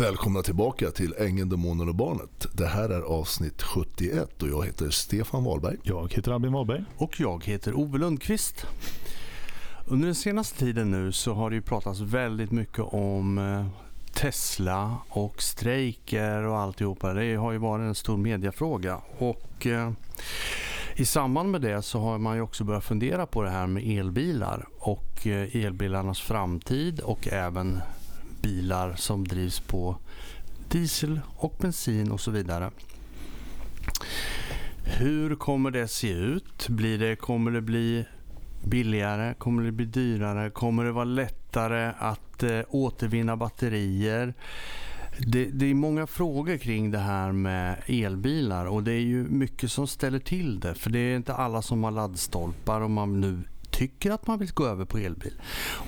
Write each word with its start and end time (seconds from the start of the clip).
Välkomna 0.00 0.42
tillbaka 0.42 0.90
till 0.90 1.14
Ängeln, 1.18 1.48
Demonen 1.48 1.88
och 1.88 1.94
Barnet. 1.94 2.46
Det 2.52 2.66
här 2.66 2.88
är 2.88 3.00
avsnitt 3.00 3.62
71 3.62 4.42
och 4.42 4.48
jag 4.48 4.66
heter 4.66 4.90
Stefan 4.90 5.44
Wahlberg. 5.44 5.76
Jag 5.82 6.12
heter 6.12 6.32
Albin 6.32 6.52
Wahlberg. 6.52 6.84
Och 6.96 7.20
jag 7.20 7.44
heter 7.44 7.78
Ove 7.78 7.98
Lundqvist. 7.98 8.66
Under 9.84 10.06
den 10.06 10.14
senaste 10.14 10.58
tiden 10.58 10.90
nu 10.90 11.12
så 11.12 11.32
har 11.32 11.50
det 11.50 11.56
ju 11.56 11.62
pratats 11.62 12.00
väldigt 12.00 12.50
mycket 12.50 12.78
om 12.80 13.38
eh, 13.38 13.66
Tesla 14.14 14.96
och 15.08 15.42
strejker 15.42 16.42
och 16.42 16.58
alltihopa. 16.58 17.14
Det 17.14 17.34
har 17.34 17.52
ju 17.52 17.58
varit 17.58 17.82
en 17.82 17.94
stor 17.94 18.16
mediafråga. 18.16 19.00
Och 19.18 19.66
eh, 19.66 19.92
i 20.96 21.04
samband 21.04 21.50
med 21.50 21.60
det 21.60 21.82
så 21.82 22.00
har 22.00 22.18
man 22.18 22.36
ju 22.36 22.42
också 22.42 22.64
börjat 22.64 22.84
fundera 22.84 23.26
på 23.26 23.42
det 23.42 23.50
här 23.50 23.66
med 23.66 23.98
elbilar 23.98 24.66
och 24.78 25.26
eh, 25.26 25.56
elbilarnas 25.56 26.20
framtid 26.20 27.00
och 27.00 27.28
även 27.28 27.80
bilar 28.46 28.94
som 28.94 29.28
drivs 29.28 29.60
på 29.60 29.96
diesel 30.68 31.20
och 31.36 31.54
bensin 31.60 32.10
och 32.10 32.20
så 32.20 32.30
vidare. 32.30 32.70
Hur 34.84 35.34
kommer 35.34 35.70
det 35.70 35.88
se 35.88 36.10
ut? 36.10 36.68
Blir 36.68 36.98
det, 36.98 37.16
kommer 37.16 37.50
det 37.50 37.60
bli 37.60 38.04
billigare? 38.64 39.34
Kommer 39.34 39.62
det 39.62 39.72
bli 39.72 39.84
dyrare? 39.84 40.50
Kommer 40.50 40.84
det 40.84 40.92
vara 40.92 41.04
lättare 41.04 41.92
att 41.98 42.42
eh, 42.42 42.60
återvinna 42.68 43.36
batterier? 43.36 44.34
Det, 45.18 45.44
det, 45.44 45.66
är 45.66 45.74
många 45.74 46.06
frågor 46.06 46.56
kring 46.56 46.90
det 46.90 46.98
här 46.98 47.32
med 47.32 47.82
elbilar 47.86 48.66
och 48.66 48.82
det 48.82 48.92
är 48.92 49.00
ju 49.00 49.24
mycket 49.24 49.72
som 49.72 49.86
ställer 49.86 50.18
till 50.18 50.60
det. 50.60 50.74
För 50.74 50.90
det 50.90 50.98
är 50.98 51.16
inte 51.16 51.34
alla 51.34 51.62
som 51.62 51.84
har 51.84 51.90
laddstolpar 51.90 52.80
om 52.80 52.92
man 52.92 53.20
nu 53.20 53.42
tycker 53.70 54.10
att 54.10 54.26
man 54.26 54.38
vill 54.38 54.52
gå 54.52 54.66
över 54.66 54.84
på 54.84 54.98
elbil. 54.98 55.34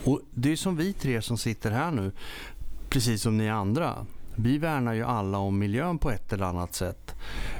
Och 0.04 0.20
det 0.34 0.52
är 0.52 0.56
som 0.56 0.76
vi 0.76 0.92
tre 0.92 1.22
som 1.22 1.38
sitter 1.38 1.70
här 1.70 1.90
nu, 1.90 2.12
precis 2.88 3.22
som 3.22 3.36
ni 3.36 3.48
andra. 3.48 4.06
Vi 4.34 4.58
värnar 4.58 4.92
ju 4.92 5.04
alla 5.04 5.38
om 5.38 5.58
miljön 5.58 5.98
på 5.98 6.10
ett 6.10 6.32
eller 6.32 6.44
annat 6.44 6.74
sätt. 6.74 7.14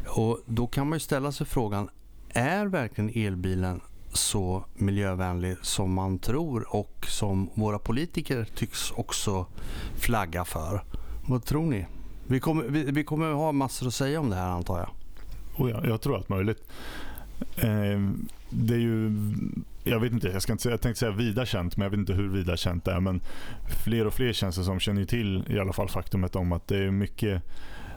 Och 0.07 0.41
då 0.47 0.67
kan 0.67 0.89
man 0.89 0.97
ju 0.97 1.01
ställa 1.01 1.33
sig 1.33 1.47
frågan, 1.47 1.89
är 2.29 2.67
verkligen 2.67 3.27
elbilen 3.27 3.81
så 4.13 4.65
miljövänlig 4.75 5.57
som 5.63 5.93
man 5.93 6.19
tror 6.19 6.75
och 6.75 7.07
som 7.09 7.51
våra 7.55 7.79
politiker 7.79 8.49
tycks 8.55 8.91
också 8.91 9.47
flagga 9.97 10.45
för? 10.45 10.83
Vad 11.27 11.45
tror 11.45 11.67
ni? 11.67 11.87
Vi 12.27 12.41
kommer, 12.41 12.65
vi, 12.65 12.85
vi 12.85 13.05
kommer 13.05 13.33
ha 13.33 13.53
massor 13.53 13.87
att 13.87 13.95
säga 13.95 14.21
om 14.21 14.31
det 14.31 14.37
här 14.37 14.49
antar 14.49 14.79
jag. 14.79 14.91
Oh 15.59 15.71
ja, 15.71 15.81
jag 15.87 16.01
tror 16.01 16.17
allt 16.17 16.29
möjligt. 16.29 16.69
Eh, 17.57 18.01
det 18.51 18.75
är 18.75 18.79
ju, 18.79 19.13
jag 19.85 20.01
vet 20.01 20.13
inte, 20.13 20.29
jag, 20.29 20.43
ska 20.43 20.53
inte 20.53 20.63
säga, 20.63 20.73
jag 20.73 20.81
tänkte 20.81 20.99
säga 20.99 21.13
vida 21.13 21.47
känt, 21.47 21.77
men 21.77 21.85
jag 21.85 21.91
vet 21.91 21.99
inte 21.99 22.13
hur 22.13 22.29
vida 22.29 22.57
känt 22.57 22.85
det 22.85 22.93
är. 22.93 23.01
Men 23.01 23.21
fler 23.85 24.07
och 24.07 24.15
fler 24.15 24.33
känns 24.33 24.57
det 24.57 24.65
som 24.65 24.81
känner 24.81 25.05
till 25.05 25.45
i 25.49 25.59
alla 25.59 25.73
fall 25.73 25.89
faktumet 25.89 26.37
om 26.37 26.53
att 26.53 26.69
det 26.69 26.79
är 26.79 26.91
mycket 26.91 27.43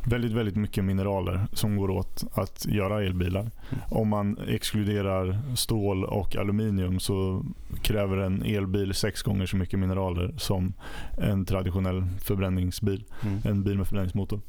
väldigt, 0.04 0.32
väldigt 0.32 0.56
mycket 0.56 0.84
mineraler 0.84 1.48
som 1.54 1.78
går 1.78 1.90
åt 1.90 2.24
att 2.34 2.66
göra 2.66 3.04
elbilar. 3.04 3.42
Mm. 3.42 3.84
Om 3.90 4.08
man 4.08 4.38
exkluderar 4.48 5.56
stål 5.56 6.06
och 6.06 6.36
aluminium 6.36 7.00
så 7.00 7.46
kräver 7.82 8.18
en 8.18 8.44
elbil 8.44 8.94
sex 8.94 9.22
gånger 9.22 9.46
så 9.46 9.58
mycket 9.58 9.80
mineraler 9.80 10.34
som 10.38 10.74
en 11.18 11.46
traditionell 11.46 12.06
förbränningsbil. 12.20 13.04
Mm. 13.24 13.40
En 13.44 13.64
bil 13.64 13.78
med 13.78 13.88
förbränningsmotor. 13.88 14.40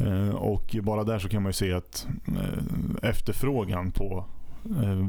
Eh, 0.00 0.34
och 0.34 0.76
bara 0.82 1.04
där 1.04 1.18
så 1.18 1.28
kan 1.28 1.42
man 1.42 1.48
ju 1.48 1.54
se 1.54 1.72
att 1.72 2.06
eh, 2.28 3.08
efterfrågan 3.08 3.92
på 3.92 4.24
eh, 4.82 5.06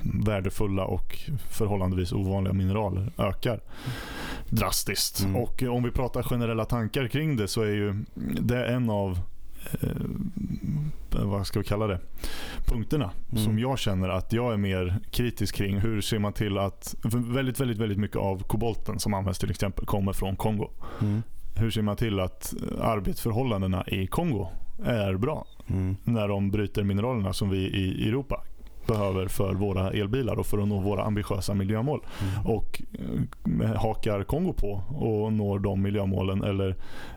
värdefulla 0.00 0.84
och 0.84 1.18
förhållandevis 1.50 2.12
ovanliga 2.12 2.52
mineraler 2.52 3.12
ökar 3.18 3.60
drastiskt. 4.48 5.20
Mm. 5.20 5.36
Och 5.36 5.62
om 5.62 5.82
vi 5.82 5.90
pratar 5.90 6.22
generella 6.22 6.64
tankar 6.64 7.08
kring 7.08 7.36
det 7.36 7.48
så 7.48 7.62
är 7.62 7.72
ju 7.72 8.04
det 8.40 8.66
en 8.66 8.90
av 8.90 9.18
eh, 9.80 9.90
vad 11.10 11.46
ska 11.46 11.58
vi 11.58 11.64
kalla 11.64 11.86
det 11.86 12.00
punkterna 12.66 13.10
mm. 13.32 13.44
som 13.44 13.58
jag 13.58 13.78
känner 13.78 14.08
att 14.08 14.32
jag 14.32 14.52
är 14.52 14.56
mer 14.56 14.98
kritisk 15.10 15.54
kring. 15.54 15.78
Hur 15.78 16.00
ser 16.00 16.18
man 16.18 16.32
till 16.32 16.58
att 16.58 16.94
väldigt, 17.02 17.60
väldigt, 17.60 17.78
väldigt 17.78 17.98
mycket 17.98 18.16
av 18.16 18.42
kobolten 18.42 18.98
som 18.98 19.14
används 19.14 19.38
till 19.38 19.50
exempel 19.50 19.86
kommer 19.86 20.12
från 20.12 20.36
Kongo. 20.36 20.70
Mm. 21.00 21.22
Hur 21.58 21.70
ser 21.70 21.82
man 21.82 21.96
till 21.96 22.20
att 22.20 22.54
arbetsförhållandena 22.80 23.84
i 23.86 24.06
Kongo 24.06 24.48
är 24.84 25.14
bra 25.14 25.46
mm. 25.68 25.96
när 26.04 26.28
de 26.28 26.50
bryter 26.50 26.84
mineralerna 26.84 27.32
som 27.32 27.50
vi 27.50 27.58
i 27.58 28.08
Europa 28.08 28.42
behöver 28.86 29.28
för 29.28 29.54
våra 29.54 29.90
elbilar 29.90 30.38
och 30.38 30.46
för 30.46 30.58
att 30.58 30.68
nå 30.68 30.80
våra 30.80 31.04
ambitiösa 31.04 31.54
miljömål. 31.54 32.00
Mm. 32.20 32.46
Och 32.46 32.82
eh, 33.62 33.74
hakar 33.74 34.24
Kongo 34.24 34.52
på 34.52 34.82
och 34.88 35.32
når 35.32 35.58
de 35.58 35.82
miljömålen 35.82 36.44
eller 36.44 36.76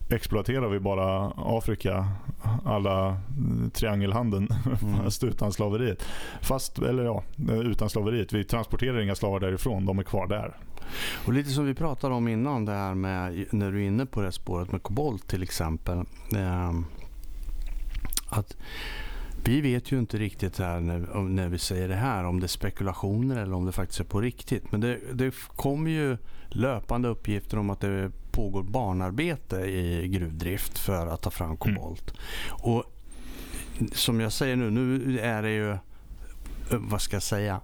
exploaterar 0.10 0.70
vi 0.70 0.80
bara 0.80 1.32
Afrika 1.36 2.08
alla 2.66 3.18
triangelhandeln 3.74 4.48
mm. 4.82 4.98
fast 4.98 5.24
utan 5.30 5.52
slaveriet. 5.52 6.04
Fast, 6.42 6.80
eller 6.80 7.04
ja, 7.04 7.24
utan 7.64 7.90
slaveriet. 7.90 8.34
Vi 8.34 8.44
transporterar 8.44 9.02
inga 9.02 9.16
slavar 9.16 9.40
därifrån, 9.40 9.86
de 9.86 10.00
är 10.00 10.04
kvar 10.04 10.28
där. 10.28 10.58
Och 11.26 11.34
lite 11.34 11.50
som 11.50 11.66
vi 11.66 11.74
pratade 11.74 12.16
om 12.16 12.28
innan 12.28 12.66
det 12.66 12.72
här 12.72 12.96
med 12.96 13.46
när 13.52 13.72
du 13.72 13.84
är 13.84 13.88
inne 13.88 14.06
på 14.06 14.22
det 14.22 14.32
spåret 14.32 14.72
med 14.72 14.84
kobolt 14.84 15.28
till 15.28 15.44
exempel. 15.44 15.98
Eh, 16.36 16.72
att 18.30 18.58
vi 19.44 19.62
vet 19.62 19.92
ju 19.92 20.00
inte 20.00 20.18
riktigt 20.18 20.60
här 20.60 20.80
när, 20.80 21.00
när, 21.22 21.50
vi 21.50 21.58
säger 21.58 21.88
det 21.88 21.96
här 21.96 22.24
om 22.24 22.40
det 22.40 22.46
är 22.46 22.48
spekulationer 22.48 23.38
eller 23.38 23.54
om 23.54 23.66
det 23.66 23.72
faktiskt 23.72 24.00
är 24.00 24.04
på 24.04 24.22
riktigt. 24.22 24.72
Men 24.72 24.82
det, 24.82 25.00
det 25.14 25.34
kommer 25.56 25.92
ju 25.92 26.18
löpande 26.48 27.08
uppgifter 27.08 27.58
om 27.58 27.70
att 27.70 27.80
det 27.80 28.12
pågår 28.32 28.64
barnarbete 28.64 29.56
i 29.56 30.08
gruvdrift 30.08 30.78
för 30.78 31.08
att 31.08 31.22
ta 31.22 31.30
fram 31.30 31.48
mm. 31.48 31.58
kobolt. 31.58 32.12
Mm. 32.12 32.76
Och 32.76 32.84
som 33.94 34.20
jag 34.20 34.32
säger 34.32 34.56
nu, 34.56 34.72
nu 34.72 35.20
är 35.20 35.42
det 35.42 35.52
ju, 35.52 35.78
vad 36.72 37.02
ska 37.02 37.16
jag 37.16 37.24
säga, 37.24 37.60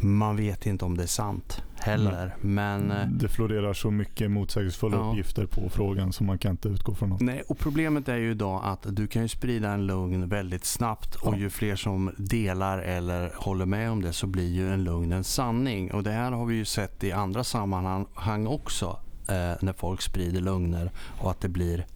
man 0.00 0.36
vet 0.36 0.66
inte 0.66 0.84
om 0.84 0.96
det 0.96 1.02
är 1.02 1.06
sant 1.06 1.62
heller. 1.80 2.26
Nej. 2.26 2.36
Men, 2.40 2.90
eh, 2.90 3.08
det 3.08 3.28
florerar 3.28 3.72
så 3.72 3.90
mycket 3.90 4.30
motsägelsefulla 4.30 4.96
ja. 4.96 5.10
uppgifter 5.10 5.46
på 5.46 5.70
frågan 5.70 6.12
som 6.12 6.26
man 6.26 6.38
kan 6.38 6.50
inte 6.50 6.68
utgå 6.68 6.94
från 6.94 7.08
något. 7.08 7.20
Nej, 7.20 7.42
och 7.48 7.58
problemet 7.58 8.08
är 8.08 8.16
ju 8.16 8.30
idag 8.30 8.60
att 8.64 8.86
du 8.88 9.06
kan 9.06 9.22
ju 9.22 9.28
sprida 9.28 9.70
en 9.70 9.86
lugn 9.86 10.28
väldigt 10.28 10.64
snabbt 10.64 11.14
och 11.14 11.34
ja. 11.34 11.38
ju 11.38 11.50
fler 11.50 11.76
som 11.76 12.10
delar 12.16 12.78
eller 12.78 13.32
håller 13.36 13.66
med 13.66 13.90
om 13.90 14.02
det 14.02 14.12
så 14.12 14.26
blir 14.26 14.48
ju 14.48 14.72
en 14.72 14.84
lugn 14.84 15.12
en 15.12 15.24
sanning. 15.24 15.92
Och 15.92 16.02
det 16.02 16.10
här 16.10 16.32
har 16.32 16.46
vi 16.46 16.54
ju 16.54 16.64
sett 16.64 17.04
i 17.04 17.12
andra 17.12 17.44
sammanhang 17.44 18.46
också 18.46 19.00
eh, 19.28 19.54
när 19.60 19.72
folk 19.72 20.02
sprider 20.02 20.40
lögner 20.40 20.90
och 21.20 21.30
att 21.30 21.40
det 21.40 21.48
blir 21.48 21.86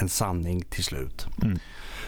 en 0.00 0.08
sanning 0.08 0.62
till 0.62 0.84
slut. 0.84 1.26
Mm. 1.42 1.58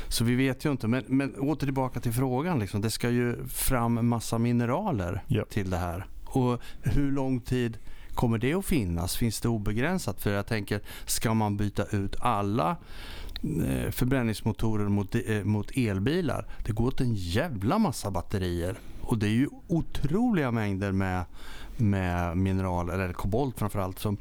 Så 0.09 0.25
vi 0.25 0.35
vet 0.35 0.65
ju 0.65 0.71
inte. 0.71 0.89
Men, 0.89 1.05
men 1.07 1.35
åter 1.35 1.67
tillbaka 1.67 2.01
till 2.01 2.13
frågan. 2.13 2.59
Liksom. 2.59 2.81
Det 2.81 2.91
ska 2.91 3.11
ju 3.11 3.47
fram 3.47 4.09
massa 4.09 4.39
mineraler 4.39 5.25
yep. 5.29 5.51
till 5.51 5.71
det 5.71 5.77
här. 5.77 6.07
Och 6.39 6.61
hur 6.83 7.13
lång 7.13 7.41
tid 7.41 7.79
kommer 8.15 8.39
det 8.39 8.55
att 8.55 8.67
finnas? 8.67 9.17
Finns 9.17 9.41
det 9.41 9.49
obegränsat? 9.49 10.23
För 10.23 10.33
jag 10.33 10.47
tänker, 10.47 10.81
ska 11.07 11.35
man 11.35 11.57
byta 11.57 11.85
ut 11.85 12.17
alla 12.21 12.77
eh, 13.43 13.91
förbränningsmotorer 13.91 14.89
mot, 14.89 15.15
eh, 15.15 15.45
mot 15.45 15.71
elbilar? 15.77 16.47
Det 16.67 16.73
går 16.73 16.87
åt 16.87 17.01
en 17.01 17.15
jävla 17.15 17.79
massa 17.79 18.11
batterier. 18.11 18.79
Och 19.03 19.19
det 19.19 19.27
är 19.27 19.31
ju 19.31 19.49
otroliga 19.67 20.51
mängder 20.51 20.93
med, 20.93 21.25
med 21.77 22.37
mineraler, 22.37 22.95
eller 22.95 23.13
kobolt 23.13 23.59
framförallt. 23.59 23.99
Som, 23.99 24.17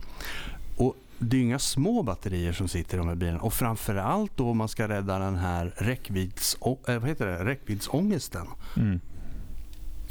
och 0.78 0.96
det 1.20 1.38
är 1.38 1.42
inga 1.42 1.60
små 1.60 2.04
batterier 2.04 2.54
som 2.54 2.68
sitter 2.68 2.98
i 2.98 3.00
de 3.00 3.08
här 3.08 3.16
bilarna. 3.16 3.40
Och 3.40 3.54
framförallt 3.54 4.38
då 4.38 4.50
om 4.50 4.58
man 4.58 4.70
ska 4.70 4.88
rädda 4.88 5.20
den 5.20 5.36
här 5.36 5.74
räckvidds, 5.78 6.58
eh, 6.88 7.00
vad 7.00 7.08
heter 7.08 7.28
det? 7.28 7.46
räckviddsångesten. 7.46 8.48
Mm 8.76 9.00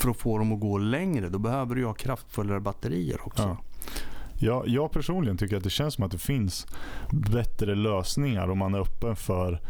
för 0.01 0.11
att 0.11 0.17
få 0.17 0.39
dem 0.39 0.53
att 0.53 0.61
gå 0.61 0.79
längre. 0.79 1.29
Då 1.29 1.39
behöver 1.39 1.75
du 1.75 1.85
ha 1.85 1.95
kraftfullare 1.95 2.61
batterier 2.61 3.21
också. 3.27 3.43
Ja. 3.43 3.57
Ja, 4.39 4.65
jag 4.67 4.93
personligen 4.93 5.37
tycker 5.37 5.57
att 5.57 5.65
det 5.65 5.71
känns 5.71 5.95
som 5.95 6.05
att 6.05 6.11
det 6.11 6.19
finns 6.19 6.67
bättre 7.11 7.75
lösningar 7.75 8.51
om 8.51 8.59
man 8.59 8.75
är 8.75 8.81
öppen 8.81 9.17
för 9.17 9.61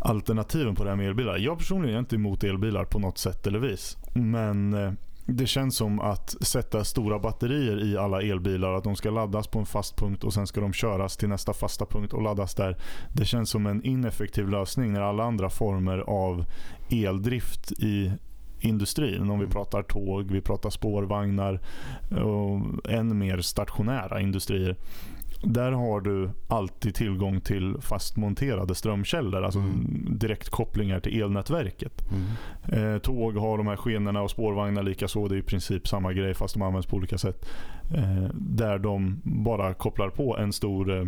alternativen 0.00 0.74
på 0.74 0.84
det 0.84 0.90
här 0.90 0.96
med 0.96 1.06
elbilar. 1.06 1.38
Jag 1.38 1.58
personligen 1.58 1.94
är 1.94 1.98
inte 1.98 2.16
emot 2.16 2.44
elbilar 2.44 2.84
på 2.84 2.98
något 2.98 3.18
sätt 3.18 3.46
eller 3.46 3.58
vis. 3.58 3.96
Men 4.14 4.74
eh, 4.74 4.92
det 5.26 5.46
känns 5.46 5.76
som 5.76 6.00
att 6.00 6.36
sätta 6.40 6.84
stora 6.84 7.18
batterier 7.18 7.84
i 7.84 7.96
alla 7.96 8.22
elbilar. 8.22 8.72
Att 8.72 8.84
de 8.84 8.96
ska 8.96 9.10
laddas 9.10 9.46
på 9.46 9.58
en 9.58 9.66
fast 9.66 9.96
punkt 9.96 10.24
och 10.24 10.34
sen 10.34 10.46
ska 10.46 10.60
de 10.60 10.72
köras 10.72 11.16
till 11.16 11.28
nästa 11.28 11.52
fasta 11.52 11.86
punkt 11.86 12.12
och 12.12 12.22
laddas 12.22 12.54
där. 12.54 12.76
Det 13.12 13.24
känns 13.24 13.50
som 13.50 13.66
en 13.66 13.84
ineffektiv 13.84 14.48
lösning 14.48 14.92
när 14.92 15.00
alla 15.00 15.24
andra 15.24 15.50
former 15.50 15.98
av 15.98 16.44
eldrift 16.90 17.72
i 17.72 18.12
industrin. 18.60 19.20
Om 19.20 19.38
vi 19.38 19.44
mm. 19.44 19.50
pratar 19.50 19.82
tåg, 19.82 20.30
vi 20.30 20.40
pratar 20.40 20.70
spårvagnar 20.70 21.60
och 22.10 22.90
än 22.90 23.18
mer 23.18 23.40
stationära 23.40 24.20
industrier. 24.20 24.76
Där 25.42 25.72
har 25.72 26.00
du 26.00 26.30
alltid 26.48 26.94
tillgång 26.94 27.40
till 27.40 27.76
fastmonterade 27.80 28.74
strömkällor, 28.74 29.42
alltså 29.42 29.58
mm. 29.58 30.06
direktkopplingar 30.10 31.00
till 31.00 31.22
elnätverket. 31.22 32.02
Mm. 32.10 32.94
Eh, 32.94 32.98
tåg 32.98 33.36
har 33.36 33.58
de 33.58 33.66
här 33.66 33.76
skenorna 33.76 34.22
och 34.22 34.30
spårvagnar 34.30 34.82
lika 34.82 35.08
så. 35.08 35.28
Det 35.28 35.34
är 35.34 35.38
i 35.38 35.42
princip 35.42 35.88
samma 35.88 36.12
grej 36.12 36.34
fast 36.34 36.54
de 36.54 36.62
används 36.62 36.88
på 36.88 36.96
olika 36.96 37.18
sätt. 37.18 37.48
Eh, 37.94 38.28
där 38.34 38.78
de 38.78 39.20
bara 39.24 39.74
kopplar 39.74 40.08
på 40.08 40.38
en 40.38 40.52
stor 40.52 40.98
eh, 40.98 41.06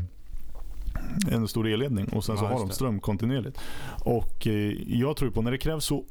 en 1.30 1.48
stor 1.48 1.68
elledning 1.68 2.08
och 2.08 2.24
sen 2.24 2.36
så 2.36 2.44
Ja, 2.44 2.48
har 2.48 2.58
de 2.58 2.70
ström 2.70 3.00
kontinuerligt. 3.00 3.58
Och 4.04 4.46
eh, 4.46 4.72
jag 4.86 5.16
tror 5.16 5.30
på 5.30 5.42
när 5.42 5.50
det 5.50 5.58
krävs 5.58 5.84
så 5.84 6.04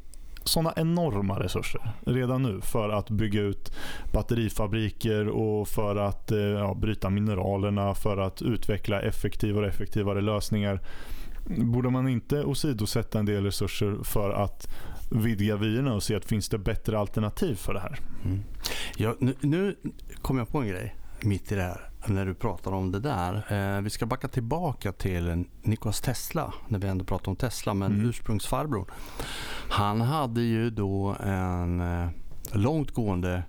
sådana 0.43 0.73
enorma 0.75 1.39
resurser 1.39 1.81
redan 2.05 2.43
nu 2.43 2.61
för 2.61 2.89
att 2.89 3.09
bygga 3.09 3.41
ut 3.41 3.71
batterifabriker 4.13 5.27
och 5.27 5.67
för 5.67 5.95
att 5.95 6.31
eh, 6.31 6.39
ja, 6.39 6.73
bryta 6.73 7.09
mineralerna, 7.09 7.95
för 7.95 8.17
att 8.17 8.41
utveckla 8.41 9.01
effektivare 9.01 9.65
och 9.65 9.73
effektivare 9.73 10.21
lösningar. 10.21 10.81
Borde 11.45 11.89
man 11.89 12.07
inte 12.07 12.43
åsidosätta 12.43 13.19
en 13.19 13.25
del 13.25 13.43
resurser 13.43 13.97
för 14.03 14.29
att 14.29 14.67
vidga 15.11 15.55
vyerna 15.55 15.93
och 15.93 16.03
se 16.03 16.15
att 16.15 16.25
finns 16.25 16.49
det 16.49 16.57
bättre 16.57 16.99
alternativ 16.99 17.55
för 17.55 17.73
det 17.73 17.79
här? 17.79 17.99
Mm. 18.25 18.39
Ja, 18.97 19.15
nu, 19.19 19.35
nu 19.39 19.75
kom 20.21 20.37
jag 20.37 20.49
på 20.49 20.57
en 20.57 20.67
grej 20.67 20.95
mitt 21.21 21.51
i 21.51 21.55
det 21.55 21.61
här 21.61 21.90
när 22.05 22.25
du 22.25 22.33
pratar 22.33 22.71
om 22.71 22.91
det 22.91 22.99
där. 22.99 23.43
Eh, 23.77 23.81
vi 23.81 23.89
ska 23.89 24.05
backa 24.05 24.27
tillbaka 24.27 24.91
till 24.91 25.45
Nikolas 25.61 26.01
Tesla 26.01 26.53
när 26.67 26.79
vi 26.79 26.87
ändå 26.87 27.05
pratar 27.05 27.29
om 27.29 27.35
Tesla. 27.35 27.73
Men 27.73 27.91
Mm. 27.93 28.09
ursprungsfarbrorn. 28.09 28.85
Han 29.69 30.01
hade 30.01 30.41
ju 30.41 30.69
då 30.69 31.15
en 31.23 31.81
eh, 31.81 32.09
långtgående 32.51 33.43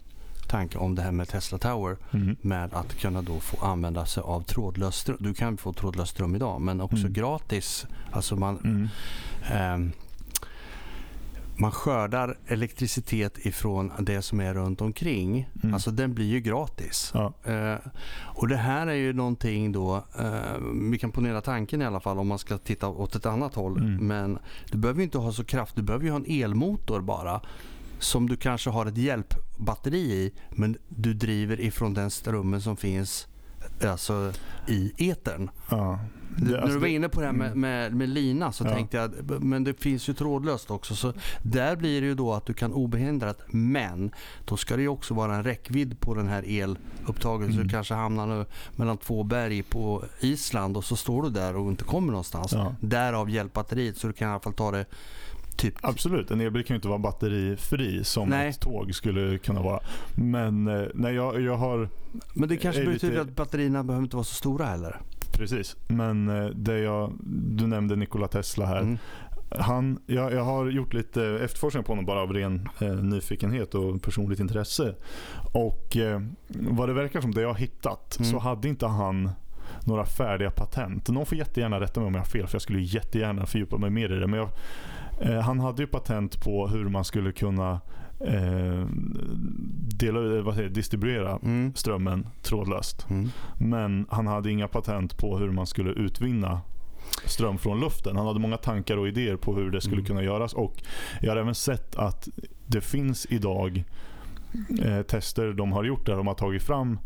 tanke 0.48 0.78
om 0.78 0.94
det 0.94 1.02
här 1.02 1.12
med 1.12 1.28
Tesla 1.28 1.58
Tower 1.58 1.96
Mm. 2.12 2.36
med 2.40 2.74
att 2.74 2.94
kunna 2.94 3.22
då 3.22 3.40
få 3.40 3.66
använda 3.66 4.06
sig 4.06 4.22
av 4.22 4.40
trådlös 4.42 4.96
ström. 4.96 5.16
Du 5.20 5.34
kan 5.34 5.56
få 5.56 5.72
trådlös 5.72 6.08
ström 6.08 6.34
idag 6.34 6.60
men 6.60 6.80
också 6.80 6.96
Mm. 7.06 7.12
gratis. 7.12 7.86
Alltså 8.12 8.36
man, 8.36 8.58
Mm. 8.58 8.88
Ehm, 9.52 9.92
man 11.62 11.72
skördar 11.72 12.38
elektricitet 12.46 13.46
ifrån 13.46 13.92
det 13.98 14.22
som 14.22 14.40
är 14.40 14.54
runt 14.54 14.80
omkring. 14.80 15.50
Mm. 15.62 15.74
Alltså 15.74 15.90
den 15.90 16.14
blir 16.14 16.26
ju 16.26 16.40
gratis. 16.40 17.10
Ja. 17.14 17.32
Eh, 17.44 17.78
och 18.24 18.48
det 18.48 18.56
här 18.56 18.86
är 18.86 18.94
ju 18.94 19.12
någonting 19.12 19.72
då, 19.72 20.04
eh, 20.18 20.58
vi 20.90 20.98
kan 20.98 21.12
ponera 21.12 21.40
tanken 21.40 21.82
i 21.82 21.84
alla 21.84 22.00
fall 22.00 22.18
om 22.18 22.28
man 22.28 22.38
ska 22.38 22.58
titta 22.58 22.88
åt 22.88 23.14
ett 23.14 23.26
annat 23.26 23.54
håll. 23.54 23.78
Mm. 23.78 24.06
Men 24.06 24.38
du 24.70 24.78
behöver 24.78 24.98
ju 24.98 25.04
inte 25.04 25.18
ha 25.18 25.32
så 25.32 25.44
kraft, 25.44 25.76
du 25.76 25.82
behöver 25.82 26.04
ju 26.04 26.10
ha 26.10 26.18
en 26.18 26.42
elmotor 26.42 27.00
bara. 27.00 27.40
Som 27.98 28.28
du 28.28 28.36
kanske 28.36 28.70
har 28.70 28.86
ett 28.86 28.96
hjälpbatteri 28.96 30.12
i 30.12 30.32
men 30.50 30.76
du 30.88 31.14
driver 31.14 31.60
ifrån 31.60 31.94
den 31.94 32.10
strömmen 32.10 32.60
som 32.60 32.76
finns 32.76 33.28
alltså, 33.84 34.32
i 34.68 35.10
etern. 35.10 35.50
Ja. 35.70 35.98
Det- 36.36 36.44
när 36.50 36.58
alltså 36.58 36.74
du 36.74 36.80
var 36.80 36.86
inne 36.88 37.08
på 37.08 37.20
det 37.20 37.26
här 37.26 37.32
med, 37.32 37.46
mm. 37.46 37.60
med, 37.60 37.94
med 37.94 38.08
lina 38.08 38.52
så 38.52 38.64
Ja. 38.64 38.70
tänkte 38.74 38.96
jag 38.96 39.40
men 39.42 39.64
det 39.64 39.80
finns 39.82 40.08
ju 40.08 40.12
trådlöst 40.14 40.70
också. 40.70 40.94
Så 40.96 41.12
där 41.42 41.76
blir 41.76 42.00
det 42.00 42.06
ju 42.06 42.14
då 42.14 42.32
att 42.32 42.46
du 42.46 42.54
kan 42.54 42.72
obehindrat 42.72 43.38
men 43.50 44.10
då 44.44 44.56
ska 44.56 44.76
det 44.76 44.82
ju 44.82 44.88
också 44.88 45.14
vara 45.14 45.34
en 45.36 45.44
räckvidd 45.44 46.00
på 46.00 46.14
den 46.14 46.28
här 46.28 46.44
elupptaget. 46.46 47.48
Så 47.48 47.52
Mm. 47.54 47.66
du 47.66 47.68
kanske 47.72 47.94
hamnar 47.94 48.26
nu 48.26 48.44
mellan 48.76 48.98
två 48.98 49.22
berg 49.22 49.62
på 49.62 50.04
Island 50.20 50.76
och 50.76 50.84
så 50.84 50.96
står 50.96 51.22
du 51.22 51.30
där 51.30 51.56
och 51.56 51.70
inte 51.70 51.84
kommer 51.84 52.08
någonstans. 52.08 52.52
Ja. 52.52 52.74
Därav 52.80 53.30
hjälpbatteriet 53.30 53.96
så 53.96 54.06
du 54.06 54.12
kan 54.12 54.28
i 54.28 54.30
alla 54.30 54.40
fall 54.40 54.52
ta 54.52 54.70
det 54.70 54.84
typ 55.56 55.74
Absolut, 55.80 56.30
en 56.30 56.40
elbil 56.40 56.64
kan 56.64 56.74
ju 56.74 56.76
inte 56.78 56.88
vara 56.88 56.98
batterifri 56.98 58.04
som 58.04 58.28
Nej. 58.28 58.48
ett 58.48 58.60
tåg 58.60 58.94
skulle 58.94 59.38
kunna 59.38 59.62
vara. 59.62 59.80
Men 60.14 60.68
eh, 60.68 60.82
nej, 60.94 61.14
jag, 61.14 61.40
jag 61.40 61.56
har 61.56 61.88
Men 62.34 62.48
det 62.48 62.56
kanske 62.56 62.84
betyder 62.84 63.08
lite- 63.08 63.20
att 63.22 63.36
batterierna 63.36 63.84
behöver 63.84 64.04
inte 64.04 64.16
vara 64.16 64.24
så 64.24 64.34
stora 64.34 64.64
heller. 64.66 65.00
Precis, 65.32 65.76
men 65.86 66.28
eh, 66.28 66.44
det 66.46 66.78
jag, 66.78 67.12
du 67.56 67.66
nämnde 67.66 67.96
Nikola 67.96 68.28
Tesla 68.28 68.66
här. 68.66 68.80
Mm. 68.80 68.98
Han, 69.58 69.98
jag, 70.06 70.32
jag 70.32 70.44
har 70.44 70.66
gjort 70.70 70.94
lite 70.94 71.24
efterforskning 71.24 71.84
på 71.84 71.92
honom 71.92 72.04
bara 72.06 72.20
av 72.20 72.32
ren 72.32 72.68
eh, 72.80 72.94
nyfikenhet 72.94 73.74
och 73.74 74.02
personligt 74.02 74.40
intresse. 74.40 74.94
Och 75.52 75.96
eh, 75.96 76.20
vad 76.48 76.88
det 76.88 76.92
verkar 76.92 77.20
som, 77.20 77.30
det 77.34 77.40
jag 77.42 77.48
har 77.48 77.54
hittat, 77.54 78.16
Mm. 78.18 78.30
så 78.30 78.38
hade 78.38 78.68
inte 78.68 78.86
han 78.86 79.30
några 79.86 80.04
färdiga 80.04 80.50
patent. 80.50 81.08
Någon 81.08 81.26
får 81.26 81.38
jättegärna 81.38 81.80
rätta 81.80 82.00
mig 82.00 82.06
om 82.06 82.14
jag 82.14 82.20
har 82.20 82.26
fel, 82.26 82.46
för 82.46 82.54
jag 82.54 82.62
skulle 82.62 82.80
jättegärna 82.80 83.46
fördjupa 83.46 83.76
mig 83.78 83.90
mer 83.90 84.12
i 84.12 84.20
det. 84.20 84.26
Men 84.26 84.38
jag, 84.40 84.48
eh, 85.20 85.40
han 85.40 85.60
hade 85.60 85.82
ju 85.82 85.86
patent 85.86 86.44
på 86.44 86.68
hur 86.68 86.88
man 86.88 87.04
skulle 87.04 87.32
kunna 87.32 87.80
eh, 88.26 88.86
dela, 89.98 90.36
eh, 90.36 90.42
vad 90.42 90.54
säger, 90.54 90.68
distribuera 90.68 91.38
Mm. 91.42 91.72
strömmen 91.74 92.26
trådlöst. 92.42 93.06
Mm. 93.10 93.28
Men 93.58 94.06
han 94.10 94.26
hade 94.26 94.50
inga 94.50 94.68
patent 94.68 95.16
på 95.18 95.38
hur 95.38 95.50
man 95.50 95.66
skulle 95.66 95.90
utvinna 95.90 96.60
ström 97.24 97.58
från 97.58 97.80
luften. 97.80 98.16
Han 98.16 98.26
hade 98.26 98.40
många 98.40 98.56
tankar 98.56 98.96
och 98.96 99.08
idéer 99.08 99.36
på 99.36 99.54
hur 99.56 99.70
det 99.70 99.80
skulle 99.80 99.96
Mm. 99.96 100.06
kunna 100.06 100.22
göras. 100.22 100.52
Och 100.52 100.82
Jag 101.20 101.30
har 101.30 101.36
även 101.36 101.54
sett 101.54 101.96
att 101.96 102.28
det 102.66 102.80
finns 102.80 103.26
idag 103.30 103.84
eh, 104.84 105.02
tester 105.02 105.52
de 105.52 105.72
har 105.72 105.84
gjort 105.84 106.06
där 106.06 106.16
de 106.16 106.26
har 106.26 106.34
tagit 106.34 106.62
fram 106.62 106.98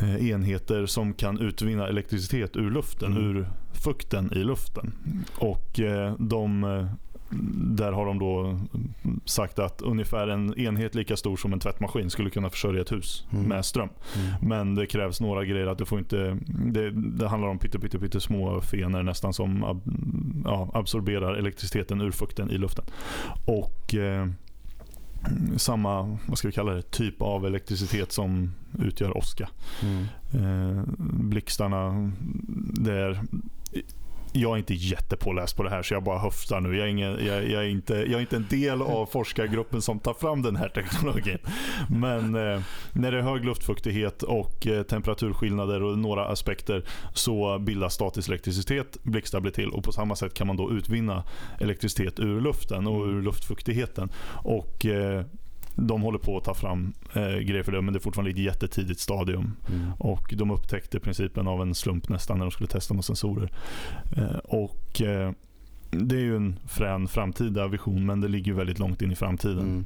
eh, 0.00 0.28
enheter 0.30 0.86
som 0.86 1.12
kan 1.12 1.38
utvinna 1.40 1.88
elektricitet 1.88 2.56
ur 2.56 2.70
luften, 2.70 3.12
Mm. 3.16 3.24
ur 3.36 3.48
fukten 3.84 4.32
i 4.32 4.38
luften. 4.38 4.92
Och 5.38 5.80
eh, 5.80 6.14
de 6.18 6.64
eh, 6.64 6.86
där 7.30 7.92
har 7.92 8.06
de 8.06 8.18
då 8.18 8.58
sagt 9.24 9.58
att 9.58 9.82
ungefär 9.82 10.28
en 10.28 10.58
enhet 10.58 10.94
lika 10.94 11.16
stor 11.16 11.36
som 11.36 11.52
en 11.52 11.60
tvättmaskin 11.60 12.10
skulle 12.10 12.30
kunna 12.30 12.50
försörja 12.50 12.80
ett 12.82 12.92
hus 12.92 13.24
Mm. 13.32 13.44
med 13.44 13.64
ström. 13.64 13.88
Mm. 14.16 14.48
Men 14.48 14.74
det 14.74 14.86
krävs 14.86 15.20
några 15.20 15.44
grejer. 15.44 15.66
att 15.66 15.78
du 15.78 15.84
får 15.84 15.98
inte, 15.98 16.38
det, 16.46 16.90
det 16.90 17.28
handlar 17.28 17.48
om 17.48 17.58
pytte, 17.58 17.78
pytte, 17.78 17.98
pytte 17.98 18.20
små 18.20 18.60
fenor 18.60 19.02
nästan 19.02 19.32
som 19.34 19.64
ab, 19.64 19.82
ja, 20.44 20.70
absorberar 20.74 21.34
elektriciteten 21.34 22.00
ur 22.00 22.10
fukten 22.10 22.50
i 22.50 22.58
luften. 22.58 22.84
Och 23.46 23.94
eh, 23.94 24.28
samma 25.56 26.18
vad 26.26 26.38
ska 26.38 26.48
vi 26.48 26.54
kalla 26.54 26.72
det, 26.72 26.82
typ 26.90 27.22
av 27.22 27.46
elektricitet 27.46 28.12
som 28.12 28.54
utgör 28.78 29.16
åska. 29.16 29.48
Mm. 29.82 30.04
Eh, 30.32 30.82
blixtarna, 30.98 32.12
det 32.72 32.92
är 32.92 33.20
jag 34.32 34.52
är 34.52 34.56
inte 34.56 34.74
jättepåläst 34.74 35.56
på 35.56 35.62
det 35.62 35.70
här 35.70 35.82
så 35.82 35.94
jag 35.94 36.04
bara 36.04 36.18
höftar 36.18 36.60
nu. 36.60 36.76
Jag 36.76 36.86
är, 36.86 36.90
ingen, 36.90 37.26
jag, 37.26 37.50
jag 37.50 37.64
är, 37.64 37.68
inte, 37.68 37.94
jag 37.94 38.12
är 38.12 38.20
inte 38.20 38.36
en 38.36 38.46
del 38.50 38.82
av 38.82 39.06
forskargruppen 39.06 39.82
som 39.82 39.98
tar 39.98 40.14
fram 40.14 40.42
den 40.42 40.56
här 40.56 40.68
teknologin. 40.68 41.38
Men 41.88 42.34
eh, 42.34 42.60
när 42.92 43.12
det 43.12 43.18
är 43.18 43.22
hög 43.22 43.44
luftfuktighet 43.44 44.22
och 44.22 44.66
eh, 44.66 44.82
temperaturskillnader 44.82 45.82
och 45.82 45.98
några 45.98 46.26
aspekter 46.26 46.84
så 47.14 47.58
bildas 47.58 47.94
statisk 47.94 48.28
elektricitet, 48.28 48.98
blixtar 49.02 49.40
blir 49.40 49.52
till 49.52 49.70
och 49.70 49.84
på 49.84 49.92
samma 49.92 50.16
sätt 50.16 50.34
kan 50.34 50.46
man 50.46 50.56
då 50.56 50.72
utvinna 50.72 51.24
elektricitet 51.60 52.20
ur 52.20 52.40
luften 52.40 52.86
och 52.86 53.06
ur 53.06 53.22
luftfuktigheten. 53.22 54.08
Och 54.44 54.86
eh, 54.86 55.24
de 55.78 56.02
håller 56.02 56.18
på 56.18 56.36
att 56.36 56.44
ta 56.44 56.54
fram 56.54 56.92
eh, 57.14 57.22
grejer 57.22 57.62
för 57.62 57.72
det 57.72 57.82
men 57.82 57.94
det 57.94 57.98
är 57.98 58.00
fortfarande 58.00 58.30
ett 58.30 58.38
jättetidigt 58.38 59.00
stadium. 59.00 59.56
Mm. 59.68 59.92
Och 59.98 60.34
de 60.36 60.50
upptäckte 60.50 61.00
principen 61.00 61.48
av 61.48 61.62
en 61.62 61.74
slump 61.74 62.08
nästan 62.08 62.38
när 62.38 62.44
de 62.44 62.50
skulle 62.50 62.68
testa 62.68 62.94
några 62.94 63.02
sensorer. 63.02 63.50
Eh, 64.16 64.38
och 64.44 65.02
eh, 65.02 65.32
det 65.90 66.16
är 66.16 66.20
ju 66.20 66.36
en 66.36 66.58
frän 66.68 67.08
framtida 67.08 67.68
vision 67.68 68.06
men 68.06 68.20
det 68.20 68.28
ligger 68.28 68.52
väldigt 68.52 68.78
långt 68.78 69.02
in 69.02 69.12
i 69.12 69.16
framtiden. 69.16 69.58
Mm. 69.58 69.84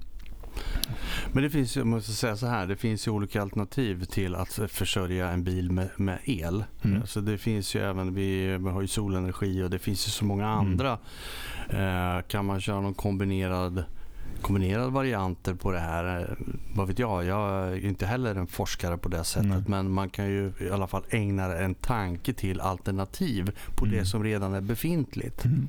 Men 1.32 1.42
det 1.42 1.50
finns 1.50 1.76
ju, 1.76 1.84
måste 1.84 2.12
säga 2.12 2.36
så 2.36 2.46
här, 2.46 2.66
det 2.66 2.76
finns 2.76 3.06
ju 3.06 3.10
olika 3.10 3.42
alternativ 3.42 4.04
till 4.04 4.34
att 4.34 4.60
försörja 4.68 5.28
en 5.28 5.44
bil 5.44 5.70
med, 5.70 5.88
med 5.96 6.18
el. 6.24 6.64
Mm. 6.82 7.06
Så 7.06 7.20
det 7.20 7.38
finns 7.38 7.74
ju 7.74 7.80
även, 7.80 8.14
vi, 8.14 8.58
har 8.72 8.80
ju 8.80 8.86
solenergi 8.86 9.62
och 9.62 9.70
det 9.70 9.78
finns 9.78 10.06
ju 10.06 10.10
så 10.10 10.24
många 10.24 10.46
Mm. 10.46 10.58
andra. 10.58 10.98
Eh, 11.70 12.22
kan 12.22 12.44
man 12.44 12.60
köra 12.60 12.80
någon 12.80 12.94
kombinerad 12.94 13.84
kombinerade 14.42 14.90
varianter 14.90 15.54
på 15.54 15.70
det 15.72 15.78
här. 15.78 16.20
Eh, 16.20 16.36
Vad 16.74 16.88
vet 16.88 16.98
jag, 16.98 17.24
jag 17.24 17.68
är 17.72 17.84
inte 17.86 18.06
heller 18.06 18.34
en 18.34 18.46
forskare 18.46 18.98
på 18.98 19.08
det 19.08 19.24
sättet. 19.24 19.48
Nej. 19.48 19.62
Men 19.66 19.90
man 19.90 20.10
kan 20.10 20.26
ju 20.26 20.52
i 20.60 20.70
alla 20.70 20.86
fall 20.86 21.02
ägna 21.10 21.56
en 21.58 21.74
tanke 21.74 22.32
till 22.32 22.60
alternativ 22.60 23.50
på 23.76 23.84
det 23.84 23.92
Mm. 23.92 24.06
som 24.06 24.24
redan 24.24 24.54
är 24.54 24.60
befintligt. 24.60 25.44
Mm. 25.44 25.68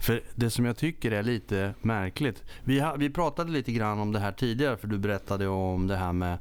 För 0.00 0.22
det 0.34 0.50
som 0.50 0.64
jag 0.64 0.76
tycker 0.76 1.12
är 1.12 1.22
lite 1.22 1.74
märkligt. 1.82 2.42
Vi, 2.64 2.80
ha, 2.80 2.94
vi 2.94 3.10
pratade 3.10 3.50
lite 3.52 3.72
grann 3.72 3.98
om 3.98 4.12
det 4.12 4.18
här 4.18 4.32
tidigare 4.32 4.76
för 4.76 4.86
du 4.88 4.98
berättade 4.98 5.46
om 5.48 5.86
det 5.86 5.96
här 5.96 6.12
med 6.12 6.38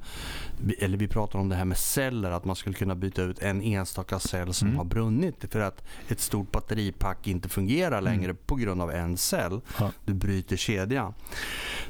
eller 0.79 0.97
vi 0.97 1.07
pratade 1.07 1.41
om 1.41 1.49
det 1.49 1.55
här 1.55 1.65
med 1.65 1.77
celler, 1.77 2.31
att 2.31 2.45
man 2.45 2.55
skulle 2.55 2.75
kunna 2.75 2.95
byta 2.95 3.21
ut 3.21 3.39
en 3.39 3.61
enstaka 3.61 4.19
cell 4.19 4.53
som 4.53 4.67
Mm. 4.67 4.77
har 4.77 4.85
brunnit 4.85 5.45
för 5.51 5.59
att 5.59 5.83
ett 6.07 6.19
stort 6.19 6.51
batteripack 6.51 7.27
inte 7.27 7.49
fungerar 7.49 8.01
längre 8.01 8.33
på 8.33 8.55
grund 8.55 8.81
av 8.81 8.91
en 8.91 9.17
cell. 9.17 9.61
Ja. 9.79 9.91
Du 10.05 10.13
bryter 10.13 10.55
kedjan. 10.57 11.13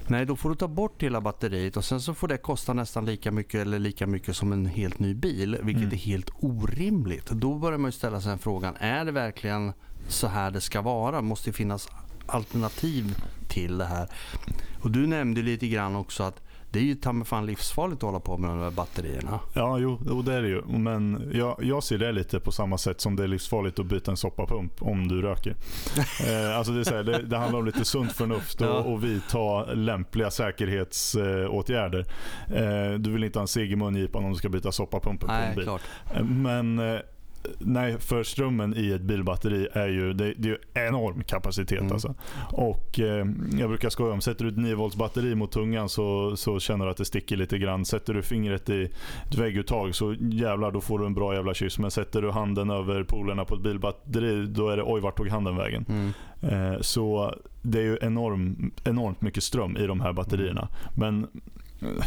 Nej, 0.07 0.25
då 0.25 0.35
får 0.35 0.49
du 0.49 0.55
ta 0.55 0.67
bort 0.67 1.03
hela 1.03 1.21
batteriet 1.21 1.77
och 1.77 1.85
sen 1.85 2.01
så 2.01 2.13
får 2.13 2.27
det 2.27 2.37
kosta 2.37 2.73
nästan 2.73 3.05
lika 3.05 3.31
mycket 3.31 3.61
eller 3.61 3.79
lika 3.79 4.07
mycket 4.07 4.35
som 4.35 4.53
en 4.53 4.65
helt 4.65 4.99
ny 4.99 5.13
bil, 5.13 5.57
vilket 5.61 5.83
Mm. 5.83 5.93
är 5.93 5.97
helt 5.97 6.29
orimligt. 6.39 7.25
Då 7.29 7.55
börjar 7.55 7.77
man 7.77 7.87
ju 7.87 7.91
ställa 7.91 8.21
sig 8.21 8.37
frågan, 8.37 8.75
är 8.79 9.05
det 9.05 9.11
verkligen 9.11 9.73
så 10.07 10.27
här 10.27 10.51
det 10.51 10.61
ska 10.61 10.81
vara? 10.81 11.21
Måste 11.21 11.49
det 11.49 11.53
finnas 11.53 11.87
alternativ 12.25 13.15
till 13.47 13.77
det 13.77 13.85
här? 13.85 14.09
Och 14.81 14.91
du 14.91 15.07
nämnde 15.07 15.41
lite 15.41 15.67
grann 15.67 15.95
också 15.95 16.23
att 16.23 16.41
det 16.73 16.79
är 16.79 16.83
ju 16.83 16.95
ta 16.95 17.11
mig 17.13 17.25
fan 17.27 17.45
livsfarligt 17.45 17.97
att 17.97 18.07
hålla 18.07 18.19
på 18.19 18.37
med 18.37 18.49
de 18.49 18.59
här 18.59 18.71
batterierna. 18.71 19.39
Ja, 19.53 19.77
jo, 19.77 19.99
jo, 20.07 20.21
det 20.21 20.33
är 20.33 20.41
det 20.41 20.47
ju. 20.47 20.61
Men 20.67 21.31
jag, 21.33 21.55
jag 21.61 21.83
ser 21.83 21.97
det 21.97 22.11
lite 22.11 22.39
på 22.39 22.51
samma 22.51 22.77
sätt 22.77 23.01
som 23.01 23.15
det 23.15 23.23
är 23.23 23.27
livsfarligt 23.27 23.79
att 23.79 23.85
byta 23.85 24.11
en 24.11 24.17
soppapump 24.17 24.81
om 24.81 25.07
du 25.07 25.21
röker. 25.21 25.49
eh, 26.27 26.57
alltså 26.57 26.73
det, 26.73 26.79
är 26.79 26.83
så 26.83 26.95
här, 26.95 27.03
det, 27.03 27.21
det 27.21 27.37
handlar 27.37 27.59
om 27.59 27.65
lite 27.65 27.85
sunt 27.85 28.11
förnuft 28.11 28.61
och, 28.61 28.67
Ja. 28.67 28.71
och 28.73 29.03
vidta 29.03 29.65
lämpliga 29.73 30.31
säkerhetsåtgärder. 30.31 32.05
Eh, 32.55 32.99
du 32.99 33.11
vill 33.11 33.23
inte 33.23 33.39
ha 33.39 33.41
en 33.41 33.47
seg 33.47 33.71
i 33.71 33.75
mungipan 33.75 34.23
om 34.25 34.31
du 34.31 34.37
ska 34.37 34.49
byta 34.49 34.71
soppapumpen 34.71 35.27
på 35.27 35.33
en 35.33 35.41
Nej, 35.41 35.55
bil. 35.55 35.63
klart. 35.63 35.81
Eh, 36.15 36.23
Men 36.23 36.79
eh, 36.79 36.99
nej, 37.59 37.99
för 37.99 38.23
strömmen 38.23 38.77
i 38.77 38.91
ett 38.91 39.01
bilbatteri 39.01 39.67
är 39.73 39.87
ju, 39.87 40.13
det, 40.13 40.33
det 40.37 40.47
är 40.47 40.51
ju 40.51 40.57
enorm 40.73 41.23
kapacitet. 41.23 41.79
Mm. 41.79 41.93
Alltså. 41.93 42.15
Och 42.51 42.99
eh, 42.99 43.25
Jag 43.59 43.69
brukar 43.69 43.89
skoja 43.89 44.13
om, 44.13 44.21
sätter 44.21 44.45
du 44.45 44.51
ett 44.51 44.57
9 44.57 44.75
volts 44.75 44.95
batteri 44.95 45.35
mot 45.35 45.51
tungan 45.51 45.89
så, 45.89 46.37
så 46.37 46.59
känner 46.59 46.85
du 46.85 46.91
att 46.91 46.97
det 46.97 47.05
sticker 47.05 47.37
lite 47.37 47.57
grann. 47.57 47.85
Sätter 47.85 48.13
du 48.13 48.21
fingret 48.21 48.69
i 48.69 48.89
ett 49.27 49.35
vägguttag 49.35 49.95
så 49.95 50.13
jävlar 50.19 50.71
då 50.71 50.81
får 50.81 50.99
du 50.99 51.05
en 51.05 51.13
bra 51.13 51.35
jävla 51.35 51.53
kyss. 51.53 51.79
Men 51.79 51.91
sätter 51.91 52.21
du 52.21 52.31
handen 52.31 52.69
över 52.69 53.03
polerna 53.03 53.45
på 53.45 53.55
ett 53.55 53.61
bilbatteri 53.61 54.45
då 54.45 54.69
är 54.69 54.77
det 54.77 54.83
oj 54.85 55.01
vart 55.01 55.17
tog 55.17 55.27
handen 55.27 55.55
vägen. 55.55 55.85
Mm. 55.89 56.13
Eh, 56.41 56.81
så 56.81 57.35
det 57.61 57.79
är 57.79 57.83
ju 57.83 57.97
enorm, 58.01 58.71
enormt 58.83 59.21
mycket 59.21 59.43
ström 59.43 59.77
i 59.77 59.87
de 59.87 60.01
här 60.01 60.13
batterierna. 60.13 60.67
Men 60.95 61.27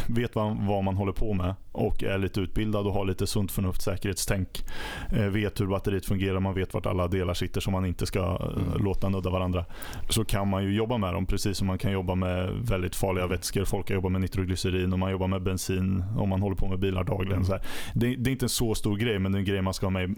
vet 0.07 0.35
man 0.35 0.67
vad 0.67 0.83
man 0.83 0.95
håller 0.95 1.11
på 1.11 1.33
med 1.33 1.55
och 1.71 2.03
är 2.03 2.17
lite 2.17 2.39
utbildad 2.41 2.87
och 2.87 2.93
har 2.93 3.05
lite 3.05 3.27
sunt 3.27 3.51
förnuft, 3.51 3.81
säkerhetstänk. 3.81 4.65
Eh, 5.11 5.25
vet 5.25 5.61
hur 5.61 5.65
batteriet 5.67 6.05
fungerar, 6.05 6.39
man 6.39 6.53
vet 6.53 6.73
vart 6.73 6.85
alla 6.85 7.07
delar 7.07 7.33
sitter 7.33 7.61
som 7.61 7.73
man 7.73 7.85
inte 7.85 8.05
ska 8.05 8.19
eh, 8.19 8.67
Mm. 8.67 8.83
låta 8.83 9.09
nudda 9.09 9.29
varandra. 9.29 9.65
Så 10.09 10.25
kan 10.25 10.47
man 10.47 10.63
ju 10.63 10.75
jobba 10.75 10.97
med 10.97 11.13
dem 11.13 11.25
precis 11.25 11.57
som 11.57 11.67
man 11.67 11.77
kan 11.77 11.91
jobba 11.91 12.15
med 12.15 12.49
väldigt 12.61 12.95
farliga 12.95 13.27
vätskor. 13.27 13.65
Folk 13.65 13.87
kan 13.87 13.95
jobba 13.95 14.09
med 14.09 14.21
nitroglycerin 14.21 14.93
och 14.93 14.99
man 14.99 15.11
jobbar 15.11 15.27
med 15.27 15.41
bensin 15.41 16.03
om 16.17 16.29
man 16.29 16.41
håller 16.41 16.55
på 16.55 16.67
med 16.67 16.79
bilar 16.79 17.03
dagligen. 17.03 17.45
Så. 17.45 17.57
Det, 17.93 18.15
det 18.15 18.29
är 18.29 18.31
inte 18.31 18.45
en 18.45 18.49
så 18.49 18.75
stor 18.75 18.97
grej 18.97 19.19
men 19.19 19.31
det 19.31 19.37
är 19.37 19.39
en 19.39 19.45
grej 19.45 19.61
man 19.61 19.73
ska 19.73 19.85
ha 19.85 19.91
med 19.91 20.15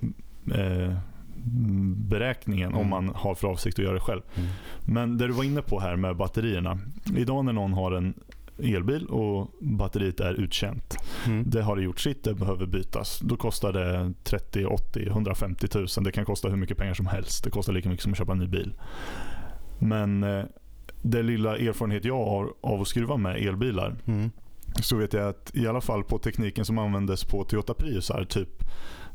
eh, 0.56 0.94
beräkningen 1.96 2.74
om 2.74 2.78
Mm. 2.80 2.90
man 2.90 3.12
har 3.16 3.36
för 3.36 3.48
avsikt 3.48 3.80
att 3.80 3.86
göra 3.86 3.94
det 3.94 4.00
själv. 4.00 4.22
Mm. 4.36 4.50
Men 4.86 5.18
det 5.18 5.28
du 5.28 5.34
var 5.34 5.44
inne 5.44 5.62
på 5.62 5.80
här 5.80 5.96
med 5.96 6.16
batterierna. 6.16 6.80
Idag 7.18 7.46
när 7.46 7.54
någon 7.54 7.74
har 7.74 7.92
en 7.92 8.14
elbil 8.64 9.06
och 9.06 9.52
batteriet 9.60 10.20
är 10.20 10.34
uttjänt. 10.34 10.96
Mm. 11.28 11.50
Det 11.50 11.62
har 11.62 11.76
det 11.76 11.82
gjort 11.82 12.00
sitt, 12.00 12.24
det 12.24 12.34
behöver 12.34 12.66
bytas. 12.66 13.20
Då 13.20 13.38
kostar 13.38 13.74
det 13.74 14.14
30, 14.24 14.66
80, 14.66 15.08
150 15.08 15.68
000. 15.76 15.88
Det 16.02 16.12
kan 16.12 16.26
kosta 16.26 16.50
hur 16.50 16.58
mycket 16.58 16.78
pengar 16.78 16.94
som 16.94 17.06
helst. 17.08 17.44
Det 17.44 17.50
kostar 17.50 17.74
lika 17.74 17.90
mycket 17.90 18.04
som 18.04 18.12
att 18.12 18.18
köpa 18.18 18.32
en 18.32 18.38
ny 18.40 18.48
bil. 18.48 18.74
Men 19.80 20.24
eh, 20.24 20.44
det 21.02 21.24
lilla 21.24 21.58
erfarenhet 21.58 22.06
jag 22.06 22.26
har 22.26 22.54
av 22.62 22.82
att 22.82 22.88
skruva 22.88 23.18
med 23.18 23.36
elbilar 23.48 23.96
Mm. 24.06 24.30
så 24.82 24.96
vet 24.98 25.14
jag 25.14 25.28
att 25.30 25.52
i 25.54 25.68
alla 25.68 25.82
fall 25.82 26.04
på 26.04 26.18
tekniken 26.18 26.66
som 26.66 26.78
användes 26.78 27.24
på 27.26 27.44
Toyota 27.44 27.74
Priusar 27.74 28.26
typ 28.26 28.64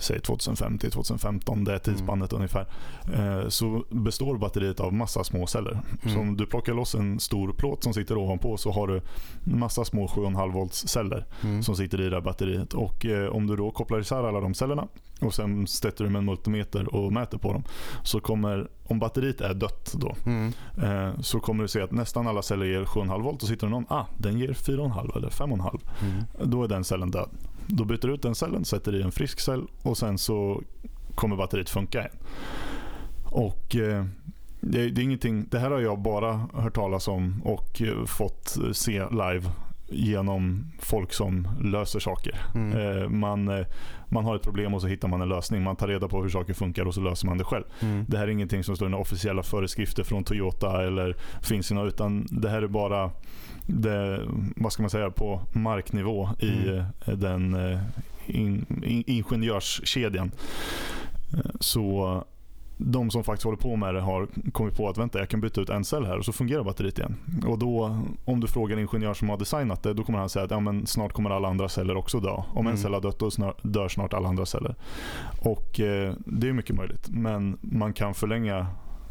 säg 0.05 0.21
2005 0.21 0.79
till 0.79 0.91
2015, 0.91 1.65
det 1.65 1.75
är 1.75 1.79
tidsspannet 1.79 2.33
ungefär. 2.33 2.67
Eh, 3.15 3.49
så 3.49 3.85
består 3.91 4.39
batteriet 4.39 4.81
av 4.81 4.93
massa 4.93 5.25
små 5.25 5.47
celler. 5.47 5.71
Mm. 6.03 6.15
Så 6.15 6.21
om 6.21 6.37
du 6.37 6.47
plockar 6.47 6.75
loss 6.75 6.95
en 6.95 7.21
stor 7.21 7.53
plåt 7.53 7.83
som 7.83 7.95
sitter 7.95 8.17
ovanpå 8.17 8.57
så 8.57 8.71
har 8.73 8.87
du 8.87 9.01
massa 9.45 9.85
små 9.85 10.07
7,5 10.07 10.53
volts 10.53 10.89
celler 10.89 11.25
Mm. 11.45 11.63
som 11.63 11.77
sitter 11.77 12.01
i 12.01 12.09
det 12.09 12.17
här 12.17 12.23
batteriet. 12.23 12.75
Och 12.75 13.07
eh, 13.07 13.29
om 13.29 13.47
du 13.47 13.57
då 13.57 13.71
kopplar 13.71 14.01
isär 14.01 14.25
alla 14.29 14.41
de 14.41 14.55
cellerna 14.55 14.89
och 15.21 15.35
sen 15.35 15.67
sätter 15.67 16.05
du 16.05 16.11
med 16.11 16.19
en 16.19 16.25
multimeter 16.25 16.95
och 16.95 17.13
mäter 17.13 17.39
på 17.39 17.53
dem. 17.53 17.63
Så 18.03 18.21
kommer, 18.21 18.69
om 18.87 18.99
batteriet 18.99 19.41
är 19.41 19.55
dött 19.55 19.95
då, 19.99 20.15
Mm. 20.27 20.53
eh, 20.83 21.21
så 21.21 21.41
kommer 21.41 21.63
du 21.63 21.69
se 21.69 21.81
att 21.83 21.91
nästan 21.93 22.27
alla 22.27 22.43
celler 22.43 22.67
ger 22.67 22.85
7,5 22.85 23.23
volt 23.23 23.43
och 23.43 23.49
sitter 23.49 23.67
det 23.67 23.71
någon, 23.71 23.87
ah 23.89 24.05
den 24.19 24.39
ger 24.39 24.53
4,5 24.53 25.17
eller 25.17 25.29
5,5. 25.29 25.81
Mm. 26.03 26.51
Då 26.51 26.65
är 26.65 26.69
den 26.69 26.85
cellen 26.85 27.11
död. 27.11 27.29
Då 27.67 27.85
byter 27.85 28.07
du 28.07 28.15
ut 28.15 28.23
den 28.23 28.35
cellen, 28.35 28.65
sätter 28.65 28.95
i 28.95 29.03
en 29.03 29.13
frisk 29.13 29.41
cell 29.41 29.67
och 29.83 29.99
sen 29.99 30.19
så 30.19 30.63
kommer 31.15 31.37
batteriet 31.37 31.71
funka 31.71 31.99
igen. 31.99 32.17
Och 33.25 33.77
eh, 33.77 34.05
det, 34.61 34.91
det 34.91 35.01
är 35.01 35.05
ingenting, 35.05 35.47
det 35.51 35.59
här 35.59 35.71
har 35.71 35.81
jag 35.81 35.99
bara 35.99 36.49
hört 36.55 36.75
talas 36.75 37.09
om 37.09 37.43
och 37.45 37.83
eh, 37.83 38.05
fått 38.05 38.57
se 38.73 39.05
live 39.11 39.51
genom 39.89 40.65
folk 40.79 41.13
som 41.13 41.49
löser 41.63 42.01
saker. 42.01 42.41
Mm. 42.55 42.79
Eh, 42.79 43.09
man, 43.09 43.49
eh, 43.49 43.67
man 44.09 44.25
har 44.25 44.37
ett 44.37 44.43
problem 44.43 44.75
och 44.75 44.81
så 44.81 44.87
hittar 44.87 45.09
man 45.09 45.21
en 45.21 45.29
lösning. 45.29 45.63
Man 45.63 45.77
tar 45.77 45.89
reda 45.89 46.09
på 46.09 46.23
hur 46.23 46.29
saker 46.29 46.55
funkar 46.55 46.87
och 46.87 46.95
så 46.95 47.01
löser 47.01 47.27
man 47.27 47.39
det 47.39 47.45
själv. 47.45 47.65
Mm. 47.81 48.05
Det 48.09 48.19
här 48.19 48.25
är 48.25 48.31
ingenting 48.31 48.65
som 48.65 48.77
står 48.77 48.89
i 48.89 48.91
några 48.91 49.03
officiella 49.03 49.43
föreskrifter 49.43 50.05
från 50.05 50.25
Toyota 50.25 50.87
eller 50.87 51.17
finns 51.43 51.71
i 51.71 51.75
något, 51.75 51.95
utan 51.95 52.27
det 52.31 52.51
här 52.51 52.63
är 52.63 52.67
bara 52.67 53.11
det, 53.67 54.21
vad 54.57 54.73
ska 54.73 54.83
man 54.83 54.91
säga, 54.91 55.11
på 55.11 55.41
marknivå 55.53 56.29
i 56.39 56.69
Mm. 56.69 56.79
eh, 57.07 57.15
den 57.15 57.55
eh, 57.55 57.79
in, 58.27 58.67
in, 58.85 59.05
ingenjörskedjan. 59.07 60.31
Eh, 61.33 61.51
Så 61.61 62.25
de 62.77 63.11
som 63.11 63.25
faktiskt 63.25 63.45
håller 63.45 63.59
på 63.59 63.77
med 63.77 63.95
det 63.95 64.01
har 64.01 64.29
kommit 64.53 64.77
på 64.77 64.89
att 64.89 64.99
vänta, 64.99 65.19
jag 65.19 65.29
kan 65.29 65.41
byta 65.41 65.61
ut 65.61 65.69
en 65.71 65.85
cell 65.85 66.05
här 66.07 66.19
och 66.19 66.25
så 66.25 66.33
fungerar 66.33 66.65
batteriet 66.65 66.99
igen. 66.99 67.17
Och 67.47 67.59
då, 67.59 67.99
om 68.25 68.41
du 68.41 68.47
frågar 68.47 68.77
en 68.77 68.83
ingenjör 68.83 69.15
som 69.15 69.29
har 69.29 69.37
designat 69.37 69.83
det, 69.83 69.95
då 69.95 70.03
kommer 70.03 70.19
han 70.19 70.29
säga 70.29 70.45
att 70.45 70.51
ja, 70.51 70.61
men 70.61 70.87
snart 70.87 71.13
kommer 71.13 71.31
alla 71.31 71.49
andra 71.49 71.69
celler 71.69 71.97
också 71.97 72.21
dö. 72.21 72.31
Om 72.31 72.45
Mm. 72.61 72.73
en 72.73 72.79
cell 72.79 72.95
har 72.95 73.01
dött, 73.01 73.19
då 73.19 73.31
dör 73.63 73.89
snart 73.89 74.15
alla 74.15 74.29
andra 74.29 74.47
celler. 74.47 74.75
Och 75.43 75.81
eh, 75.81 76.15
det 76.27 76.49
är 76.49 76.53
mycket 76.53 76.77
möjligt. 76.77 77.09
Men 77.11 77.59
man 77.61 77.93
kan 77.93 78.15
förlänga 78.15 78.67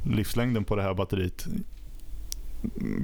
livslängden 0.06 0.64
på 0.64 0.76
det 0.76 0.82
här 0.84 0.94
batteriet 0.94 1.46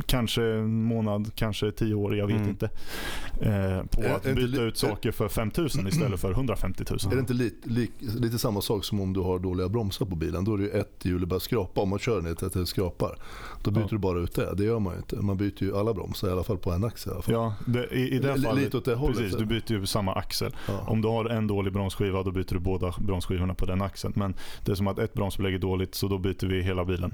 Kanske 0.05 0.43
en 0.43 0.83
månad, 0.83 1.31
kanske 1.35 1.71
tio 1.71 1.93
år, 1.93 2.15
jag 2.17 2.27
vet 2.27 2.35
Mm. 2.35 2.49
inte. 2.49 2.65
Eh, 3.41 3.83
på 3.85 4.01
Är- 4.03 4.15
att 4.15 4.25
är 4.25 4.35
byta 4.35 4.47
li- 4.47 4.61
ut 4.67 4.77
saker 4.77 5.11
för 5.11 5.27
5000 5.27 5.87
istället 5.87 6.19
för 6.19 6.31
150 6.31 6.83
000. 6.89 6.99
Är 7.11 7.15
det 7.15 7.19
inte 7.19 7.33
lite, 7.33 7.69
lik, 7.69 7.91
lite 7.99 8.37
samma 8.39 8.61
sak 8.61 8.83
som 8.85 8.99
om 9.01 9.13
du 9.13 9.19
har 9.19 9.39
dåliga 9.39 9.69
bromsar 9.69 10.05
på 10.05 10.15
bilen? 10.15 10.43
Då 10.43 10.53
är 10.53 10.57
det 10.57 10.63
ju 10.63 10.69
ett 10.69 11.05
hjul 11.05 11.25
börjar 11.25 11.39
skrapa. 11.39 11.81
Om 11.81 11.89
man 11.89 11.99
kör 11.99 12.21
ner 12.21 12.33
till 12.33 12.47
att 12.47 12.53
det 12.53 12.65
skrapar, 12.65 13.15
då 13.63 13.71
byter 13.71 13.81
Ja. 13.81 13.87
du 13.89 13.97
bara 13.97 14.19
ut 14.19 14.35
det. 14.35 14.55
Det 14.55 14.63
gör 14.63 14.79
man 14.79 14.93
ju 14.93 14.97
inte. 14.99 15.15
Man 15.15 15.37
byter 15.37 15.63
ju 15.63 15.77
alla 15.77 15.93
bromsar, 15.93 16.27
i 16.27 16.31
alla 16.31 16.43
fall 16.43 16.57
på 16.57 16.71
en 16.71 16.83
axel. 16.83 17.13
I. 17.27 17.31
Ja, 17.31 17.55
det, 17.67 17.87
i, 17.91 18.09
i 18.15 18.19
det 18.19 18.35
Li- 18.37 18.43
fallet, 18.43 18.63
lite 18.63 18.77
åt 18.77 18.85
det 18.85 18.95
hållet. 18.95 19.17
precis, 19.17 19.37
du 19.37 19.45
byter 19.45 19.71
ju 19.71 19.85
samma 19.85 20.13
axel. 20.13 20.55
Ja. 20.67 20.73
Om 20.87 21.01
du 21.01 21.07
har 21.07 21.25
en 21.25 21.47
dålig 21.47 21.73
bromsskiva 21.73 22.23
då 22.23 22.31
byter 22.31 22.53
du 22.53 22.59
båda 22.59 22.93
bromsskivorna 22.99 23.53
på 23.53 23.65
den 23.65 23.81
axeln. 23.81 24.13
Men 24.17 24.33
det 24.65 24.71
är 24.71 24.75
som 24.75 24.87
att 24.87 24.99
ett 24.99 25.13
bromsbelägg 25.13 25.53
är 25.53 25.59
dåligt 25.59 25.95
så 25.95 26.07
då 26.07 26.17
byter 26.17 26.47
vi 26.47 26.61
hela 26.61 26.85
bilen. 26.85 27.13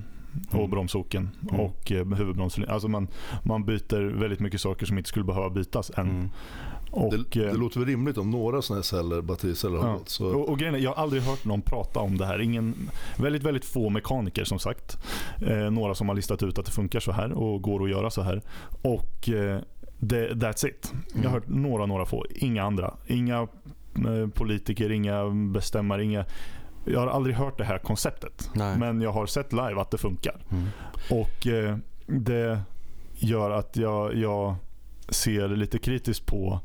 Och 0.49 0.55
Mm. 0.55 0.69
bromsoken 0.69 1.29
Mm. 1.49 1.59
och 1.61 1.91
eh, 1.91 2.05
huvudbromslinjen. 2.07 2.73
Alltså 2.73 2.87
man, 2.87 3.07
man 3.43 3.65
byter 3.65 4.19
väldigt 4.19 4.39
mycket 4.39 4.61
saker 4.61 4.85
som 4.85 4.97
inte 4.97 5.09
skulle 5.09 5.25
behöva 5.25 5.49
bytas 5.49 5.91
än. 5.97 6.09
Mm. 6.09 6.29
Och, 6.91 7.13
det, 7.13 7.39
eh, 7.41 7.51
det 7.51 7.57
låter 7.57 7.79
väl 7.79 7.89
rimligt 7.89 8.17
om 8.17 8.29
några 8.31 8.61
sådana 8.61 8.77
här 8.77 8.83
celler, 8.83 9.21
battericeller 9.21 9.77
har 9.77 9.87
Ja. 9.87 9.93
gått. 9.93 10.09
Så, 10.09 10.27
Och, 10.27 10.49
och 10.49 10.59
grejen 10.59 10.75
är, 10.75 10.79
jag 10.79 10.93
har 10.93 11.03
aldrig 11.03 11.21
hört 11.23 11.45
någon 11.45 11.61
prata 11.61 11.99
om 11.99 12.17
det 12.17 12.25
här. 12.25 12.41
Ingen, 12.41 12.75
väldigt, 13.17 13.43
väldigt 13.43 13.65
få 13.65 13.89
mekaniker 13.89 14.43
som 14.43 14.59
sagt. 14.59 14.97
Eh, 15.47 15.71
några 15.71 15.95
som 15.95 16.07
har 16.09 16.15
listat 16.15 16.43
ut 16.43 16.59
att 16.59 16.65
det 16.65 16.71
funkar 16.71 16.99
så 16.99 17.11
här 17.11 17.31
och 17.31 17.61
går 17.61 17.83
att 17.83 17.89
göra 17.89 18.09
så 18.09 18.21
här. 18.21 18.41
Och 18.81 19.29
eh, 19.29 19.59
det, 19.99 20.29
that's 20.33 20.67
it. 20.67 20.93
Jag 21.13 21.17
har 21.17 21.19
Mm. 21.21 21.31
hört 21.33 21.47
några, 21.47 21.85
några 21.85 22.05
få. 22.05 22.25
Inga 22.35 22.63
andra. 22.63 22.93
Inga 23.07 23.41
eh, 23.95 24.27
politiker, 24.33 24.91
inga 24.91 25.25
bestämmare, 25.29 26.03
inga... 26.03 26.25
Jag 26.85 26.99
har 26.99 27.07
aldrig 27.07 27.35
hört 27.35 27.57
det 27.57 27.63
här 27.63 27.77
konceptet. 27.77 28.49
Nej. 28.53 28.77
Men 28.77 29.01
jag 29.01 29.11
har 29.11 29.25
sett 29.25 29.53
live 29.53 29.81
att 29.81 29.91
det 29.91 29.97
funkar. 29.97 30.35
Mm. 30.51 30.67
Och 31.09 31.47
eh, 31.47 31.77
det 32.05 32.59
gör 33.13 33.51
att 33.51 33.77
jag, 33.77 34.15
jag 34.15 34.55
ser 35.09 35.47
lite 35.47 35.79
kritiskt 35.79 36.25
på 36.25 36.59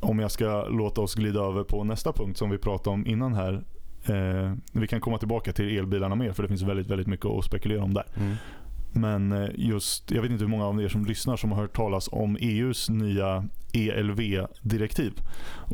om 0.00 0.18
jag 0.18 0.30
ska 0.30 0.64
låta 0.68 1.00
oss 1.00 1.14
glida 1.14 1.40
över 1.40 1.64
på 1.64 1.84
nästa 1.84 2.12
punkt 2.12 2.38
som 2.38 2.50
vi 2.50 2.58
pratade 2.58 2.94
om 2.94 3.06
innan 3.06 3.34
här. 3.34 3.64
Eh, 4.04 4.52
vi 4.72 4.86
kan 4.86 5.00
komma 5.00 5.18
tillbaka 5.18 5.52
till 5.52 5.78
elbilarna 5.78 6.14
mer 6.14 6.32
för 6.32 6.42
det 6.42 6.48
finns 6.48 6.62
väldigt, 6.62 6.86
väldigt 6.86 7.06
mycket 7.06 7.26
att 7.26 7.44
spekulera 7.44 7.82
om 7.82 7.94
där. 7.94 8.06
Mm. 8.16 8.34
Men 8.92 9.32
eh, 9.32 9.48
just, 9.54 10.10
jag 10.10 10.22
vet 10.22 10.30
inte 10.30 10.44
hur 10.44 10.50
många 10.50 10.66
av 10.66 10.82
er 10.82 10.88
som 10.88 11.04
lyssnar 11.04 11.36
som 11.36 11.52
har 11.52 11.60
hört 11.60 11.76
talas 11.76 12.08
om 12.12 12.36
EUs 12.40 12.88
nya 12.88 13.44
ELV-direktiv. 13.72 15.12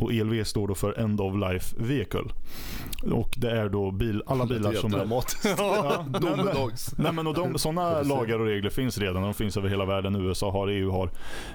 Och 0.01 0.13
ELV 0.13 0.45
står 0.45 0.69
då 0.69 0.75
för 0.75 0.99
End 1.01 1.21
of 1.21 1.35
Life 1.37 1.77
Vehicle. 1.79 2.25
Och 3.13 3.35
det 3.37 3.51
är 3.51 3.69
då 3.69 3.91
bil, 3.91 4.23
alla 4.27 4.47
bilar 4.47 4.71
Lite 4.71 4.81
som 4.81 4.95
är... 4.95 4.99
dramatiskt. 4.99 5.45
Ja, 5.59 6.07
Domedags. 6.21 6.95
Nej, 6.99 7.13
men 7.13 7.27
och 7.27 7.35
de, 7.35 7.59
sådana 7.59 8.03
lagar 8.03 8.39
och 8.41 8.47
regler 8.47 8.71
finns 8.71 8.99
redan. 8.99 9.23
De 9.23 9.35
finns 9.35 9.57
över 9.57 9.69
hela 9.69 9.85
världen. 9.85 10.17
USA 10.17 10.51
har, 10.51 10.69
EU 10.69 10.91
har. 10.91 11.11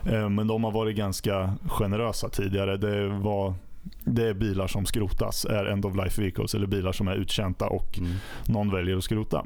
Eh, 0.05 0.29
Men 0.29 0.47
de 0.47 0.63
har 0.63 0.71
varit 0.71 0.95
ganska 0.97 1.53
generösa 1.67 2.29
tidigare. 2.29 2.77
Det, 2.77 3.07
var, 3.07 3.53
det 4.03 4.27
är 4.27 4.33
bilar 4.33 4.67
som 4.67 4.85
skrotas, 4.85 5.45
är 5.45 5.65
end 5.65 5.85
of 5.85 5.95
life 5.95 6.21
vehicles. 6.21 6.55
Eller 6.55 6.67
bilar 6.67 6.91
som 6.91 7.07
är 7.07 7.15
uttjänta 7.15 7.67
och 7.67 7.97
Mm. 7.99 8.11
någon 8.47 8.71
väljer 8.71 8.97
att 8.97 9.03
skrota. 9.03 9.45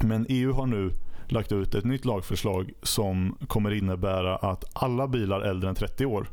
Men 0.00 0.26
EU 0.28 0.52
har 0.52 0.66
nu 0.66 0.90
lagt 1.28 1.52
ut 1.52 1.74
ett 1.74 1.84
nytt 1.84 2.04
lagförslag 2.04 2.72
som 2.82 3.36
kommer 3.46 3.70
innebära 3.70 4.36
att 4.36 4.64
alla 4.72 5.08
bilar 5.08 5.40
äldre 5.40 5.68
än 5.68 5.74
30 5.74 6.06
år 6.06 6.26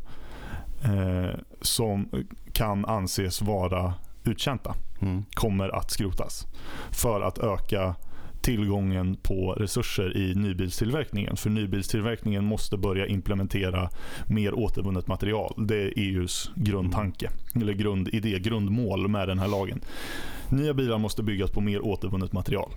eh, 0.84 1.39
som 1.62 2.10
kan 2.53 2.86
anses 2.86 3.41
vara 3.41 3.94
uttjänta 4.24 4.75
Mm. 5.01 5.25
kommer 5.34 5.70
att 5.70 5.91
skrotas. 5.91 6.48
För 6.91 7.22
att 7.22 7.38
öka 7.38 7.96
tillgången 8.41 9.15
på 9.24 9.53
resurser 9.53 10.18
i 10.18 10.36
nybilstillverkningen. 10.36 11.38
För 11.38 11.50
nybilstillverkningen 11.50 12.46
måste 12.46 12.77
börja 12.77 13.08
implementera 13.08 13.89
mer 14.27 14.53
återvunnet 14.53 15.08
material. 15.08 15.53
Det 15.58 15.75
är 15.75 15.94
EUs 15.96 16.51
grundtanke, 16.56 17.30
eller 17.56 17.74
grundidé, 17.74 18.39
grundmål 18.39 19.08
med 19.08 19.27
den 19.27 19.39
här 19.39 19.48
lagen. 19.48 19.82
Nya 20.50 20.74
bilar 20.74 20.98
måste 20.98 21.24
byggas 21.24 21.51
på 21.51 21.62
mer 21.62 21.86
återvunnet 21.86 22.34
material. 22.34 22.72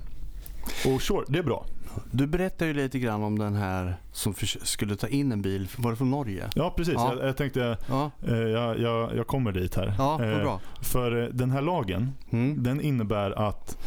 Och 0.87 1.03
sure, 1.03 1.25
det 1.29 1.39
är 1.39 1.43
bra. 1.43 1.67
Du 2.11 2.27
berättade 2.27 2.71
ju 2.71 2.77
lite 2.77 2.99
grann 2.99 3.23
om 3.23 3.39
den 3.39 3.55
här 3.55 3.97
som 4.13 4.35
skulle 4.63 4.97
ta 4.97 5.09
in 5.09 5.33
en 5.33 5.43
bil. 5.43 5.69
Var 5.77 5.91
det 5.91 5.97
från 5.97 6.11
Norge? 6.11 6.51
Ja, 6.55 6.75
precis. 6.77 6.95
Ja. 6.95 7.15
Jag, 7.15 7.29
jag, 7.29 7.37
tänkte, 7.37 7.79
ja. 7.89 8.11
eh, 8.27 8.35
jag, 8.35 8.81
jag, 8.81 9.17
jag, 9.17 9.27
kommer 9.27 9.53
dit 9.53 9.77
här. 9.77 9.95
Ja, 9.99 10.25
eh, 10.25 10.43
bra. 10.43 10.61
För 10.81 11.23
eh, 11.23 11.29
den 11.29 11.51
här 11.51 11.63
lagen, 11.63 12.13
mm. 12.31 12.63
den 12.63 12.81
innebär 12.81 13.31
att 13.49 13.79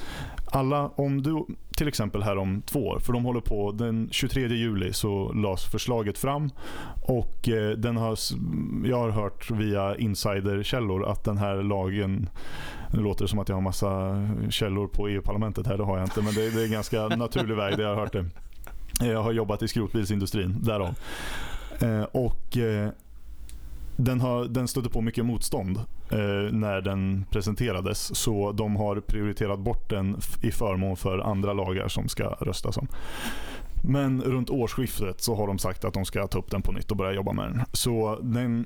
alla, 0.51 0.87
om 0.87 1.21
du 1.21 1.45
till 1.77 1.87
exempel 1.87 2.23
här 2.23 2.37
om 2.37 2.61
två 2.61 2.87
år, 2.87 2.99
för 2.99 3.13
de 3.13 3.25
håller 3.25 3.41
på, 3.41 3.71
den 3.71 4.09
23 4.11 4.47
juli 4.47 4.93
så 4.93 5.33
lades 5.33 5.63
förslaget 5.65 6.17
fram 6.17 6.49
och 7.01 7.49
eh, 7.49 7.71
den 7.71 7.97
har, 7.97 8.17
jag 8.85 8.97
har 8.97 9.09
hört 9.09 9.51
via 9.51 9.95
insiderkällor 9.97 11.05
att 11.05 11.23
den 11.23 11.37
här 11.37 11.63
lagen, 11.63 12.29
nu 12.91 12.99
låter 12.99 13.23
det 13.23 13.29
som 13.29 13.39
att 13.39 13.49
jag 13.49 13.55
har 13.55 13.61
massa 13.61 14.23
källor 14.49 14.87
på 14.87 15.07
EU-parlamentet 15.07 15.67
här, 15.67 15.77
det 15.77 15.83
har 15.83 15.97
jag 15.97 16.05
inte, 16.05 16.21
men 16.21 16.33
det, 16.33 16.49
det 16.49 16.61
är 16.61 16.65
en 16.65 16.71
ganska 16.71 17.07
naturlig 17.07 17.55
väg, 17.55 17.77
det 17.77 17.83
jag 17.83 17.89
har 17.89 18.01
hört 18.01 18.13
det. 18.13 18.25
Jag 18.99 19.23
har 19.23 19.31
jobbat 19.31 19.61
i 19.63 19.67
skrotbilsindustrin, 19.67 20.55
därav. 20.59 20.95
Eh, 21.81 22.03
och 22.03 22.57
eh, 22.57 22.89
den, 23.95 24.21
har, 24.21 24.45
den 24.45 24.67
stötte 24.67 24.89
på 24.89 25.01
mycket 25.01 25.25
motstånd 25.25 25.77
eh, 26.11 26.51
när 26.51 26.81
den 26.81 27.25
presenterades. 27.31 28.15
Så 28.15 28.51
de 28.51 28.75
har 28.75 28.99
prioriterat 28.99 29.59
bort 29.59 29.89
den 29.89 30.17
i 30.41 30.51
förmån 30.51 30.97
för 30.97 31.19
andra 31.19 31.53
lagar 31.53 31.87
som 31.87 32.09
ska 32.09 32.23
röstas 32.23 32.77
om. 32.77 32.87
Men 33.83 34.21
runt 34.21 34.49
årsskiftet 34.49 35.21
så 35.21 35.35
har 35.35 35.47
de 35.47 35.57
sagt 35.57 35.85
att 35.85 35.93
de 35.93 36.05
ska 36.05 36.27
ta 36.27 36.39
upp 36.39 36.51
den 36.51 36.61
på 36.61 36.71
nytt 36.71 36.91
och 36.91 36.97
börja 36.97 37.11
jobba 37.11 37.33
med 37.33 37.45
den. 37.45 37.61
Så 37.73 38.19
den, 38.21 38.65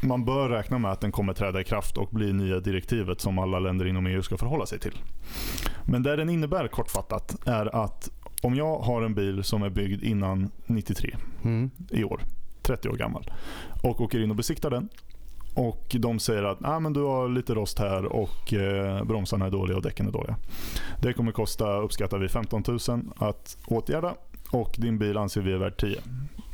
man 0.00 0.24
bör 0.24 0.48
räkna 0.48 0.78
med 0.78 0.90
att 0.90 1.00
den 1.00 1.12
kommer 1.12 1.32
träda 1.32 1.60
i 1.60 1.64
kraft 1.64 1.96
och 1.96 2.08
bli 2.10 2.32
nya 2.32 2.60
direktivet 2.60 3.20
som 3.20 3.38
alla 3.38 3.58
länder 3.58 3.86
inom 3.86 4.06
EU 4.06 4.22
ska 4.22 4.36
förhålla 4.36 4.66
sig 4.66 4.78
till. 4.78 4.98
Men 5.84 6.02
det 6.02 6.16
den 6.16 6.30
innebär 6.30 6.68
kortfattat 6.68 7.36
är 7.46 7.84
att 7.84 8.10
om 8.42 8.54
jag 8.54 8.78
har 8.78 9.02
en 9.02 9.14
bil 9.14 9.44
som 9.44 9.62
är 9.62 9.70
byggd 9.70 10.02
innan 10.02 10.50
93 10.66 11.16
mm. 11.44 11.70
i 11.90 12.04
år 12.04 12.20
30 12.62 12.88
år 12.88 12.96
gammal. 12.96 13.30
Och 13.82 14.00
åker 14.00 14.22
in 14.22 14.30
och 14.30 14.36
besiktar 14.36 14.70
den. 14.70 14.88
Och 15.54 15.96
de 15.98 16.18
säger 16.18 16.42
att 16.42 16.58
ah, 16.64 16.80
men 16.80 16.92
du 16.92 17.02
har 17.02 17.28
lite 17.28 17.54
rost 17.54 17.78
här 17.78 18.04
och 18.04 18.54
eh, 18.54 19.04
bromsarna 19.04 19.46
är 19.46 19.50
dåliga 19.50 19.76
och 19.76 19.82
däcken 19.82 20.06
är 20.06 20.12
dåliga. 20.12 20.36
Det 21.02 21.12
kommer 21.12 21.32
kosta, 21.32 21.76
uppskattar 21.76 22.18
vi, 22.18 22.28
15 22.28 22.62
000 22.68 22.78
att 23.16 23.56
åtgärda 23.66 24.14
och 24.50 24.74
din 24.78 24.98
bil 24.98 25.16
anser 25.16 25.40
vi 25.40 25.52
är 25.52 25.58
värd 25.58 25.76
10 25.76 26.00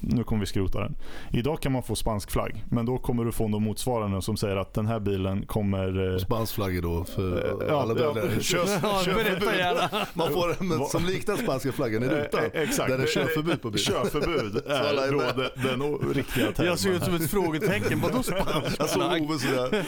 nu 0.00 0.25
kommer 0.25 0.41
vi 0.41 0.47
skrota 0.47 0.81
den. 0.81 0.97
Idag 1.33 1.61
kan 1.61 1.73
man 1.73 1.83
få 1.83 1.97
spansk 1.97 2.31
flagg, 2.31 2.65
men 2.71 2.87
då 2.87 2.99
kommer 2.99 3.25
du 3.25 3.33
få 3.33 3.49
någon 3.49 3.62
motsvarande 3.62 4.23
som 4.23 4.37
säger 4.37 4.57
att 4.57 4.75
den 4.75 4.87
här 4.87 5.00
bilen 5.00 5.47
kommer... 5.47 6.12
Eh, 6.12 6.19
spansk 6.19 6.55
flagg 6.55 6.83
då 6.83 7.05
för 7.05 7.57
ja, 7.69 7.81
alla 7.81 7.95
bilar. 7.95 8.07
Ja, 8.37 8.41
kör, 8.41 10.17
Man 10.19 10.33
får 10.33 10.50
en 10.50 10.87
som 10.87 11.05
liknar 11.05 11.37
spanska 11.37 11.73
flaggen 11.73 12.03
i 12.03 12.09
rutan. 12.09 12.41
Eh, 12.53 12.62
exakt. 12.62 12.91
Där 12.91 12.99
det 12.99 13.05
är 13.05 13.07
körförbud 13.07 13.62
på 13.62 13.71
bilen. 13.71 13.85
Körförbud 13.85 14.57
är 14.67 15.12
då 15.12 15.19
den, 15.19 15.81
den 15.81 16.15
riktiga 16.15 16.53
termen. 16.53 16.71
Jag 16.71 16.79
ser 16.79 16.91
ut 16.91 17.03
som 17.03 17.15
ett 17.15 17.31
frågetecken. 17.31 18.00
Vadå 18.00 18.23
spansk 18.23 18.93
flagg? 18.93 19.23
Jag 19.31 19.41
såg 19.41 19.83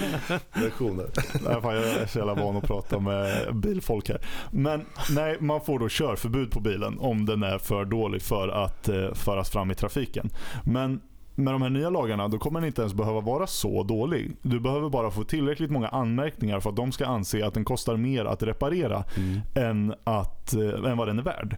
reaktioner. 0.53 1.07
jag 1.45 1.77
är 1.77 2.07
så 2.07 2.19
jävla 2.19 2.35
van 2.35 2.57
att 2.57 2.65
prata 2.65 2.99
med 2.99 3.57
bilfolk 3.57 4.09
här. 4.09 4.21
Men 4.51 4.87
nej, 5.11 5.37
man 5.41 5.61
får 5.61 5.79
då 5.79 5.89
körförbud 5.89 6.51
på 6.51 6.61
bilen 6.61 6.99
om 6.99 7.27
den 7.27 7.43
är 7.43 7.59
för 7.59 7.85
dålig 7.85 8.23
för 8.23 8.49
att 8.49 8.89
eh, 8.89 9.15
föras 9.15 9.51
fram 9.51 9.71
i 9.71 9.75
trafik 9.75 9.98
trafiken. 9.99 10.31
Men 10.65 11.01
med 11.35 11.55
de 11.55 11.63
här 11.63 11.71
nya 11.71 11.91
lagarna 11.91 12.29
då 12.29 12.39
kommer 12.39 12.61
den 12.61 12.67
inte 12.67 12.83
ens 12.83 12.95
behöva 12.95 13.21
vara 13.21 13.47
så 13.47 13.83
dålig. 13.83 14.37
Du 14.43 14.61
behöver 14.61 14.89
bara 14.89 15.11
få 15.11 15.25
tillräckligt 15.25 15.71
många 15.71 15.89
anmärkningar 15.89 16.61
för 16.61 16.71
att 16.71 16.77
de 16.77 16.93
ska 16.93 17.07
anse 17.07 17.47
att 17.47 17.55
den 17.55 17.65
kostar 17.65 17.97
mer 17.97 18.25
att 18.25 18.43
reparera 18.43 19.05
mm. 19.17 19.41
än, 19.55 19.95
att, 20.05 20.55
äh, 20.55 20.91
än 20.91 20.97
vad 20.97 21.09
den 21.09 21.19
är 21.19 21.23
värd. 21.23 21.57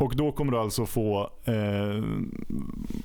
Och 0.00 0.16
då 0.16 0.32
kommer 0.32 0.52
du 0.52 0.58
alltså 0.58 0.86
få 0.86 1.30
eh, 1.44 1.54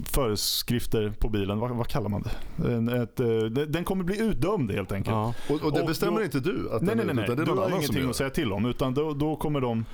föreskrifter 0.05 1.13
på 1.19 1.29
bilen. 1.29 1.59
Vad, 1.59 1.71
vad 1.71 1.87
kallar 1.87 2.09
man 2.09 2.23
det? 2.23 3.01
Ett, 3.01 3.19
eh, 3.19 3.65
den 3.67 3.83
kommer 3.83 4.03
bli 4.03 4.21
utdömd 4.21 4.71
helt 4.71 4.91
enkelt. 4.91 5.15
Ja. 5.15 5.33
Och, 5.49 5.63
och, 5.63 5.73
det 5.73 5.81
och 5.81 5.87
bestämmer 5.87 6.17
då, 6.17 6.23
inte 6.23 6.39
du? 6.39 6.69
Att 6.71 6.81
nej, 6.81 6.95
nej, 6.95 7.05
nej. 7.05 7.15
nej. 7.27 7.45
du 7.45 7.51
har 7.51 7.69
ingenting 7.69 8.09
att 8.09 8.15
säga 8.15 8.29
till 8.29 8.53
om. 8.53 8.65
Utan 8.65 8.93
då, 8.93 9.13
då 9.13 9.35
kommer 9.35 9.61
de, 9.61 9.85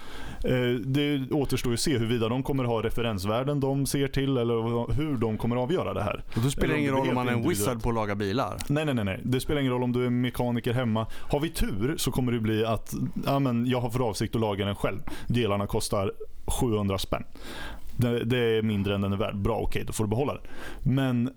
eh, 0.44 0.80
det 0.86 1.32
återstår 1.32 1.74
att 1.74 1.80
se 1.80 1.98
huruvida 1.98 2.30
de 2.30 2.44
kommer 2.44 2.64
ha 2.64 2.84
referensvärden 2.84 3.60
de 3.60 3.86
ser 3.86 4.08
till 4.08 4.38
eller 4.38 4.94
hur 4.94 5.18
de 5.18 5.38
kommer 5.38 5.56
avgöra 5.56 5.94
det 5.94 6.04
här. 6.04 6.24
Och 6.36 6.42
då 6.44 6.50
spelar 6.50 6.74
det 6.74 6.80
ingen 6.80 6.94
roll 6.94 7.10
om 7.10 7.16
man 7.16 7.28
är 7.28 7.34
en 7.34 7.50
wizard 7.50 7.84
på 7.84 7.90
att 7.90 7.96
laga 7.96 8.16
bilar? 8.16 8.58
Nej, 8.68 8.86
nej, 8.86 8.96
nej, 8.96 9.06
nej. 9.06 9.20
Det 9.24 9.40
spelar 9.40 9.62
ingen 9.62 9.74
roll 9.74 9.84
om 9.84 9.92
du 9.92 10.06
är 10.06 10.10
mekaniker 10.10 10.74
hemma. 10.74 11.08
Har 11.32 11.40
vi 11.40 11.50
tur 11.50 11.98
så 11.98 12.12
kommer 12.12 12.32
det 12.32 12.40
bli 12.40 12.66
att 12.66 12.94
ja, 13.26 13.40
men 13.40 13.66
jag 13.66 13.82
har 13.82 13.90
för 13.90 14.00
avsikt 14.10 14.36
att 14.36 14.42
laga 14.42 14.66
den 14.66 14.76
själv. 14.76 15.00
Delarna 15.28 15.68
kostar 15.68 16.12
700 16.52 16.98
spänn. 16.98 17.24
Det, 17.98 18.24
det 18.24 18.38
är 18.38 18.62
mindre 18.62 18.96
än 18.96 19.02
den 19.02 19.14
är 19.14 19.18
värd. 19.18 19.38
Bra, 19.38 19.56
okej, 19.56 19.66
okay, 19.68 19.84
då 19.84 19.94
får 19.94 20.04
du 20.04 20.10
behålla 20.10 20.34
den. 20.34 20.44
Men 20.96 21.30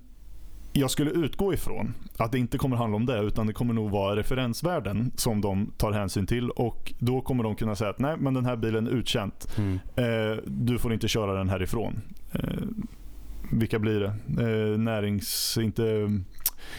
jag 0.76 0.90
skulle 0.90 1.10
utgå 1.10 1.54
ifrån 1.54 1.94
att 2.16 2.32
det 2.32 2.38
inte 2.38 2.58
kommer 2.58 2.76
handla 2.76 2.96
om 2.96 3.06
det 3.06 3.20
utan 3.20 3.46
det 3.46 3.52
kommer 3.52 3.74
nog 3.74 3.90
vara 3.90 4.16
referensvärden 4.16 5.12
som 5.16 5.40
de 5.40 5.72
tar 5.76 5.92
hänsyn 5.92 6.26
till 6.26 6.50
och 6.50 6.92
då 6.98 7.20
kommer 7.20 7.44
de 7.44 7.56
kunna 7.56 7.76
säga 7.76 7.90
att 7.90 7.98
nej 7.98 8.16
men 8.18 8.34
den 8.34 8.46
här 8.46 8.56
bilen 8.56 8.86
är 8.86 8.90
uttjänt. 8.90 9.58
Mm. 9.58 9.78
Eh, 9.96 10.38
du 10.46 10.78
får 10.78 10.92
inte 10.92 11.08
köra 11.08 11.34
den 11.34 11.48
härifrån. 11.48 12.00
Eh, 12.32 12.40
vilka 13.52 13.78
blir 13.78 14.00
det? 14.00 14.42
Eh, 14.42 14.78
närings... 14.78 15.58
Inte, 15.62 16.10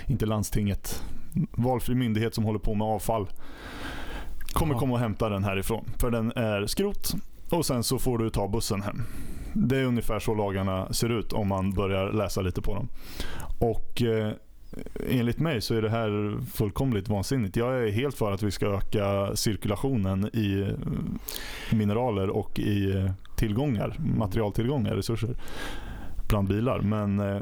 inte 0.08 0.26
landstinget. 0.26 1.04
Valfri 1.52 1.95
myndighet 1.95 2.36
som 2.36 2.43
håller 2.43 2.60
på 2.60 2.74
med 2.74 2.88
avfall. 2.88 3.28
Kommer 4.54 4.76
komma 4.76 4.93
och 4.93 5.00
hämta 5.00 5.30
den 5.30 5.43
härifrån. 5.43 5.86
För 6.00 6.12
den 6.12 6.32
är 6.36 6.65
skrot 6.65 7.15
och 7.50 7.66
sen 7.66 7.84
så 7.84 8.00
får 8.00 8.18
du 8.18 8.30
ta 8.30 8.48
bussen 8.48 8.82
hem. 8.82 9.02
Det 9.54 9.78
är 9.78 9.86
ungefär 9.86 10.20
så 10.20 10.36
lagarna 10.36 10.94
ser 10.94 11.10
ut 11.10 11.34
om 11.34 11.48
man 11.48 11.72
börjar 11.72 12.14
läsa 12.14 12.42
lite 12.42 12.62
på 12.62 12.76
dem. 12.76 12.88
Och 13.60 14.02
eh, 14.02 14.32
enligt 15.10 15.40
mig 15.40 15.62
så 15.62 15.76
är 15.76 15.82
det 15.82 15.90
här 15.90 16.40
fullkomligt 16.54 17.10
vansinnigt. 17.10 17.56
Jag 17.56 17.88
är 17.88 17.92
helt 17.92 18.18
för 18.18 18.32
att 18.32 18.44
vi 18.44 18.52
ska 18.52 18.68
öka 18.68 19.36
cirkulationen 19.36 20.30
i 20.34 20.62
eh, 20.62 21.78
mineraler 21.78 22.30
och 22.30 22.60
i 22.60 22.92
eh, 22.96 23.12
tillgångar, 23.36 23.96
materialtillgångar, 24.18 24.96
resurser 24.96 25.36
bland 26.30 26.48
bilar. 26.48 26.80
Men 26.80 27.20
eh, 27.20 27.42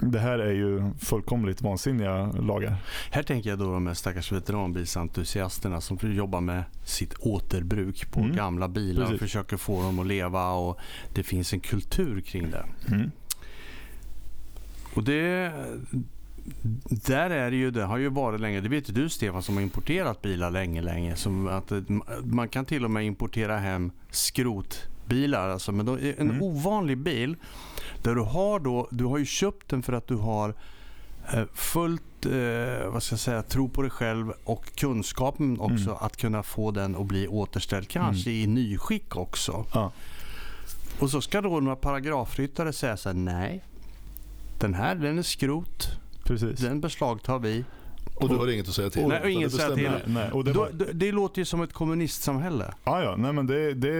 det 0.00 0.18
här 0.18 0.38
är 0.38 0.52
ju 0.52 0.90
fullkomligt 0.98 1.62
vansinniga 1.62 2.32
lagar. 2.32 2.76
Här 3.10 3.22
tänker 3.22 3.50
jag 3.50 3.58
då 3.58 3.72
de 3.72 3.86
här 3.86 3.94
stackars 3.94 4.32
veteranbilsentusiasterna 4.32 5.80
som 5.80 5.98
jobbar 6.02 6.40
med 6.40 6.64
sitt 6.84 7.14
återbruk 7.14 8.10
på 8.10 8.20
mm. 8.20 8.36
gamla 8.36 8.68
bilar 8.68 9.02
Precis. 9.02 9.14
och 9.14 9.20
försöker 9.20 9.56
få 9.56 9.82
dem 9.82 9.98
att 9.98 10.06
leva 10.06 10.50
och 10.50 10.78
det 11.14 11.22
finns 11.22 11.52
en 11.52 11.60
kultur 11.60 12.20
kring 12.20 12.50
det. 12.50 12.66
Mm. 12.88 13.10
Och 14.94 15.04
det 15.04 15.52
där 16.88 17.30
är 17.30 17.50
det 17.50 17.56
ju, 17.56 17.70
det 17.70 17.84
har 17.84 17.98
ju 17.98 18.08
varit 18.08 18.40
länge, 18.40 18.60
det 18.60 18.68
vet 18.68 18.88
ju 18.88 18.92
du 18.92 19.08
Stefan 19.08 19.42
som 19.42 19.54
har 19.54 19.62
importerat 19.62 20.22
bilar 20.22 20.50
länge, 20.50 20.82
länge. 20.82 21.16
Som 21.16 21.48
att 21.48 21.72
man 22.24 22.48
kan 22.48 22.64
till 22.64 22.84
och 22.84 22.90
med 22.90 23.04
importera 23.04 23.58
hem 23.58 23.90
skrotbilar. 25.06 25.48
Alltså, 25.48 25.72
men 25.72 25.86
då, 25.86 25.92
en 25.92 26.30
mm. 26.30 26.42
ovanlig 26.42 26.98
bil 26.98 27.36
där 28.02 28.14
du 28.14 28.20
har 28.20 28.60
då, 28.60 28.88
du 28.90 29.04
har 29.04 29.18
ju 29.18 29.24
köpt 29.24 29.68
den 29.68 29.82
för 29.82 29.92
att 29.92 30.06
du 30.06 30.16
har 30.16 30.54
eh, 31.32 31.44
fullt 31.54 32.26
eh, 32.26 32.90
vad 32.90 33.02
ska 33.02 33.12
jag 33.12 33.20
säga, 33.20 33.42
tro 33.42 33.68
på 33.68 33.82
dig 33.82 33.90
själv 33.90 34.32
och 34.44 34.76
kunskapen 34.76 35.60
också 35.60 35.90
mm. 35.90 35.96
att 36.00 36.16
kunna 36.16 36.42
få 36.42 36.70
den 36.70 36.96
att 36.96 37.06
bli 37.06 37.28
återställd. 37.28 37.88
Kanske 37.88 38.30
mm. 38.30 38.42
i 38.42 38.46
nyskick 38.46 39.16
också. 39.16 39.66
Ja. 39.74 39.92
Och 41.00 41.10
så 41.10 41.20
ska 41.20 41.40
då 41.40 41.60
några 41.60 41.76
paragrafryttare 41.76 42.72
säga 42.72 42.96
så 42.96 43.08
här, 43.08 43.16
nej. 43.16 43.64
Den 44.60 44.74
här 44.74 44.94
den 44.94 45.18
är 45.18 45.22
skrot. 45.22 45.88
Precis. 46.24 46.60
Den 46.60 46.80
beslagtar 46.80 47.38
vi. 47.38 47.64
Och 48.16 48.28
du 48.28 48.34
har 48.34 48.52
inget 48.52 48.68
att 48.68 48.74
säga 48.74 48.90
till? 48.90 49.06
Nej, 49.06 49.32
inget 49.32 49.46
att 49.46 49.52
säga 49.52 49.74
till. 49.74 49.90
Nej, 50.06 50.30
och 50.30 50.44
det, 50.44 50.52
var... 50.52 50.70
Då, 50.72 50.84
det, 50.92 51.12
låter 51.12 51.38
ju 51.38 51.44
som 51.44 51.62
ett 51.62 51.72
kommunistsamhälle. 51.72 52.74
Ja, 52.84 53.02
ja. 53.02 53.16
Nej, 53.16 53.32
men 53.32 53.46
det, 53.46 53.74
det, 53.74 53.90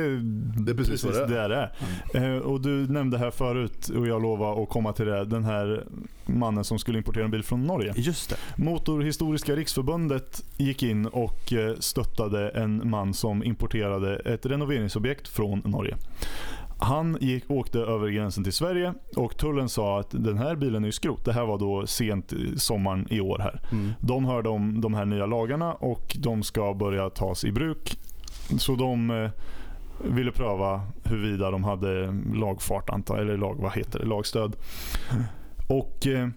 det 0.64 0.72
är 0.72 0.76
precis, 0.76 1.02
precis 1.02 1.04
vad 1.04 1.30
det 1.30 1.40
är. 1.40 1.48
Det 1.48 1.56
är. 1.56 1.72
Mm. 2.14 2.36
Eh, 2.36 2.38
och 2.38 2.60
du 2.60 2.70
nämnde 2.70 3.18
här 3.18 3.30
förut, 3.30 3.88
och 3.88 4.06
jag 4.06 4.22
lovar 4.22 4.62
att 4.62 4.68
komma 4.68 4.92
till 4.92 5.06
det, 5.06 5.24
den 5.24 5.44
här 5.44 5.84
mannen 6.26 6.64
som 6.64 6.78
skulle 6.78 6.98
importera 6.98 7.24
en 7.24 7.30
bil 7.30 7.42
från 7.42 7.66
Norge. 7.66 7.92
Just 7.96 8.30
det. 8.30 8.36
Motorhistoriska 8.56 9.56
riksförbundet 9.56 10.44
gick 10.56 10.82
in 10.82 11.06
och 11.06 11.52
eh, 11.52 11.76
stöttade 11.78 12.48
en 12.48 12.90
man 12.90 13.14
som 13.14 13.44
importerade 13.44 14.16
ett 14.16 14.46
renoveringsobjekt 14.46 15.28
från 15.28 15.62
Norge. 15.64 15.96
Han 16.78 17.18
gick, 17.20 17.50
åkte 17.50 17.78
över 17.78 18.08
gränsen 18.08 18.44
till 18.44 18.52
Sverige 18.52 18.94
och 19.16 19.36
tullen 19.36 19.68
sa 19.68 20.00
att 20.00 20.10
den 20.10 20.38
här 20.38 20.56
bilen 20.56 20.84
är 20.84 20.90
skrot. 20.90 21.24
Det 21.24 21.32
här 21.32 21.46
var 21.46 21.58
då 21.58 21.86
sent 21.86 22.32
sommaren 22.56 23.06
i 23.10 23.20
år. 23.20 23.38
här. 23.38 23.60
Mm. 23.72 23.92
De 24.00 24.24
hörde 24.24 24.48
om 24.48 24.80
de 24.80 24.94
här 24.94 25.04
nya 25.04 25.26
lagarna 25.26 25.72
och 25.72 26.16
de 26.18 26.42
ska 26.42 26.74
börja 26.74 27.10
tas 27.10 27.44
i 27.44 27.52
bruk. 27.52 27.98
Så 28.58 28.74
de 28.74 29.10
eh, 29.10 29.30
ville 30.04 30.32
pröva 30.32 30.80
huruvida 31.04 31.50
de 31.50 31.64
hade 31.64 32.14
lagfart, 32.34 32.90
antar, 32.90 33.18
eller 33.18 33.36
lag, 33.36 33.56
vad 33.60 33.72
heter 33.72 33.98
det, 33.98 34.06
lagstöd. 34.06 34.56
Och... 35.68 36.06
Eh, 36.06 36.28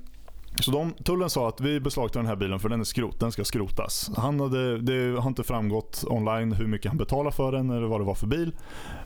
så 0.62 0.72
de, 0.72 0.94
tullen 0.94 1.30
sa 1.30 1.48
att 1.48 1.62
vi 1.62 1.80
beslagtar 1.80 2.20
den 2.20 2.28
här 2.28 2.36
bilen 2.36 2.60
för 2.60 2.70
den 2.70 2.80
är 2.80 2.84
skrot, 2.84 3.20
den 3.20 3.32
ska 3.32 3.44
skrotas. 3.44 4.12
Han 4.18 4.40
hade, 4.40 4.78
det 4.78 5.20
har 5.20 5.28
inte 5.28 5.44
framgått 5.44 6.04
online 6.08 6.52
hur 6.52 6.68
mycket 6.68 6.90
han 6.90 6.98
betalade 6.98 7.36
för 7.36 7.52
den 7.52 7.70
eller 7.70 7.88
vad 7.88 8.02
det 8.02 8.06
var 8.06 8.16
för 8.16 8.28
bil. 8.28 8.52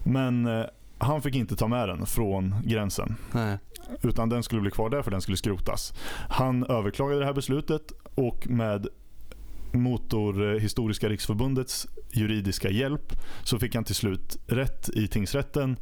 Men 0.04 0.46
eh, 0.46 0.65
han 1.04 1.22
fick 1.22 1.36
inte 1.36 1.56
ta 1.56 1.68
med 1.68 1.89
den 1.89 2.06
från 2.06 2.56
gränsen. 2.63 3.16
Nej. 3.32 3.58
Utan 4.02 4.30
den 4.30 4.44
skulle 4.44 4.62
bli 4.62 4.72
kvar 4.72 4.89
där 4.89 5.02
för 5.02 5.12
den 5.12 5.22
skulle 5.22 5.38
skrotas. 5.38 5.94
Han 6.30 6.66
överklagade 6.66 7.20
det 7.20 7.26
här 7.26 7.34
beslutet 7.34 7.92
och 8.16 8.48
med 8.50 8.88
Motorhistoriska 9.72 11.10
riksförbundets 11.10 11.88
juridiska 12.12 12.70
hjälp 12.70 13.13
så 13.44 13.60
fick 13.60 13.76
han 13.76 13.84
till 13.84 13.96
slut 13.96 14.38
rätt 14.48 14.89
i 14.89 15.08
tingsrätten. 15.08 15.78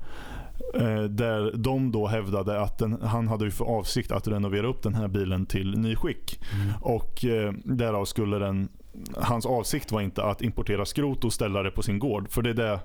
Eh, 0.76 1.04
där 1.04 1.58
de 1.58 1.92
då 1.92 2.08
hävdade 2.08 2.62
att 2.62 2.78
den, 2.78 3.02
han 3.02 3.28
hade 3.28 3.52
för 3.52 3.66
avsikt 3.66 4.12
att 4.12 4.28
renovera 4.28 4.68
upp 4.68 4.84
den 4.84 4.96
här 4.96 5.08
bilen 5.08 5.46
till 5.46 5.78
nyskick. 5.78 6.40
Mm. 6.54 6.74
Och 6.82 7.26
eh, 7.26 7.54
därav 7.66 8.06
skulle 8.06 8.40
den, 8.40 8.70
hans 9.16 9.46
avsikt 9.46 9.92
var 9.92 10.02
inte 10.02 10.24
att 10.24 10.42
importera 10.42 10.86
skrot 10.86 11.26
och 11.26 11.34
ställa 11.34 11.64
det 11.64 11.72
på 11.72 11.82
sin 11.82 12.00
gård. 12.00 12.32
För 12.32 12.42
det 12.42 12.50
är 12.50 12.54
det 12.54 12.80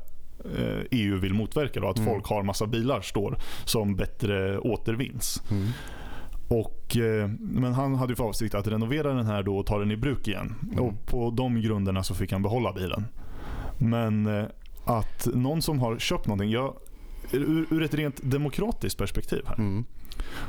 EU 0.90 1.12
eh, 1.12 1.18
e 1.18 1.20
vill 1.20 1.34
motverka. 1.34 1.80
Då, 1.80 1.88
att 1.88 1.98
mm. 1.98 2.12
folk 2.12 2.26
har 2.26 2.42
massa 2.42 2.66
bilar 2.66 3.00
står 3.00 3.38
som 3.64 3.96
bättre 3.96 4.58
återvinns. 4.58 5.42
Mm. 5.50 5.68
Och, 6.48 6.96
eh, 6.96 7.28
men 7.40 7.72
han 7.72 7.94
hade 7.94 8.16
för 8.16 8.24
avsikt 8.24 8.54
att 8.54 8.66
renovera 8.66 9.14
den 9.14 9.26
här 9.26 9.42
då 9.42 9.58
och 9.58 9.66
ta 9.66 9.78
den 9.78 9.90
i 9.90 9.96
bruk 9.96 10.28
igen. 10.28 10.54
Mm. 10.72 10.84
Och 10.84 11.06
På 11.06 11.30
de 11.30 11.60
grunderna 11.60 12.02
så 12.02 12.14
fick 12.14 12.32
han 12.32 12.42
behålla 12.42 12.72
bilen. 12.72 13.04
Men 13.78 14.26
eh, 14.26 14.44
att 14.84 15.28
någon 15.34 15.62
som 15.62 15.80
har 15.80 15.98
köpt 15.98 16.26
någonting. 16.26 16.50
Jag, 16.50 16.74
ur, 17.32 17.66
ur 17.70 17.82
ett 17.82 17.94
rent 17.94 18.20
demokratiskt 18.22 18.98
perspektiv 18.98 19.42
här. 19.46 19.54
Mm. 19.54 19.84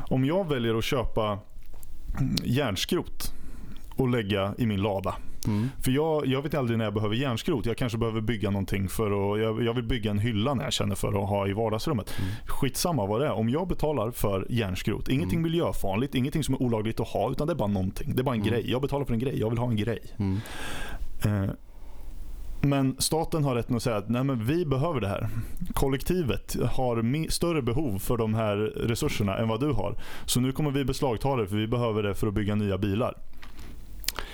Om 0.09 0.25
jag 0.25 0.49
väljer 0.49 0.75
att 0.75 0.83
köpa 0.83 1.39
järnskrot 2.43 3.33
och 3.97 4.09
lägga 4.09 4.53
i 4.57 4.65
min 4.65 4.81
lada. 4.81 5.15
Mm. 5.47 5.69
För 5.81 5.91
jag, 5.91 6.25
jag 6.25 6.41
vet 6.41 6.53
aldrig 6.53 6.77
när 6.77 6.85
jag 6.85 6.93
behöver 6.93 7.15
järnskrot. 7.15 7.65
Jag 7.65 7.77
kanske 7.77 7.97
behöver 7.97 8.21
bygga 8.21 8.49
någonting 8.49 8.89
för 8.89 9.05
att, 9.05 9.39
jag, 9.39 9.63
jag 9.63 9.73
vill 9.73 9.83
bygga 9.83 10.11
en 10.11 10.19
hylla 10.19 10.53
när 10.53 10.63
jag 10.63 10.73
känner 10.73 10.95
för 10.95 11.23
att 11.23 11.29
ha 11.29 11.47
i 11.47 11.53
vardagsrummet. 11.53 12.19
Mm. 12.19 12.31
Skitsamma 12.45 13.05
vad 13.05 13.21
det 13.21 13.27
är. 13.27 13.31
Om 13.31 13.49
jag 13.49 13.67
betalar 13.67 14.11
för 14.11 14.45
järnskrot, 14.49 15.09
ingenting 15.09 15.39
mm. 15.39 15.51
miljöfarligt, 15.51 16.15
ingenting 16.15 16.43
som 16.43 16.53
är 16.53 16.61
olagligt 16.61 16.99
att 16.99 17.07
ha, 17.07 17.31
utan 17.31 17.47
det 17.47 17.53
är 17.53 17.57
bara 17.57 17.67
någonting. 17.67 18.15
Det 18.15 18.21
är 18.21 18.23
bara 18.23 18.35
en 18.35 18.41
mm. 18.41 18.53
grej. 18.53 18.71
Jag 18.71 18.81
betalar 18.81 19.05
för 19.05 19.13
en 19.13 19.19
grej, 19.19 19.39
jag 19.39 19.49
vill 19.49 19.59
ha 19.59 19.69
en 19.69 19.75
grej. 19.75 19.99
Mm. 20.17 20.39
Eh, 21.25 21.51
men 22.61 22.95
staten 22.99 23.43
har 23.43 23.55
rätten 23.55 23.75
att 23.75 23.83
säga 23.83 23.97
att 23.97 24.09
Nej, 24.09 24.23
men 24.23 24.45
vi 24.45 24.65
behöver 24.65 25.01
det 25.01 25.07
här. 25.07 25.29
Kollektivet 25.73 26.55
har 26.71 27.29
större 27.29 27.61
behov 27.61 27.99
för 27.99 28.17
de 28.17 28.33
här 28.33 28.55
resurserna 28.75 29.37
än 29.37 29.47
vad 29.47 29.59
du 29.59 29.71
har. 29.71 29.95
Så 30.25 30.39
nu 30.39 30.51
kommer 30.51 30.71
vi 30.71 30.85
beslagta 30.85 31.35
det 31.35 31.47
för 31.47 31.55
vi 31.55 31.67
behöver 31.67 32.03
det 32.03 32.15
för 32.15 32.27
att 32.27 32.33
bygga 32.33 32.55
nya 32.55 32.77
bilar. 32.77 33.17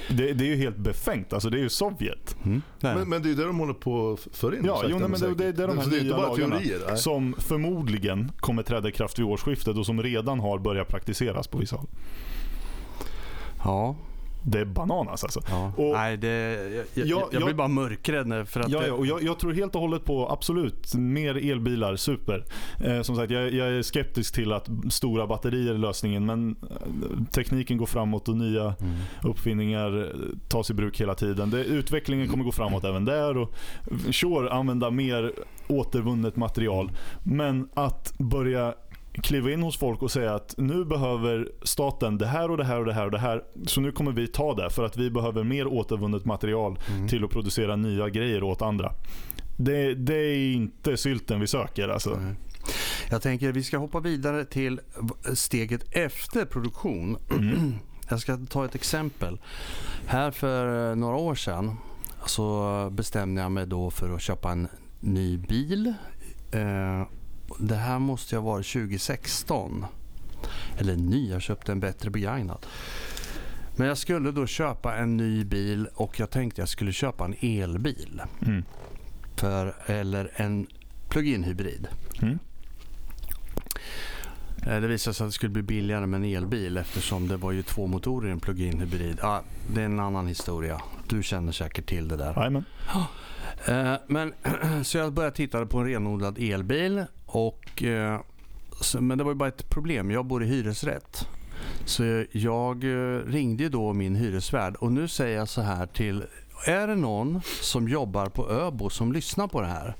Det, 0.09 0.33
det, 0.33 0.43
är 0.43 0.47
ju 0.47 0.55
helt 0.55 0.77
befängt. 0.77 1.33
Alltså 1.33 1.49
det 1.49 1.57
är 1.57 1.61
ju 1.61 1.69
Sovjet. 1.69 2.35
Mm. 2.45 2.61
Men, 2.79 3.09
men, 3.09 3.21
det 3.21 3.27
är 3.27 3.29
ju 3.29 3.35
det 3.35 3.45
de 3.45 3.59
håller 3.59 3.73
på 3.73 4.17
för 4.31 4.55
in. 4.55 4.65
Ja, 4.65 4.83
jo, 4.87 4.99
nej, 4.99 5.09
men 5.09 5.19
det, 5.19 5.51
det, 5.51 5.63
är 5.63 5.67
de 5.67 5.77
här 5.77 5.87
nya 5.87 6.17
lagarna 6.17 6.59
teorier, 6.59 6.95
som 6.95 7.35
förmodligen 7.37 8.31
kommer 8.39 8.63
träda 8.63 8.89
i 8.89 8.91
kraft 8.91 9.19
vid 9.19 9.25
årsskiftet 9.25 9.77
och 9.77 9.85
som 9.85 10.03
redan 10.03 10.39
har 10.39 10.59
börjat 10.59 10.87
praktiseras 10.87 11.47
på 11.47 11.57
vissa 11.57 11.75
håll. 11.75 11.87
Ja, 13.63 13.95
det 14.43 14.59
är 14.59 14.65
bananas 14.65 15.23
alltså. 15.23 15.41
Ja. 15.49 15.71
Och, 15.77 15.93
Nej, 15.93 16.17
det, 16.17 16.27
jag, 16.93 17.07
jag, 17.07 17.23
jag, 17.31 17.43
blir 17.43 17.53
bara 17.53 17.67
mörkrädd. 17.67 18.47
För 18.47 18.59
att 18.59 18.69
ja, 18.69 18.79
det... 18.79 18.91
och 18.91 19.05
jag, 19.05 19.23
jag, 19.23 19.39
tror 19.39 19.53
helt 19.53 19.75
och 19.75 19.81
hållet 19.81 20.05
på 20.05 20.29
absolut 20.29 20.95
mer 20.95 21.51
elbilar, 21.51 21.95
super. 21.95 22.45
Eh, 22.83 23.01
som 23.01 23.15
sagt, 23.15 23.31
jag, 23.31 23.53
jag, 23.53 23.67
är 23.67 23.81
skeptisk 23.81 24.35
till 24.35 24.53
att 24.53 24.69
stora 24.89 25.27
batterier 25.27 25.73
är 25.73 25.77
lösningen. 25.77 26.25
Men 26.25 26.55
eh, 26.61 27.23
tekniken 27.31 27.77
går 27.77 27.85
framåt 27.85 28.29
och 28.29 28.37
nya 28.37 28.63
mm. 28.63 28.95
uppfinningar 29.23 30.13
tas 30.47 30.69
i 30.69 30.73
bruk 30.73 31.01
hela 31.01 31.15
tiden. 31.15 31.49
Det, 31.49 31.63
utvecklingen 31.63 32.27
kommer 32.27 32.43
gå 32.43 32.51
framåt 32.51 32.83
även 32.83 33.05
där. 33.05 33.37
Och, 33.37 33.53
sure, 34.11 34.51
använda 34.51 34.91
mer 34.91 35.31
återvunnet 35.67 36.35
material. 36.35 36.91
Men 37.23 37.69
att 37.73 38.13
börja 38.17 38.73
kliva 39.13 39.51
in 39.51 39.63
hos 39.63 39.77
folk 39.77 40.01
och 40.01 40.11
säga 40.11 40.35
att 40.35 40.55
nu 40.57 40.85
behöver 40.85 41.51
staten 41.63 42.17
det 42.17 42.27
här 42.27 42.51
och 42.51 42.57
det 42.57 42.63
här 42.63 42.79
och 42.79 42.85
det 42.85 42.93
här 42.93 43.05
och 43.05 43.11
det 43.11 43.19
här. 43.19 43.43
Så 43.65 43.81
nu 43.81 43.91
kommer 43.91 44.11
vi 44.11 44.27
ta 44.27 44.55
det 44.55 44.69
för 44.69 44.85
att 44.85 44.97
vi 44.97 45.09
behöver 45.09 45.43
mer 45.43 45.67
återvunnet 45.67 46.25
material 46.25 46.79
mm. 46.89 47.07
till 47.07 47.23
att 47.23 47.29
producera 47.29 47.75
nya 47.75 48.09
grejer 48.09 48.43
åt 48.43 48.61
andra. 48.61 48.93
Det, 49.57 49.93
det 49.93 50.15
är 50.15 50.53
inte 50.53 50.97
sylten 50.97 51.39
vi 51.39 51.47
söker 51.47 51.89
alltså. 51.89 52.13
Mm. 52.13 52.35
Jag 53.09 53.21
tänker 53.21 53.49
att 53.49 53.55
vi 53.55 53.63
ska 53.63 53.77
hoppa 53.77 53.99
vidare 53.99 54.45
till 54.45 54.79
steget 55.33 55.83
efter 55.91 56.45
produktion. 56.45 57.17
Mm. 57.31 57.73
Jag 58.09 58.19
ska 58.19 58.37
ta 58.49 58.65
ett 58.65 58.75
exempel. 58.75 59.39
Här 60.05 60.31
för 60.31 60.95
några 60.95 61.15
år 61.15 61.35
sedan 61.35 61.77
så 62.25 62.89
bestämde 62.91 63.41
jag 63.41 63.51
mig 63.51 63.67
då 63.67 63.91
för 63.91 64.15
att 64.15 64.21
köpa 64.21 64.51
en 64.51 64.67
ny 64.99 65.37
bil. 65.37 65.93
Eh, 66.51 67.07
det 67.59 67.75
här 67.75 67.99
måste 67.99 68.35
ha 68.35 68.43
varit 68.43 68.67
2016. 68.67 69.85
Eller 70.77 70.95
ny, 70.95 71.29
jag 71.29 71.41
köpte 71.41 71.71
en 71.71 71.79
bättre 71.79 72.09
begagnad. 72.09 72.65
Men 73.75 73.87
jag 73.87 73.97
skulle 73.97 74.31
då 74.31 74.47
köpa 74.47 74.95
en 74.95 75.17
ny 75.17 75.43
bil 75.43 75.87
och 75.95 76.19
jag 76.19 76.29
tänkte 76.29 76.61
jag 76.61 76.69
skulle 76.69 76.91
köpa 76.91 77.25
en 77.25 77.35
elbil. 77.41 78.21
Mm. 78.45 78.63
För, 79.35 79.75
eller 79.85 80.31
en 80.35 80.67
plug-in 81.09 81.43
hybrid. 81.43 81.87
Mm. 82.21 82.39
Eh, 84.65 84.81
det 84.81 84.87
visade 84.87 85.13
sig 85.13 85.23
att 85.23 85.29
det 85.29 85.33
skulle 85.33 85.49
bli 85.49 85.63
billigare 85.63 86.05
med 86.05 86.17
en 86.17 86.25
elbil 86.25 86.77
eftersom 86.77 87.27
det 87.27 87.37
var 87.37 87.51
ju 87.51 87.63
två 87.63 87.87
motorer 87.87 88.29
i 88.29 88.31
en 88.31 88.39
plug-in 88.39 88.79
hybrid. 88.79 89.19
Ja, 89.21 89.43
det 89.73 89.81
är 89.81 89.85
en 89.85 89.99
annan 89.99 90.27
historia. 90.27 90.81
Du 91.07 91.23
känner 91.23 91.51
säkert 91.51 91.85
till 91.85 92.07
det 92.07 92.17
där. 92.17 92.45
Amen. 92.45 92.65
Eh, 93.65 93.93
men, 94.07 94.33
så 94.83 94.97
jag 94.97 95.13
började 95.13 95.35
titta 95.35 95.65
på 95.65 95.79
en 95.79 95.87
renodlad 95.87 96.37
elbil. 96.37 97.05
Och, 97.33 97.83
eh, 97.83 98.19
men 98.99 99.17
det 99.17 99.23
var 99.23 99.31
ju 99.31 99.35
bara 99.35 99.49
ett 99.49 99.69
problem. 99.69 100.11
Jag 100.11 100.25
bor 100.25 100.43
i 100.43 100.47
hyresrätt. 100.47 101.27
Så 101.85 102.25
jag 102.31 102.83
eh, 102.83 103.17
ringde 103.17 103.69
då 103.69 103.93
min 103.93 104.15
hyresvärd 104.15 104.75
och 104.75 104.91
nu 104.91 105.07
säger 105.07 105.37
jag 105.37 105.49
så 105.49 105.61
här 105.61 105.85
till 105.85 106.23
är 106.65 106.87
det 106.87 106.95
någon 106.95 107.41
som 107.61 107.89
jobbar 107.89 108.25
på 108.29 108.49
Öbo 108.49 108.89
som 108.89 109.13
lyssnar 109.13 109.47
på 109.47 109.61
det 109.61 109.67
här 109.67 109.95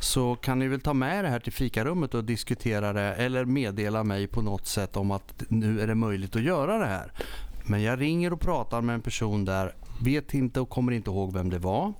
så 0.00 0.36
kan 0.36 0.58
ni 0.58 0.68
väl 0.68 0.80
ta 0.80 0.94
med 0.94 1.24
det 1.24 1.28
här 1.28 1.40
till 1.40 1.52
fikarummet 1.52 2.14
och 2.14 2.24
diskutera 2.24 2.92
det 2.92 3.14
eller 3.14 3.44
meddela 3.44 4.04
mig 4.04 4.26
på 4.26 4.42
något 4.42 4.66
sätt 4.66 4.96
om 4.96 5.10
att 5.10 5.42
nu 5.48 5.80
är 5.80 5.86
det 5.86 5.94
möjligt 5.94 6.36
att 6.36 6.42
göra 6.42 6.78
det 6.78 6.86
här. 6.86 7.12
Men 7.66 7.82
jag 7.82 8.00
ringer 8.00 8.32
och 8.32 8.40
pratar 8.40 8.80
med 8.80 8.94
en 8.94 9.02
person 9.02 9.44
där, 9.44 9.74
vet 10.02 10.34
inte 10.34 10.60
och 10.60 10.68
kommer 10.68 10.92
inte 10.92 11.10
ihåg 11.10 11.32
vem 11.32 11.50
det 11.50 11.58
var. 11.58 11.92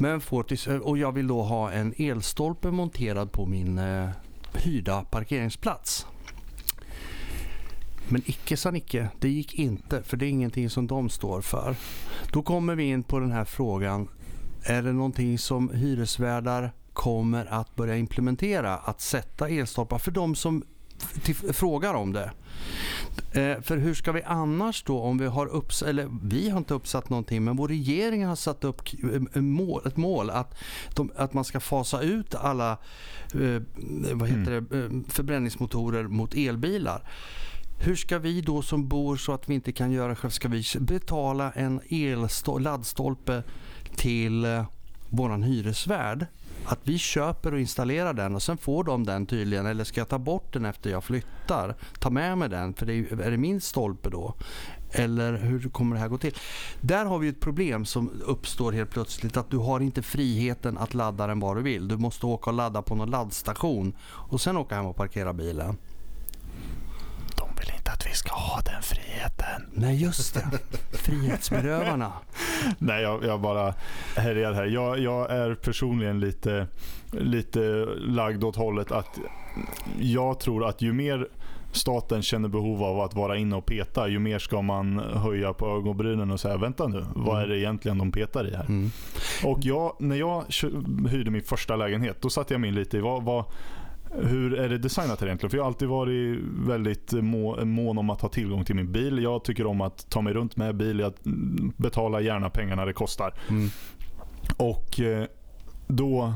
Men 0.00 0.20
får 0.20 0.46
och 0.82 0.98
jag 0.98 1.12
vill 1.12 1.26
då 1.26 1.42
ha 1.42 1.70
en 1.70 1.94
elstolpe 1.96 2.70
monterad 2.70 3.32
på 3.32 3.46
min 3.46 3.78
eh, 3.78 4.08
hyrda 4.54 5.04
parkeringsplats. 5.04 6.06
Men 8.08 8.22
icke 8.26 8.56
sa 8.56 8.70
Nicke, 8.70 9.08
det 9.18 9.28
gick 9.28 9.54
inte 9.54 10.02
för 10.02 10.16
det 10.16 10.26
är 10.26 10.30
ingenting 10.30 10.70
som 10.70 10.86
de 10.86 11.08
står 11.08 11.40
för. 11.40 11.76
Då 12.32 12.42
kommer 12.42 12.74
vi 12.74 12.84
in 12.84 13.02
på 13.02 13.18
den 13.18 13.32
här 13.32 13.44
frågan. 13.44 14.08
Är 14.62 14.82
det 14.82 14.92
någonting 14.92 15.38
som 15.38 15.70
hyresvärdar 15.70 16.72
kommer 16.92 17.46
att 17.52 17.76
börja 17.76 17.96
implementera? 17.96 18.76
Att 18.76 19.00
sätta 19.00 19.48
elstolpar 19.48 19.98
för 19.98 20.10
de 20.10 20.34
som 20.34 20.64
frågar 21.52 21.94
om 21.94 22.12
det. 22.12 22.32
Eh, 23.32 23.60
för 23.62 23.76
hur 23.76 23.94
ska 23.94 24.12
vi 24.12 24.22
annars 24.22 24.82
då 24.82 25.00
om 25.00 25.18
vi 25.18 25.26
har 25.26 25.46
uppsatt, 25.46 25.88
eller 25.88 26.08
vi 26.22 26.50
har 26.50 26.58
inte 26.58 26.74
uppsatt 26.74 27.10
någonting 27.10 27.44
men 27.44 27.56
vår 27.56 27.68
regering 27.68 28.26
har 28.26 28.36
satt 28.36 28.64
upp 28.64 28.82
mål, 29.34 29.82
ett 29.86 29.96
mål 29.96 30.30
att, 30.30 30.54
de, 30.94 31.12
att 31.16 31.32
man 31.32 31.44
ska 31.44 31.60
fasa 31.60 32.00
ut 32.00 32.34
alla 32.34 32.72
eh, 33.34 33.62
vad 34.12 34.28
heter 34.28 34.52
mm. 34.52 34.66
det, 34.70 34.78
eh, 34.78 34.90
förbränningsmotorer 35.08 36.02
mot 36.08 36.34
elbilar. 36.34 37.10
Hur 37.82 37.96
ska 37.96 38.18
vi 38.18 38.40
då 38.40 38.62
som 38.62 38.88
bor 38.88 39.16
så 39.16 39.32
att 39.32 39.48
vi 39.48 39.54
inte 39.54 39.72
kan 39.72 39.92
göra 39.92 40.16
själv, 40.16 40.30
ska 40.30 40.48
vi 40.48 40.64
betala 40.80 41.50
en 41.52 41.80
laddstolpe 42.58 43.42
till 43.96 44.44
eh, 44.44 44.64
våran 45.08 45.42
hyresvärd? 45.42 46.26
Att 46.64 46.78
vi 46.82 46.98
köper 46.98 47.54
och 47.54 47.60
installerar 47.60 48.14
den 48.14 48.34
och 48.34 48.42
sen 48.42 48.58
får 48.58 48.84
de 48.84 49.06
den 49.06 49.26
tydligen. 49.26 49.66
Eller 49.66 49.84
ska 49.84 50.00
jag 50.00 50.08
ta 50.08 50.18
bort 50.18 50.52
den 50.52 50.64
efter 50.64 50.90
jag 50.90 51.04
flyttar? 51.04 51.74
Ta 51.98 52.10
med 52.10 52.38
mig 52.38 52.48
den, 52.48 52.74
för 52.74 52.86
det 52.86 52.94
är, 52.94 53.20
är 53.20 53.30
det 53.30 53.36
min 53.36 53.60
stolpe 53.60 54.10
då? 54.10 54.34
Eller 54.92 55.32
hur 55.38 55.68
kommer 55.68 55.96
det 55.96 56.00
här 56.00 56.08
gå 56.08 56.18
till? 56.18 56.34
Där 56.80 57.04
har 57.04 57.18
vi 57.18 57.28
ett 57.28 57.40
problem 57.40 57.84
som 57.84 58.10
uppstår 58.26 58.72
helt 58.72 58.90
plötsligt. 58.90 59.36
Att 59.36 59.50
du 59.50 59.56
har 59.56 59.80
inte 59.80 60.02
friheten 60.02 60.78
att 60.78 60.94
ladda 60.94 61.26
den 61.26 61.40
var 61.40 61.56
du 61.56 61.62
vill. 61.62 61.88
Du 61.88 61.96
måste 61.96 62.26
åka 62.26 62.50
och 62.50 62.56
ladda 62.56 62.82
på 62.82 62.94
någon 62.94 63.10
laddstation 63.10 63.92
och 64.02 64.40
sen 64.40 64.56
åka 64.56 64.74
hem 64.74 64.86
och 64.86 64.96
parkera 64.96 65.32
bilen 65.32 65.76
att 67.92 68.06
vi 68.06 68.14
ska 68.14 68.34
ha 68.34 68.60
den 68.60 68.82
friheten. 68.82 69.62
Nej, 69.72 70.02
just 70.02 70.34
det. 70.34 70.58
Frihetsberövarna. 70.92 72.12
Nej, 72.78 73.02
jag, 73.02 73.24
jag 73.24 73.40
bara 73.40 73.74
härjar 74.16 74.52
här. 74.52 74.64
Jag, 74.66 74.98
jag, 74.98 75.30
är 75.30 75.54
personligen 75.54 76.20
lite, 76.20 76.66
lite 77.12 77.60
lagd 77.98 78.44
åt 78.44 78.56
hållet 78.56 78.92
att 78.92 79.18
jag 79.98 80.40
tror 80.40 80.68
att 80.68 80.82
ju 80.82 80.92
mer 80.92 81.28
staten 81.72 82.22
känner 82.22 82.48
behov 82.48 82.82
av 82.82 83.00
att 83.00 83.14
vara 83.14 83.36
inne 83.36 83.56
och 83.56 83.66
peta, 83.66 84.08
ju 84.08 84.18
mer 84.18 84.38
ska 84.38 84.62
man 84.62 84.98
höja 84.98 85.52
på 85.52 85.66
ögonbrynen 85.66 86.30
och 86.30 86.40
säga 86.40 86.56
vänta 86.56 86.86
nu, 86.86 87.06
vad 87.14 87.38
mm. 87.38 87.44
är 87.44 87.54
det 87.54 87.60
egentligen 87.60 87.98
de 87.98 88.12
petar 88.12 88.48
i 88.48 88.56
här? 88.56 88.64
Mm. 88.64 88.90
Och 89.44 89.58
jag, 89.62 89.96
när 89.98 90.16
jag 90.16 90.44
hyrde 91.10 91.30
min 91.30 91.42
första 91.42 91.76
lägenhet, 91.76 92.22
då 92.22 92.30
satte 92.30 92.54
jag 92.54 92.60
mig 92.60 92.68
in 92.68 92.74
lite 92.74 92.96
i 92.96 93.00
vad, 93.00 93.22
vad 93.22 93.44
hur 94.10 94.54
är 94.54 94.68
det 94.68 94.78
designat 94.78 95.20
här 95.20 95.26
egentligen? 95.26 95.50
För 95.50 95.56
jag 95.56 95.64
har 95.64 95.68
alltid 95.68 95.88
varit 95.88 96.38
väldigt 96.66 97.12
mån 97.12 97.98
om 97.98 98.10
att 98.10 98.20
ha 98.20 98.28
tillgång 98.28 98.64
till 98.64 98.74
min 98.76 98.92
bil. 98.92 99.22
Jag 99.22 99.44
tycker 99.44 99.66
om 99.66 99.80
att 99.80 100.10
ta 100.10 100.20
mig 100.20 100.32
runt 100.32 100.56
med 100.56 100.76
bil. 100.76 100.98
Jag 100.98 101.12
betalar 101.76 102.20
gärna 102.20 102.50
pengarna 102.50 102.84
det 102.84 102.92
kostar. 102.92 103.34
Mm. 103.48 103.68
Och 104.56 105.00
eh, 105.00 105.26
då 105.86 106.34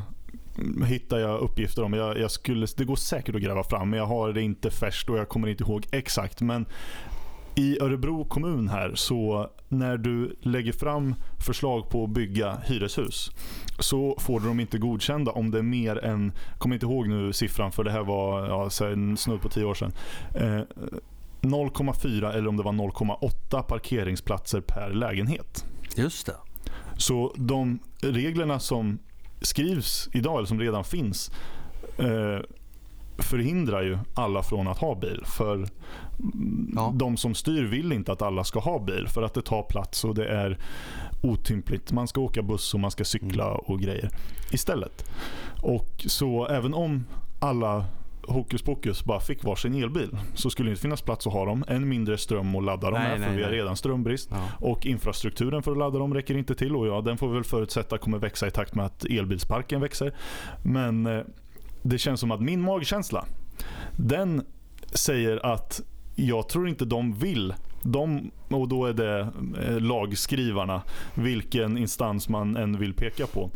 hittar 0.87 1.19
jag 1.19 1.41
uppgifter 1.41 1.83
om. 1.83 1.93
Jag, 1.93 2.19
jag, 2.19 2.31
skulle, 2.31 2.67
det 2.77 2.85
går 2.85 2.97
säkert 2.97 3.35
att 3.35 3.43
gräva 3.43 3.65
fram, 3.65 3.91
men 3.91 3.99
jag 3.99 4.07
har 4.07 4.33
det 4.33 4.43
inte 4.43 4.71
färskt 4.71 5.11
och 5.11 5.19
jag 5.19 5.29
kommer 5.29 5.49
inte 5.49 5.65
ihåg 5.65 5.87
exakt. 5.93 6.41
Men 6.41 6.67
i 7.57 7.79
Örebro 7.81 8.25
kommun 8.25 8.69
här, 8.69 8.95
så 8.95 9.51
när 9.69 9.97
du 9.97 10.37
lägger 10.41 10.73
fram 10.73 11.15
förslag 11.47 11.91
på 11.91 12.05
att 12.05 12.11
bygga 12.11 12.57
hyreshus 12.65 13.31
så 13.79 14.17
får 14.21 14.41
du 14.41 14.47
dem 14.47 14.61
inte 14.61 14.79
godkända 14.79 15.33
om 15.33 15.51
det 15.51 15.59
är 15.59 15.63
mer 15.63 16.05
än, 16.05 16.33
kommer 16.59 16.75
inte 16.75 16.87
ihåg 16.87 17.09
nu 17.09 17.33
siffran 17.33 17.73
för 17.73 17.85
det 17.85 17.91
här 17.91 18.03
var 18.03 18.49
ja, 18.49 18.71
snudd 19.17 19.43
på 19.43 19.49
tio 19.49 19.65
år 19.65 19.75
sedan. 19.75 19.93
Eh, 20.35 20.63
0,4 21.41 22.33
eller 22.33 22.49
om 22.49 22.57
det 22.57 22.63
var 22.63 22.73
0,8 22.73 23.63
parkeringsplatser 23.63 24.61
per 24.61 24.91
lägenhet. 24.91 25.65
Just 25.97 26.27
det. 26.27 26.37
Så 26.97 27.35
de 27.37 27.79
reglerna 28.03 28.59
som 28.59 28.99
skrivs 29.41 30.09
idag, 30.13 30.37
eller 30.37 30.47
som 30.47 30.61
redan 30.61 30.85
finns, 30.85 31.31
eh, 31.99 32.41
förhindrar 33.19 33.83
ju 33.83 33.99
alla 34.15 34.43
från 34.43 34.69
att 34.69 34.79
ha 34.79 34.95
bil. 34.95 35.23
För 35.27 35.67
ja. 36.75 36.93
de 36.95 37.17
som 37.17 37.35
styr 37.35 37.65
vill 37.65 37.93
inte 37.93 38.13
att 38.13 38.23
alla 38.23 38.45
ska 38.45 38.61
ha 38.61 38.79
bil 38.79 39.09
för 39.09 39.23
att 39.23 39.35
det 39.35 39.43
tar 39.43 39.63
plats 39.63 40.05
och 40.05 40.15
det 40.15 40.27
är 40.27 40.59
otympligt. 41.23 41.93
Man 41.93 42.09
ska 42.09 42.21
åka 42.21 42.43
buss 42.43 42.75
och 42.75 42.81
man 42.81 42.91
ska 42.91 43.05
cykla 43.05 43.45
mm. 43.45 43.57
och 43.57 43.81
grejer 43.81 44.11
istället. 44.53 45.11
Och 45.63 46.05
Så 46.07 46.47
även 46.47 46.75
om 46.75 47.05
alla 47.41 47.85
hokus 48.29 48.63
pokus 48.63 49.05
bara 49.05 49.21
fick 49.21 49.45
varsin 49.45 49.83
elbil 49.83 50.17
så 50.35 50.51
skulle 50.51 50.69
det 50.69 50.71
inte 50.71 50.83
finnas 50.83 51.03
plats 51.03 51.27
att 51.27 51.33
ha 51.33 51.45
dem. 51.45 51.65
Än 51.69 51.89
mindre 51.89 52.19
ström 52.19 52.57
att 52.57 52.65
ladda 52.65 52.91
dem 52.91 53.01
nej, 53.01 53.11
med 53.11 53.21
för 53.21 53.29
nej, 53.29 53.37
vi 53.37 53.45
har 53.45 53.51
redan 53.51 53.77
strömbrist. 53.77 54.29
Ja. 54.33 54.69
Och 54.69 54.87
infrastrukturen 54.87 55.63
för 55.63 55.73
att 55.73 55.79
ladda 55.79 55.99
dem 55.99 56.15
räcker 56.15 56.37
inte 56.37 56.55
till. 56.55 56.77
Och 56.77 56.87
ja, 56.87 57.01
den 57.01 57.19
får 57.19 57.29
vi 57.29 57.35
väl 57.35 57.45
förutsätta 57.45 57.99
kommer 57.99 58.19
växa 58.19 58.47
i 58.47 58.51
takt 58.51 58.75
med 58.75 58.87
att 58.87 59.05
elbilsparken 59.05 59.81
växer. 59.81 60.15
Men 60.63 61.07
eh, 61.07 61.23
det 61.85 61.99
känns 61.99 62.21
som 62.21 62.31
att 62.31 62.41
min 62.41 62.61
magkänsla, 62.61 63.25
den 63.97 64.43
säger 64.93 65.47
att 65.47 65.81
jag 66.15 66.49
tror 66.49 66.69
inte 66.69 66.85
de 66.85 67.13
vill 67.13 67.55
de, 67.83 68.31
och 68.49 68.69
då 68.69 68.87
är 68.87 68.93
det 68.93 69.21
eh, 69.63 69.81
lagskrivarna, 69.81 70.83
vilken 71.15 71.79
instans 71.79 72.29
man 72.29 72.57
än 72.57 72.79
vill 72.79 72.95
peka 72.95 73.27
på. 73.27 73.51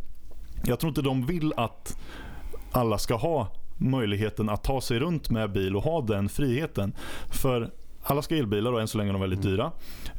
Jag 0.65 0.81
tror 0.81 0.89
inte 0.89 1.03
de 1.03 1.27
vill 1.27 1.53
att 1.57 1.99
alla 2.73 2.99
ska 2.99 3.15
ha 3.17 3.49
möjligheten 3.77 4.49
att 4.49 4.65
ta 4.65 4.81
sig 4.81 4.99
runt 4.99 5.31
med 5.31 5.53
bil 5.53 5.77
och 5.77 5.83
ha 5.83 6.01
den 6.01 6.29
friheten. 6.29 6.93
För 7.31 7.71
alla 8.11 8.23
ska 8.23 8.37
elbilar 8.37 8.73
och 8.73 8.81
än 8.81 8.89
så 8.89 8.99
länge 8.99 9.11
är 9.11 9.13
de 9.13 9.21
väldigt 9.21 9.45
mm. 9.45 9.53
dyra. 9.53 9.73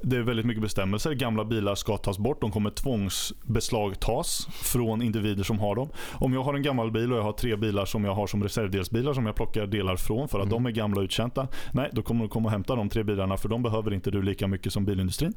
Det 0.04 0.16
är 0.16 0.22
väldigt 0.22 0.46
mycket 0.46 0.62
bestämmelser. 0.62 1.14
Gamla 1.14 1.46
bilar 1.46 1.76
ska 1.76 1.98
tas 1.98 2.18
bort. 2.18 2.42
De 2.42 2.52
kommer 2.52 2.70
tvångsbeslagtas 2.70 4.48
från 4.52 5.02
individer 5.02 5.44
som 5.44 5.60
har 5.60 5.76
dem. 5.76 5.90
Om 6.14 6.34
jag 6.34 6.44
har 6.44 6.54
en 6.54 6.62
gammal 6.62 6.92
bil 6.92 7.14
och 7.14 7.20
jag 7.20 7.24
har 7.24 7.34
tre 7.34 7.56
bilar 7.56 7.86
som 7.86 8.06
jag 8.06 8.16
har 8.16 8.28
som 8.28 8.44
reservdelsbilar 8.44 9.14
som 9.14 9.26
jag 9.26 9.36
plockar 9.36 9.68
delar 9.68 9.96
från 9.96 10.28
för 10.28 10.40
att 10.40 10.46
mm. 10.46 10.64
de 10.64 10.66
är 10.66 10.72
gamla 10.72 11.00
och 11.00 11.04
uttjänta. 11.04 11.48
Nej, 11.74 11.90
då 11.94 12.02
kommer 12.02 12.24
du 12.24 12.30
komma 12.30 12.46
och 12.46 12.52
hämta 12.52 12.76
de 12.76 12.90
tre 12.90 13.04
bilarna 13.04 13.38
för 13.38 13.50
de 13.50 13.64
behöver 13.64 13.94
inte 13.94 14.12
du 14.12 14.22
lika 14.22 14.48
mycket 14.48 14.74
som 14.74 14.86
bilindustrin. 14.86 15.34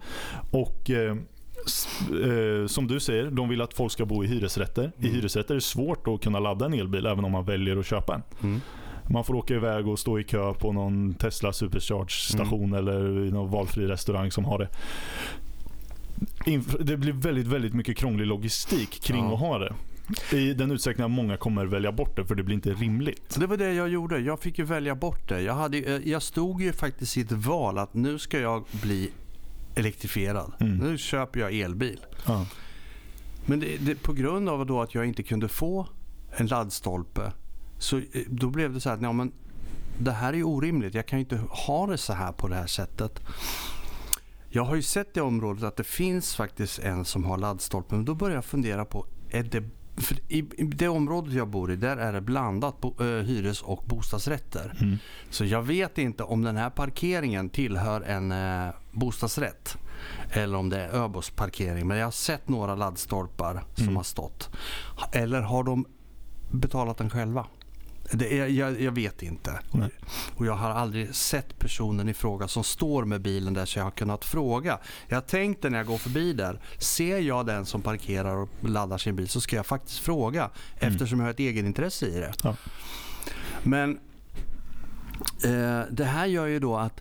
Och 0.50 0.90
eh, 0.90 1.16
Eh, 1.62 2.66
som 2.66 2.86
du 2.86 3.00
säger, 3.00 3.30
de 3.30 3.48
vill 3.48 3.62
att 3.62 3.74
folk 3.74 3.92
ska 3.92 4.06
bo 4.06 4.24
i 4.24 4.26
hyresrätter. 4.26 4.82
Mm. 4.82 4.94
I 4.98 5.08
hyresrätter 5.08 5.50
är 5.50 5.54
det 5.54 5.60
svårt 5.60 6.08
att 6.08 6.22
kunna 6.22 6.40
ladda 6.40 6.66
en 6.66 6.74
elbil 6.74 7.06
även 7.06 7.24
om 7.24 7.32
man 7.32 7.44
väljer 7.44 7.76
att 7.76 7.86
köpa 7.86 8.14
en. 8.14 8.22
Mm. 8.42 8.60
Man 9.06 9.24
får 9.24 9.34
åka 9.34 9.54
iväg 9.54 9.88
och 9.88 9.98
stå 9.98 10.18
i 10.18 10.24
kö 10.24 10.54
på 10.54 10.72
någon 10.72 11.14
Tesla 11.14 11.52
Supercharge-station 11.52 12.64
mm. 12.64 12.78
eller 12.78 13.26
i 13.26 13.30
någon 13.30 13.50
valfri 13.50 13.86
restaurang 13.86 14.30
som 14.30 14.44
har 14.44 14.58
det. 14.58 14.68
Det 16.80 16.96
blir 16.96 17.12
väldigt, 17.12 17.46
väldigt 17.46 17.74
mycket 17.74 17.96
krånglig 17.96 18.26
logistik 18.26 19.02
kring 19.02 19.24
ja. 19.24 19.34
att 19.34 19.40
ha 19.40 19.58
det. 19.58 19.74
I 20.32 20.54
den 20.54 20.70
utsträckningen 20.70 21.12
att 21.12 21.16
många 21.16 21.36
kommer 21.36 21.66
välja 21.66 21.92
bort 21.92 22.16
det 22.16 22.24
för 22.24 22.34
det 22.34 22.42
blir 22.42 22.54
inte 22.54 22.72
rimligt. 22.72 23.36
Det 23.38 23.46
var 23.46 23.56
det 23.56 23.72
jag 23.72 23.88
gjorde. 23.88 24.18
Jag 24.18 24.40
fick 24.40 24.58
ju 24.58 24.64
välja 24.64 24.94
bort 24.94 25.28
det. 25.28 25.40
Jag, 25.40 25.54
hade, 25.54 25.78
eh, 25.78 26.08
jag 26.08 26.22
stod 26.22 26.62
ju 26.62 26.72
faktiskt 26.72 27.16
i 27.16 27.20
ett 27.20 27.32
val 27.32 27.78
att 27.78 27.94
nu 27.94 28.18
ska 28.18 28.40
jag 28.40 28.64
bli 28.82 29.10
elektrifierad. 29.74 30.52
Mm. 30.60 30.76
Nu 30.76 30.98
köper 30.98 31.40
jag 31.40 31.54
elbil. 31.54 32.00
Ja. 32.26 32.46
Men 33.46 33.60
det, 33.60 33.76
det, 33.76 34.02
på 34.02 34.12
grund 34.12 34.48
av 34.48 34.66
då 34.66 34.82
att 34.82 34.94
jag 34.94 35.06
inte 35.06 35.22
kunde 35.22 35.48
få 35.48 35.86
en 36.36 36.46
laddstolpe 36.46 37.32
så 37.82 37.96
eh, 37.96 38.22
då 38.28 38.50
blev 38.50 38.72
det 38.72 38.80
så 38.80 38.88
här 38.88 38.96
att 38.96 39.02
ja, 39.02 39.12
men 39.12 39.32
det 39.98 40.12
här 40.12 40.32
är 40.32 40.42
orimligt. 40.42 40.94
Jag 40.94 41.06
kan 41.06 41.18
inte 41.18 41.36
ha 41.50 41.86
det 41.86 41.98
så 41.98 42.12
här 42.12 42.32
på 42.32 42.48
det 42.48 42.54
här 42.54 42.66
sättet. 42.66 43.20
Jag 44.48 44.64
har 44.64 44.74
ju 44.74 44.82
sett 44.82 45.16
i 45.16 45.20
området 45.20 45.64
att 45.64 45.76
det 45.76 45.84
finns 45.84 46.34
faktiskt 46.34 46.78
en 46.78 47.04
som 47.04 47.24
har 47.24 47.38
laddstolpe. 47.38 47.94
Men 47.94 48.04
då 48.04 48.14
börjar 48.14 48.34
jag 48.34 48.44
fundera 48.44 48.84
på, 48.84 49.06
är 49.30 49.42
det 49.42 49.64
i, 50.28 50.42
det 50.62 50.88
området 50.88 51.34
jag 51.34 51.48
bor 51.48 51.72
i 51.72 51.76
där 51.76 51.96
är 51.96 52.12
det 52.12 52.20
blandat 52.20 52.80
bo, 52.80 52.94
uh, 53.00 53.22
hyres 53.22 53.62
och 53.62 53.84
bostadsrätter. 53.86 54.76
Mm. 54.80 54.98
Så 55.30 55.44
jag 55.44 55.62
vet 55.62 55.98
inte 55.98 56.22
om 56.22 56.42
den 56.42 56.56
här 56.56 56.70
parkeringen 56.70 57.50
tillhör 57.50 58.00
en 58.00 58.32
uh, 58.32 58.74
bostadsrätt 58.92 59.76
eller 60.30 60.58
om 60.58 60.68
det 60.68 60.80
är 60.80 61.04
Öbos 61.04 61.30
parkering. 61.30 61.86
Men 61.86 61.96
jag 61.96 62.06
har 62.06 62.10
sett 62.10 62.48
några 62.48 62.74
laddstolpar 62.74 63.64
som 63.74 63.84
mm. 63.84 63.96
har 63.96 64.02
stått. 64.02 64.50
Eller 65.12 65.40
har 65.40 65.64
de 65.64 65.86
betalat 66.50 66.98
den 66.98 67.10
själva? 67.10 67.46
Det 68.12 68.38
är, 68.38 68.46
jag, 68.46 68.80
jag, 68.80 68.92
vet 68.92 69.22
inte. 69.22 69.60
Nej. 69.70 69.90
Och 70.36 70.46
Jag 70.46 70.54
har 70.54 70.70
aldrig 70.70 71.14
sett 71.14 71.58
personen 71.58 72.08
i 72.08 72.14
fråga 72.14 72.48
som 72.48 72.64
står 72.64 73.04
med 73.04 73.22
bilen 73.22 73.54
där 73.54 73.64
så 73.64 73.78
jag 73.78 73.84
har 73.84 73.90
kunnat 73.90 74.24
fråga. 74.24 74.78
Jag 75.08 75.26
tänkte 75.26 75.70
när 75.70 75.78
jag 75.78 75.86
går 75.86 75.98
förbi 75.98 76.32
där, 76.32 76.60
ser 76.78 77.18
jag 77.18 77.46
den 77.46 77.66
som 77.66 77.82
parkerar 77.82 78.36
och 78.36 78.48
laddar 78.60 78.98
sin 78.98 79.16
bil 79.16 79.28
så 79.28 79.40
ska 79.40 79.56
jag 79.56 79.66
faktiskt 79.66 79.98
fråga 79.98 80.50
mm. 80.78 80.92
eftersom 80.94 81.20
jag 81.20 81.26
har 81.26 81.30
ett 81.30 81.40
egenintresse 81.40 82.06
i 82.06 82.20
det. 82.20 82.32
Ja. 82.42 82.56
Men 83.62 83.98
eh, 85.44 85.80
det 85.90 86.04
här 86.04 86.26
gör 86.26 86.46
ju 86.46 86.58
då 86.58 86.76
att 86.76 87.00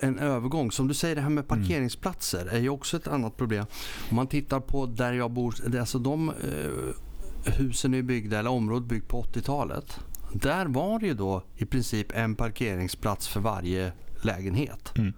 en 0.00 0.18
övergång. 0.18 0.70
Som 0.72 0.88
du 0.88 0.94
säger, 0.94 1.14
det 1.14 1.20
här 1.20 1.30
med 1.30 1.44
mm. 1.44 1.62
parkeringsplatser 1.62 2.46
är 2.46 2.58
ju 2.58 2.68
också 2.68 2.96
ett 2.96 3.08
annat 3.08 3.36
problem. 3.36 3.66
Om 4.10 4.16
man 4.16 4.26
tittar 4.26 4.60
på 4.60 4.86
där 4.86 5.12
jag 5.12 5.30
bor, 5.30 5.54
alltså 5.80 5.98
de 5.98 6.28
eh, 6.28 7.52
husen 7.52 7.94
är 7.94 8.02
byggda, 8.02 8.38
eller 8.38 8.50
området 8.50 8.88
byggt 8.88 9.08
på 9.08 9.22
80-talet. 9.22 10.00
Där 10.34 10.66
var 10.66 10.98
det 10.98 11.06
ju 11.06 11.14
då 11.14 11.42
i 11.56 11.64
princip 11.64 12.12
en 12.14 12.34
parkeringsplats 12.34 13.28
för 13.28 13.40
varje 13.40 13.92
lägenhet. 14.22 14.92
Mm. 14.96 15.12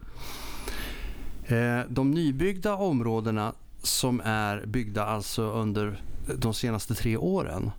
Eh, 1.46 1.84
de 1.88 2.10
nybyggda 2.10 2.74
områdena 2.74 3.52
som 3.82 4.20
är 4.24 4.66
byggda 4.66 5.04
alltså 5.04 5.42
under 5.42 6.00
de 6.38 6.54
senaste 6.54 6.94
tre 6.94 7.16
åren. 7.16 7.70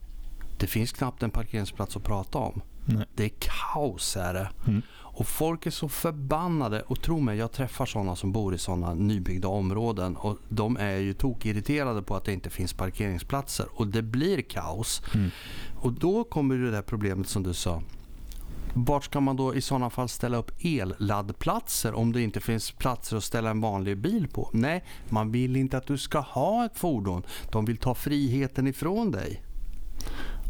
Det 0.60 0.68
finns 0.68 0.92
knappt 0.92 1.24
en 1.24 1.32
parkeringsplats 1.32 1.96
att 1.96 2.04
prata 2.04 2.38
om. 2.38 2.62
Nej. 2.86 3.06
Det 3.16 3.24
är 3.24 3.32
kaos 3.40 4.18
är 4.18 4.34
det. 4.34 4.50
Mm. 4.68 4.82
Och 5.18 5.28
folk 5.28 5.66
är 5.66 5.72
så 5.72 5.90
förbannade. 5.90 6.82
Och 6.82 7.02
tro 7.02 7.20
mig, 7.20 7.38
jag 7.38 7.52
träffar 7.52 7.86
sådana 7.86 8.16
som 8.16 8.32
bor 8.32 8.56
i 8.56 8.58
sådana 8.58 8.94
nybyggda 8.94 9.48
områden. 9.48 10.16
Och 10.16 10.38
de 10.50 10.78
är 10.78 10.98
ju 10.98 11.14
tokirriterade 11.14 12.02
på 12.02 12.16
att 12.16 12.26
det 12.26 12.34
inte 12.34 12.50
finns 12.50 12.74
parkeringsplatser. 12.74 13.68
Och 13.74 13.88
det 13.88 14.02
blir 14.02 14.42
kaos. 14.42 15.02
Mm. 15.16 15.30
Och 15.76 15.94
då 15.94 16.24
kommer 16.24 16.56
det 16.56 16.72
där 16.72 16.82
problemet 16.82 17.28
som 17.28 17.44
du 17.44 17.54
sa. 17.54 17.82
Vart 18.74 19.04
ska 19.04 19.20
man 19.20 19.36
då 19.36 19.56
i 19.56 19.62
sådana 19.62 19.90
fall 19.90 20.10
ställa 20.10 20.38
upp 20.38 20.52
elladdplatser 20.60 21.94
om 21.94 22.12
det 22.12 22.22
inte 22.22 22.40
finns 22.40 22.72
platser 22.72 23.18
att 23.18 23.24
ställa 23.24 23.50
en 23.50 23.62
vanlig 23.62 23.98
bil 23.98 24.28
på? 24.28 24.50
Nej, 24.54 24.84
man 25.10 25.32
vill 25.32 25.56
inte 25.56 25.78
att 25.78 25.88
du 25.88 25.98
ska 25.98 26.20
ha 26.20 26.66
ett 26.66 26.78
fordon. 26.78 27.24
De 27.52 27.66
vill 27.66 27.78
ta 27.78 27.96
friheten 27.96 28.68
ifrån 28.68 29.12
dig. 29.12 29.44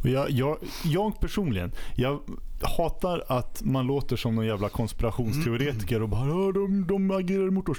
Jag, 0.04 0.32
jag, 0.32 0.58
jag 0.84 1.20
personligen, 1.20 1.72
jag 1.96 2.20
hatar 2.62 3.24
att 3.28 3.62
man 3.64 3.88
låter 3.88 4.16
som 4.16 4.36
någon 4.36 4.46
jävla 4.46 4.70
konspirationsteoretiker 4.70 6.02
och 6.02 6.10
bara 6.10 6.52
de, 6.52 6.88
de 6.88 7.12
agerar 7.12 7.50
mot 7.50 7.70
oss. 7.70 7.78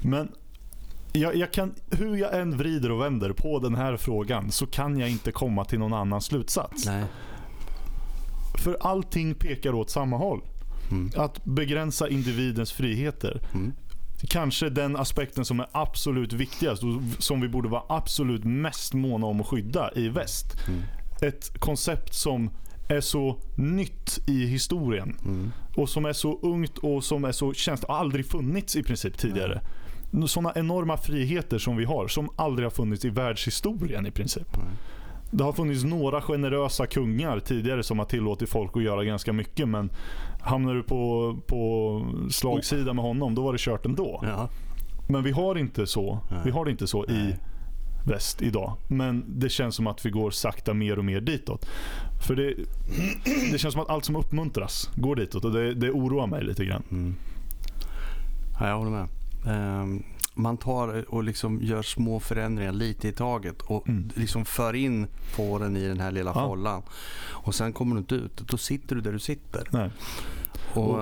Men 0.00 0.32
jag, 1.12 1.36
jag, 1.36 1.52
kan, 1.52 1.74
hur 1.90 2.16
jag 2.16 2.40
än 2.40 2.56
vrider 2.56 2.90
och 2.90 3.02
vänder 3.02 3.32
på 3.32 3.58
den 3.58 3.74
här 3.74 3.96
frågan 3.96 4.50
så 4.50 4.66
kan 4.66 4.98
jag 4.98 5.10
inte 5.10 5.32
komma 5.32 5.64
till 5.64 5.78
någon 5.78 5.92
annan 5.92 6.20
slutsats. 6.20 6.86
Nej. 6.86 7.04
För 8.64 8.76
allting 8.80 9.34
pekar 9.34 9.74
åt 9.74 9.90
samma 9.90 10.16
håll. 10.16 10.40
Mm. 10.90 11.10
Att 11.16 11.44
begränsa 11.44 12.08
individens 12.08 12.72
friheter. 12.72 13.40
Mm. 13.54 13.72
Kanske 14.28 14.70
den 14.70 14.96
aspekten 14.96 15.44
som 15.44 15.60
är 15.60 15.66
absolut 15.72 16.32
viktigast 16.32 16.82
och 16.82 17.00
som 17.18 17.40
vi 17.40 17.48
borde 17.48 17.68
vara 17.68 17.82
absolut 17.88 18.44
mest 18.44 18.94
måna 18.94 19.26
om 19.26 19.40
att 19.40 19.46
skydda 19.46 19.90
i 19.94 20.08
väst. 20.08 20.46
Mm. 20.68 20.82
Ett 21.22 21.58
koncept 21.58 22.14
som 22.14 22.50
är 22.88 23.00
så 23.00 23.36
nytt 23.54 24.20
i 24.26 24.46
historien. 24.46 25.16
Mm. 25.24 25.52
Och 25.76 25.88
som 25.88 26.04
är 26.04 26.12
så 26.12 26.38
ungt 26.42 26.78
och 26.78 27.04
som 27.04 27.24
är 27.24 27.32
så 27.32 27.52
känns 27.52 27.84
aldrig 27.84 28.26
funnits 28.26 28.76
i 28.76 28.82
princip 28.82 29.18
tidigare. 29.18 29.60
Mm. 30.12 30.28
Sådana 30.28 30.52
enorma 30.54 30.96
friheter 30.96 31.58
som 31.58 31.76
vi 31.76 31.84
har 31.84 32.08
som 32.08 32.28
aldrig 32.36 32.66
har 32.66 32.70
funnits 32.70 33.04
i 33.04 33.10
världshistorien 33.10 34.06
i 34.06 34.10
princip. 34.10 34.56
Mm. 34.56 34.68
det 35.30 35.44
har 35.44 35.52
funnits 35.52 35.84
några 35.84 36.20
generösa 36.20 36.86
kungar 36.86 37.40
tidigare 37.40 37.82
som 37.82 37.98
har 37.98 38.06
tillåtit 38.06 38.48
folk 38.48 38.76
att 38.76 38.82
göra 38.82 39.04
ganska 39.04 39.32
mycket 39.32 39.68
men 39.68 39.90
hamnar 40.40 40.74
du 40.74 40.82
på, 40.82 41.36
på 41.46 42.02
slagsida 42.30 42.92
med 42.92 43.04
honom 43.04 43.34
då 43.34 43.42
var 43.42 43.52
det 43.52 43.58
kört 43.58 43.86
ändå. 43.86 44.20
Ja. 44.22 44.48
Men 45.08 45.22
vi 45.22 45.30
har 45.30 45.58
inte 45.58 45.86
så, 45.86 46.18
vi 46.44 46.50
har 46.50 46.64
det 46.64 46.70
inte 46.70 46.86
så 46.86 47.04
i 47.04 47.34
väst 48.08 48.42
idag. 48.42 48.76
Men 48.88 49.24
det 49.28 49.48
känns 49.48 49.74
som 49.74 49.86
att 49.86 50.06
vi 50.06 50.10
går 50.10 50.30
sakta 50.30 50.74
mer 50.74 50.98
och 50.98 51.04
mer 51.04 51.20
ditåt. 51.20 51.66
För 52.26 52.36
det, 52.36 52.54
det 53.52 53.58
känns 53.58 53.74
som 53.74 53.82
att 53.82 53.90
allt 53.90 54.04
som 54.04 54.16
uppmuntras 54.16 54.90
går 54.96 55.16
ditåt 55.16 55.44
och 55.44 55.52
det, 55.52 55.74
det 55.74 55.90
oroar 55.90 56.26
mig 56.26 56.44
lite 56.44 56.64
grann. 56.64 56.82
Mm. 56.90 57.14
Ja, 58.60 58.68
jag 58.68 58.78
håller 58.78 58.90
med. 58.90 59.08
Um, 59.46 60.02
man 60.34 60.56
tar 60.56 61.14
och 61.14 61.24
liksom 61.24 61.62
gör 61.62 61.82
små 61.82 62.20
förändringar 62.20 62.72
lite 62.72 63.08
i 63.08 63.12
taget 63.12 63.62
och 63.62 63.88
mm. 63.88 64.10
liksom 64.14 64.44
för 64.44 64.74
in 64.74 65.06
fåren 65.36 65.76
i 65.76 65.88
den 65.88 66.00
här 66.00 66.10
lilla 66.10 66.32
ja. 66.34 66.48
follan. 66.48 66.82
Och 67.30 67.54
sen 67.54 67.72
kommer 67.72 67.94
du 67.94 67.98
inte 67.98 68.14
ut. 68.14 68.36
Då 68.36 68.56
sitter 68.56 68.94
du 68.94 69.00
där 69.00 69.12
du 69.12 69.18
sitter. 69.18 69.68
Nej. 69.70 69.90
Och, 70.74 70.90
och 70.90 71.00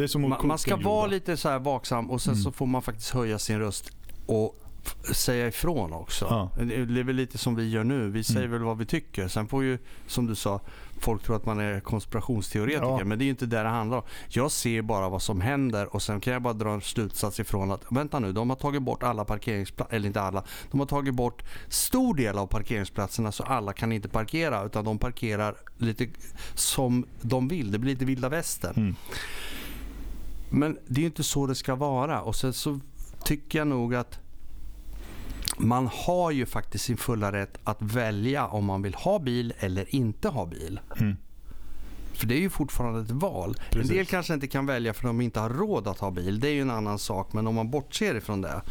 eh, 0.00 0.18
man, 0.18 0.46
man, 0.46 0.58
ska 0.58 0.76
vara 0.76 1.06
lite 1.06 1.36
så 1.36 1.48
här 1.48 1.58
vaksam 1.58 2.10
och 2.10 2.20
sen 2.20 2.32
mm. 2.32 2.42
så 2.42 2.52
får 2.52 2.66
man 2.66 2.82
faktiskt 2.82 3.10
höja 3.10 3.38
sin 3.38 3.58
röst 3.58 3.92
och 4.26 4.67
säga 5.12 5.48
ifrån 5.48 5.92
också. 5.92 6.26
Ja. 6.30 6.64
Det 6.64 7.00
är 7.00 7.04
väl 7.04 7.16
lite 7.16 7.38
som 7.38 7.54
vi 7.54 7.68
gör 7.68 7.84
nu. 7.84 8.10
Vi 8.10 8.24
säger 8.24 8.40
mm. 8.40 8.52
väl 8.52 8.62
vad 8.62 8.78
vi 8.78 8.86
tycker. 8.86 9.28
Sen 9.28 9.48
får 9.48 9.64
ju, 9.64 9.78
som 10.06 10.26
du 10.26 10.34
sa, 10.34 10.60
folk 11.00 11.22
tro 11.22 11.34
att 11.34 11.46
man 11.46 11.60
är 11.60 11.80
konspirationsteoretiker. 11.80 12.98
Ja. 12.98 13.04
Men 13.04 13.18
det 13.18 13.22
är 13.22 13.26
ju 13.26 13.30
inte 13.30 13.46
det 13.46 13.62
det 13.62 13.68
handlar 13.68 13.96
om. 13.96 14.02
Jag 14.28 14.50
ser 14.50 14.82
bara 14.82 15.08
vad 15.08 15.22
som 15.22 15.40
händer 15.40 15.94
och 15.94 16.02
sen 16.02 16.20
kan 16.20 16.32
jag 16.32 16.42
bara 16.42 16.54
dra 16.54 16.70
en 16.70 16.80
slutsats 16.80 17.40
ifrån 17.40 17.70
att 17.70 17.84
vänta 17.90 18.18
nu, 18.18 18.32
de 18.32 18.50
har 18.50 18.56
tagit 18.56 18.82
bort 18.82 19.02
alla 19.02 19.24
parkeringsplatser, 19.24 19.96
eller 19.96 20.06
inte 20.06 20.20
alla, 20.20 20.44
de 20.70 20.80
har 20.80 20.86
tagit 20.86 21.14
bort 21.14 21.42
stor 21.68 22.14
del 22.14 22.38
av 22.38 22.46
parkeringsplatserna 22.46 23.32
så 23.32 23.42
alla 23.42 23.72
kan 23.72 23.92
inte 23.92 24.08
parkera 24.08 24.64
utan 24.64 24.84
de 24.84 24.98
parkerar 24.98 25.54
lite 25.78 26.08
som 26.54 27.06
de 27.20 27.48
vill. 27.48 27.72
Det 27.72 27.78
blir 27.78 27.92
lite 27.92 28.04
vilda 28.04 28.28
västern. 28.28 28.74
Mm. 28.76 28.96
Men 30.50 30.78
det 30.86 31.00
är 31.00 31.02
ju 31.02 31.06
inte 31.06 31.22
så 31.22 31.46
det 31.46 31.54
ska 31.54 31.74
vara 31.74 32.22
och 32.22 32.36
sen 32.36 32.52
så 32.52 32.80
tycker 33.24 33.58
jag 33.58 33.68
nog 33.68 33.94
att 33.94 34.20
man 35.56 35.86
har 35.92 36.30
ju 36.30 36.46
faktiskt 36.46 36.84
sin 36.84 36.96
fulla 36.96 37.32
rätt 37.32 37.58
att 37.64 37.82
välja 37.82 38.46
om 38.46 38.64
man 38.64 38.82
vill 38.82 38.94
ha 38.94 39.18
bil 39.18 39.54
eller 39.58 39.94
inte 39.94 40.28
ha 40.28 40.46
bil. 40.46 40.80
Mm. 41.00 41.16
För 42.12 42.26
det 42.26 42.34
är 42.34 42.40
ju 42.40 42.50
fortfarande 42.50 43.00
ett 43.00 43.10
val. 43.10 43.56
Precis. 43.70 43.90
En 43.90 43.96
del 43.96 44.06
kanske 44.06 44.34
inte 44.34 44.46
kan 44.46 44.66
välja 44.66 44.94
för 44.94 45.06
de 45.06 45.20
inte 45.20 45.40
har 45.40 45.50
råd 45.50 45.88
att 45.88 45.98
ha 45.98 46.10
bil. 46.10 46.40
Det 46.40 46.48
är 46.48 46.52
ju 46.52 46.60
en 46.60 46.70
annan 46.70 46.98
sak. 46.98 47.32
Men 47.32 47.46
om 47.46 47.54
man 47.54 47.70
bortser 47.70 48.14
ifrån 48.14 48.40
det. 48.40 48.62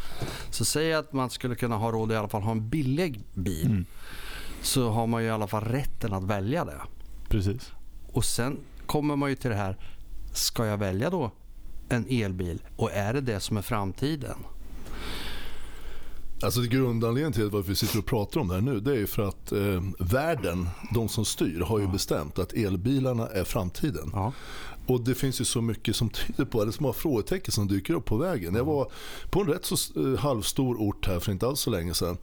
Så 0.50 0.64
säg 0.64 0.94
att 0.94 1.12
man 1.12 1.30
skulle 1.30 1.54
kunna 1.54 1.76
ha 1.76 1.92
råd 1.92 2.12
i 2.12 2.16
alla 2.16 2.28
fall 2.28 2.42
ha 2.42 2.50
en 2.50 2.68
billig 2.68 3.20
bil. 3.34 3.66
Mm. 3.66 3.86
Så 4.62 4.90
har 4.90 5.06
man 5.06 5.22
ju 5.22 5.28
i 5.28 5.30
alla 5.30 5.46
fall 5.46 5.64
rätten 5.64 6.12
att 6.12 6.24
välja 6.24 6.64
det. 6.64 6.80
Precis. 7.28 7.72
Och 8.12 8.24
sen 8.24 8.58
kommer 8.86 9.16
man 9.16 9.30
ju 9.30 9.36
till 9.36 9.50
det 9.50 9.56
här. 9.56 9.76
Ska 10.32 10.66
jag 10.66 10.76
välja 10.76 11.10
då 11.10 11.30
en 11.88 12.06
elbil? 12.10 12.62
Och 12.76 12.92
är 12.92 13.14
det 13.14 13.20
det 13.20 13.40
som 13.40 13.56
är 13.56 13.62
framtiden? 13.62 14.36
Alltså 16.42 16.60
grundanledningen 16.60 17.32
till 17.32 17.50
varför 17.50 17.68
vi 17.68 17.76
sitter 17.76 17.98
och 17.98 18.06
pratar 18.06 18.40
om 18.40 18.48
det 18.48 18.54
här 18.54 18.60
nu 18.60 18.80
det 18.80 19.00
är 19.00 19.06
för 19.06 19.22
att 19.22 19.52
eh, 19.52 19.82
världen, 19.98 20.68
de 20.94 21.08
som 21.08 21.24
styr, 21.24 21.60
har 21.60 21.78
ju 21.78 21.88
bestämt 21.88 22.38
att 22.38 22.52
elbilarna 22.52 23.26
är 23.26 23.44
framtiden. 23.44 24.10
Ja. 24.12 24.32
Och 24.88 25.00
det 25.00 25.14
finns 25.14 25.40
ju 25.40 25.44
så 25.44 25.60
mycket 25.60 25.96
som 25.96 26.10
tyder 26.10 26.44
på 26.44 26.64
det, 26.64 26.72
små 26.72 26.92
frågetecken 26.92 27.52
som 27.52 27.68
dyker 27.68 27.94
upp 27.94 28.04
på 28.04 28.16
vägen. 28.16 28.54
Jag 28.54 28.64
var 28.64 28.90
på 29.30 29.40
en 29.40 29.46
rätt 29.46 29.64
så 29.64 30.00
eh, 30.00 30.18
halvstor 30.18 30.76
ort 30.80 31.06
här 31.06 31.20
för 31.20 31.32
inte 31.32 31.46
alls 31.46 31.60
så 31.60 31.70
länge 31.70 31.94
sedan. 31.94 32.18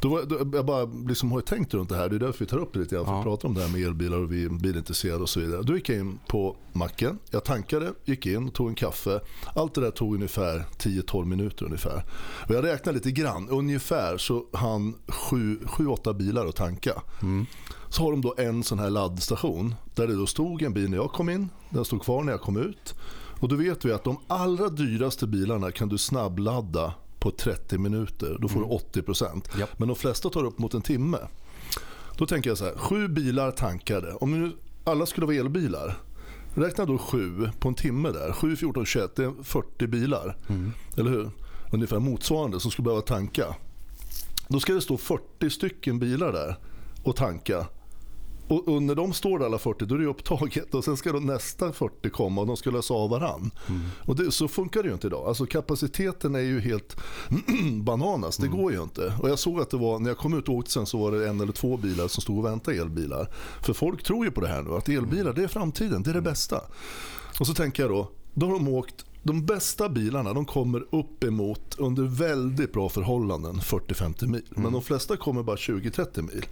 Då 0.00 0.08
var, 0.08 0.22
då, 0.22 0.56
jag 0.56 0.66
bara 0.66 0.84
liksom 0.84 1.32
har 1.32 1.40
tänkt 1.40 1.74
runt 1.74 1.88
det 1.88 1.96
här, 1.96 2.08
det 2.08 2.16
är 2.16 2.20
därför 2.20 2.38
vi 2.38 2.46
tar 2.46 2.58
upp 2.58 2.72
det 2.72 2.78
lite 2.78 2.94
grann, 2.94 3.04
för 3.04 3.18
att 3.18 3.24
prata 3.24 3.46
om 3.46 3.54
det 3.54 3.60
här 3.60 3.68
med 3.68 3.82
elbilar 3.82 4.16
och 4.16 4.32
vi 4.32 4.44
är 4.44 4.48
bilintresserade 4.48 5.22
och 5.22 5.28
så 5.28 5.40
vidare. 5.40 5.62
Då 5.62 5.76
gick 5.76 5.88
jag 5.88 5.98
in 5.98 6.18
på 6.26 6.56
macken, 6.72 7.18
jag 7.30 7.44
tankade, 7.44 7.92
gick 8.04 8.26
in, 8.26 8.50
tog 8.50 8.68
en 8.68 8.74
kaffe. 8.74 9.20
Allt 9.54 9.74
det 9.74 9.80
där 9.80 9.90
tog 9.90 10.14
ungefär 10.14 10.64
10-12 10.78 11.24
minuter 11.24 11.64
ungefär. 11.64 12.04
Och 12.48 12.54
jag 12.54 12.64
räknade 12.64 12.98
lite 12.98 13.10
grann, 13.10 13.48
ungefär 13.48 14.18
så 14.18 14.44
han 14.52 14.94
7-8 15.06 16.14
bilar 16.14 16.46
att 16.46 16.56
tanka. 16.56 17.02
Mm. 17.22 17.46
Så 17.90 18.02
har 18.02 18.10
de 18.10 18.20
då 18.20 18.34
en 18.38 18.62
sån 18.62 18.78
här 18.78 18.90
laddstation 18.90 19.74
där 19.94 20.06
det 20.06 20.14
då 20.14 20.26
stod 20.26 20.62
en 20.62 20.72
bil 20.72 20.90
när 20.90 20.96
jag 20.96 21.12
kom 21.12 21.28
in, 21.28 21.48
den 21.70 21.84
stod 21.84 22.02
kvar 22.02 22.22
när 22.22 22.32
jag 22.32 22.40
kom 22.40 22.56
ut. 22.56 22.94
Och 23.40 23.48
då 23.48 23.56
vet 23.56 23.84
vi 23.84 23.92
att 23.92 24.04
de 24.04 24.18
allra 24.26 24.68
dyraste 24.68 25.26
bilarna 25.26 25.70
kan 25.72 25.88
du 25.88 25.98
snabbladda 25.98 26.94
på 27.18 27.30
30 27.30 27.78
minuter. 27.78 28.36
Då 28.40 28.48
får 28.48 28.64
mm. 28.64 28.78
du 28.92 29.00
80%. 29.00 29.58
Yep. 29.58 29.78
Men 29.78 29.88
de 29.88 29.96
flesta 29.96 30.30
tar 30.30 30.44
upp 30.44 30.58
mot 30.58 30.74
en 30.74 30.82
timme. 30.82 31.18
Då 32.16 32.26
tänker 32.26 32.50
jag 32.50 32.58
så 32.58 32.64
här, 32.64 32.76
sju 32.76 33.08
bilar 33.08 33.50
tankade. 33.50 34.12
Om 34.12 34.40
nu 34.40 34.52
alla 34.84 35.06
skulle 35.06 35.26
vara 35.26 35.36
elbilar. 35.36 35.98
Räkna 36.54 36.84
då 36.84 36.98
sju 36.98 37.50
på 37.58 37.68
en 37.68 37.74
timme 37.74 38.10
där. 38.10 38.32
7, 38.32 38.56
14, 38.56 38.86
21, 38.86 39.16
det 39.16 39.24
är 39.24 39.42
40 39.42 39.86
bilar. 39.86 40.36
Mm. 40.48 40.72
Eller 40.96 41.10
hur? 41.10 41.30
Ungefär 41.72 41.98
motsvarande 41.98 42.60
som 42.60 42.70
skulle 42.70 42.84
behöva 42.84 43.02
tanka. 43.02 43.56
Då 44.48 44.60
ska 44.60 44.74
det 44.74 44.80
stå 44.80 44.96
40 44.96 45.50
stycken 45.50 45.98
bilar 45.98 46.32
där 46.32 46.56
och 47.02 47.16
tanka. 47.16 47.66
Och, 48.48 48.68
och, 48.68 48.82
när 48.82 48.94
de 48.94 49.12
står 49.12 49.38
där 49.38 49.46
alla 49.46 49.58
40 49.58 49.84
då 49.84 49.94
är 49.94 49.98
det 49.98 50.06
upptaget 50.06 50.74
och 50.74 50.84
sen 50.84 50.96
ska 50.96 51.12
då 51.12 51.18
nästa 51.18 51.72
40 51.72 52.10
komma 52.10 52.40
och 52.40 52.46
de 52.46 52.56
ska 52.56 52.70
lösa 52.70 52.94
av 52.94 53.10
varann. 53.10 53.50
Mm. 53.68 53.80
Och 54.00 54.16
det, 54.16 54.32
så 54.32 54.48
funkar 54.48 54.82
det 54.82 54.88
ju 54.88 54.94
inte 54.94 55.06
idag. 55.06 55.28
Alltså 55.28 55.46
kapaciteten 55.46 56.34
är 56.34 56.40
ju 56.40 56.60
helt 56.60 56.96
bananas. 57.82 58.36
Det 58.36 58.46
mm. 58.46 58.58
går 58.58 58.72
ju 58.72 58.82
inte. 58.82 59.12
Och 59.20 59.30
jag 59.30 59.38
såg 59.38 59.60
att 59.60 59.70
det 59.70 59.76
var, 59.76 59.98
när 59.98 60.10
jag 60.10 60.18
kom 60.18 60.38
ut 60.38 60.48
och 60.48 60.54
åkte 60.54 60.70
sen 60.70 60.86
så 60.86 60.98
var 60.98 61.12
det 61.12 61.28
en 61.28 61.40
eller 61.40 61.52
två 61.52 61.76
bilar 61.76 62.08
som 62.08 62.22
stod 62.22 62.38
och 62.38 62.44
väntade 62.44 62.76
elbilar. 62.76 63.30
För 63.62 63.72
folk 63.72 64.02
tror 64.02 64.24
ju 64.24 64.30
på 64.30 64.40
det 64.40 64.48
här 64.48 64.62
nu 64.62 64.70
att 64.70 64.88
elbilar 64.88 65.32
det 65.32 65.42
är 65.42 65.48
framtiden, 65.48 66.02
det 66.02 66.10
är 66.10 66.14
det 66.14 66.22
bästa. 66.22 66.60
Och 67.40 67.46
så 67.46 67.54
tänker 67.54 67.82
jag 67.82 67.92
då, 67.92 68.10
då 68.34 68.46
har 68.46 68.52
de 68.52 68.68
åkt 68.68 69.04
de 69.28 69.46
bästa 69.46 69.88
bilarna 69.88 70.32
de 70.34 70.44
kommer 70.44 70.84
uppemot 70.90 71.74
under 71.78 72.02
väldigt 72.02 72.72
bra 72.72 72.88
förhållanden 72.88 73.56
40-50 73.56 74.26
mil. 74.26 74.42
Men 74.50 74.58
mm. 74.58 74.72
de 74.72 74.82
flesta 74.82 75.16
kommer 75.16 75.42
bara 75.42 75.56
20-30 75.56 76.22
mil. 76.22 76.46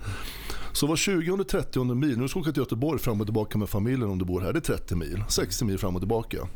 Så 0.73 0.87
var 0.87 0.97
20 0.97 1.45
30 1.45 1.85
mil, 1.95 2.19
nu 2.19 2.29
ska 2.29 2.39
du 2.39 2.43
åka 2.43 2.53
till 2.53 2.63
Göteborg 2.63 3.01
fram 3.01 3.21
och 3.21 3.27
tillbaka 3.27 3.59
med 3.59 3.69
familjen 3.69 4.11
om 4.11 4.19
du 4.19 4.25
bor 4.25 4.41
här, 4.41 4.53
det 4.53 4.59
är 4.59 4.77
30 4.77 4.95
mil. 4.95 5.25
60 5.29 5.65
mil 5.65 5.79
fram 5.79 5.95
och 5.95 6.01
tillbaka. 6.01 6.49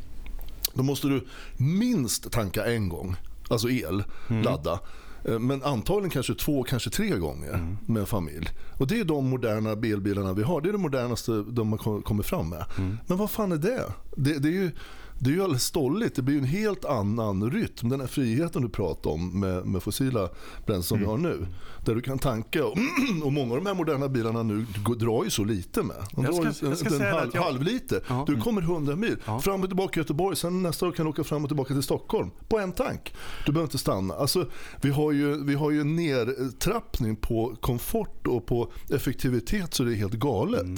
Då 0.74 0.82
måste 0.82 1.08
du 1.08 1.26
minst 1.56 2.32
tanka 2.32 2.66
en 2.66 2.88
gång, 2.88 3.16
alltså 3.48 3.70
el, 3.70 4.04
mm. 4.28 4.42
ladda. 4.42 4.80
Eh, 5.24 5.38
men 5.38 5.62
antagligen 5.62 6.10
kanske 6.10 6.34
två, 6.34 6.62
kanske 6.62 6.90
tre 6.90 7.16
gånger 7.16 7.54
mm. 7.54 7.76
med 7.86 8.08
familj. 8.08 8.48
Och 8.78 8.86
det 8.86 9.00
är 9.00 9.04
de 9.04 9.28
moderna 9.28 9.70
elbilarna 9.70 10.32
vi 10.32 10.42
har. 10.42 10.60
Det 10.60 10.68
är 10.68 10.72
det 10.72 10.78
modernaste 10.78 11.44
de 11.48 11.72
har 11.72 12.02
kommit 12.02 12.26
fram 12.26 12.50
med. 12.50 12.64
Mm. 12.78 12.96
Men 13.06 13.18
vad 13.18 13.30
fan 13.30 13.52
är 13.52 13.56
det? 13.56 13.84
Det, 14.16 14.38
det 14.38 14.48
är 14.48 14.52
ju 14.52 14.70
det 15.22 15.30
är 15.30 15.34
ju 15.34 15.42
alldeles 15.42 15.64
stolligt. 15.64 16.14
Det 16.14 16.22
blir 16.22 16.38
en 16.38 16.44
helt 16.44 16.84
annan 16.84 17.50
rytm. 17.50 17.88
Den 17.88 18.00
här 18.00 18.06
friheten 18.06 18.62
du 18.62 18.68
pratar 18.68 19.10
om 19.10 19.40
med, 19.40 19.66
med 19.66 19.82
fossila 19.82 20.28
bränslen 20.66 20.82
som 20.82 20.98
mm. 20.98 21.08
vi 21.08 21.10
har 21.10 21.18
nu. 21.18 21.46
Där 21.84 21.94
du 21.94 22.00
kan 22.00 22.18
tanka. 22.18 22.66
Och, 22.66 22.78
och, 23.24 23.32
många 23.32 23.54
av 23.54 23.58
de 23.58 23.66
här 23.66 23.74
moderna 23.74 24.08
bilarna 24.08 24.42
nu 24.42 24.66
drar 24.98 25.24
ju 25.24 25.30
så 25.30 25.44
lite 25.44 25.82
med. 25.82 25.96
De 26.12 26.24
jag 26.24 26.54
ska, 26.54 26.66
jag 26.66 26.78
ska 26.78 26.88
en, 26.88 27.00
en 27.00 27.12
halv, 27.12 27.30
jag... 27.34 27.42
halv 27.42 27.62
liter. 27.62 28.04
Ja. 28.08 28.24
Du 28.26 28.40
kommer 28.40 28.62
100 28.62 28.96
mil. 28.96 29.16
Ja. 29.26 29.40
Fram 29.40 29.62
och 29.62 29.68
tillbaka 29.68 29.92
till 29.92 30.00
Göteborg. 30.00 30.36
Sen 30.36 30.62
nästa 30.62 30.86
år 30.86 30.92
kan 30.92 31.06
du 31.06 31.10
åka 31.10 31.24
fram 31.24 31.44
och 31.44 31.50
tillbaka 31.50 31.74
till 31.74 31.82
Stockholm. 31.82 32.30
På 32.48 32.58
en 32.58 32.72
tank. 32.72 33.14
Du 33.46 33.52
behöver 33.52 33.66
inte 33.66 33.78
stanna. 33.78 34.14
Alltså, 34.14 34.46
vi, 34.82 34.90
har 34.90 35.12
ju, 35.12 35.44
vi 35.44 35.54
har 35.54 35.70
ju 35.70 35.80
en 35.80 35.96
nedtrappning 35.96 37.16
på 37.16 37.56
komfort 37.60 38.26
och 38.26 38.46
på 38.46 38.72
effektivitet 38.90 39.74
så 39.74 39.82
det 39.82 39.92
är 39.92 39.96
helt 39.96 40.12
galet. 40.12 40.62
Mm. 40.62 40.76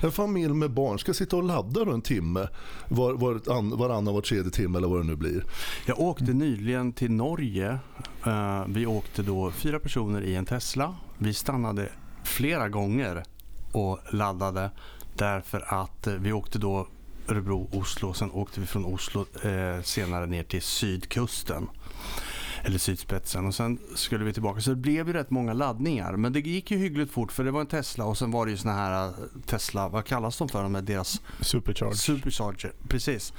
En 0.00 0.12
familj 0.12 0.54
med 0.54 0.70
barn 0.70 0.98
ska 0.98 1.14
sitta 1.14 1.36
och 1.36 1.42
ladda 1.42 1.84
en 1.92 2.02
timme 2.02 2.48
var, 2.88 3.12
var, 3.12 3.40
varannan 3.88 4.14
var 4.14 4.20
tredje 4.20 4.50
timme 4.50 4.78
eller 4.78 4.88
vad 4.88 5.00
det 5.00 5.06
nu 5.06 5.16
blir. 5.16 5.44
Jag 5.86 6.00
åkte 6.00 6.32
nyligen 6.32 6.92
till 6.92 7.10
Norge. 7.10 7.78
Eh, 8.26 8.64
vi 8.68 8.86
åkte 8.86 9.22
då 9.22 9.50
fyra 9.50 9.78
personer 9.78 10.22
i 10.22 10.34
en 10.34 10.46
Tesla. 10.46 10.96
Vi 11.18 11.34
stannade 11.34 11.88
flera 12.24 12.68
gånger 12.68 13.24
och 13.72 13.98
laddade 14.10 14.70
därför 15.16 15.74
att 15.74 16.06
eh, 16.06 16.14
vi 16.14 16.32
åkte 16.32 16.58
då 16.58 16.86
Örebro, 17.28 17.68
Oslo. 17.72 18.14
Sen 18.14 18.30
åkte 18.30 18.60
vi 18.60 18.66
från 18.66 18.84
Oslo 18.84 19.26
eh, 19.42 19.82
senare 19.82 20.26
ner 20.26 20.42
till 20.42 20.62
sydkusten 20.62 21.68
eller 22.64 22.78
sydspetsen 22.78 23.46
och 23.46 23.54
sen 23.54 23.78
skulle 23.94 24.24
vi 24.24 24.32
tillbaka. 24.32 24.60
Så 24.60 24.70
det 24.70 24.76
blev 24.76 25.06
ju 25.06 25.12
rätt 25.12 25.30
många 25.30 25.52
laddningar. 25.52 26.16
Men 26.16 26.32
det 26.32 26.40
gick 26.40 26.70
ju 26.70 26.76
hyggligt 26.76 27.12
fort 27.12 27.32
för 27.32 27.44
det 27.44 27.50
var 27.50 27.60
en 27.60 27.66
Tesla 27.66 28.04
och 28.04 28.18
sen 28.18 28.30
var 28.30 28.46
det 28.46 28.50
ju 28.52 28.56
såna 28.58 28.74
här 28.74 29.06
äh, 29.06 29.12
Tesla, 29.46 29.88
vad 29.88 30.04
kallas 30.04 30.38
de 30.38 30.48
för? 30.48 30.62
De 30.62 30.84
deras 30.84 31.20
Supercharge. 31.40 31.94
Supercharger, 31.94 32.72
precis. 32.88 33.32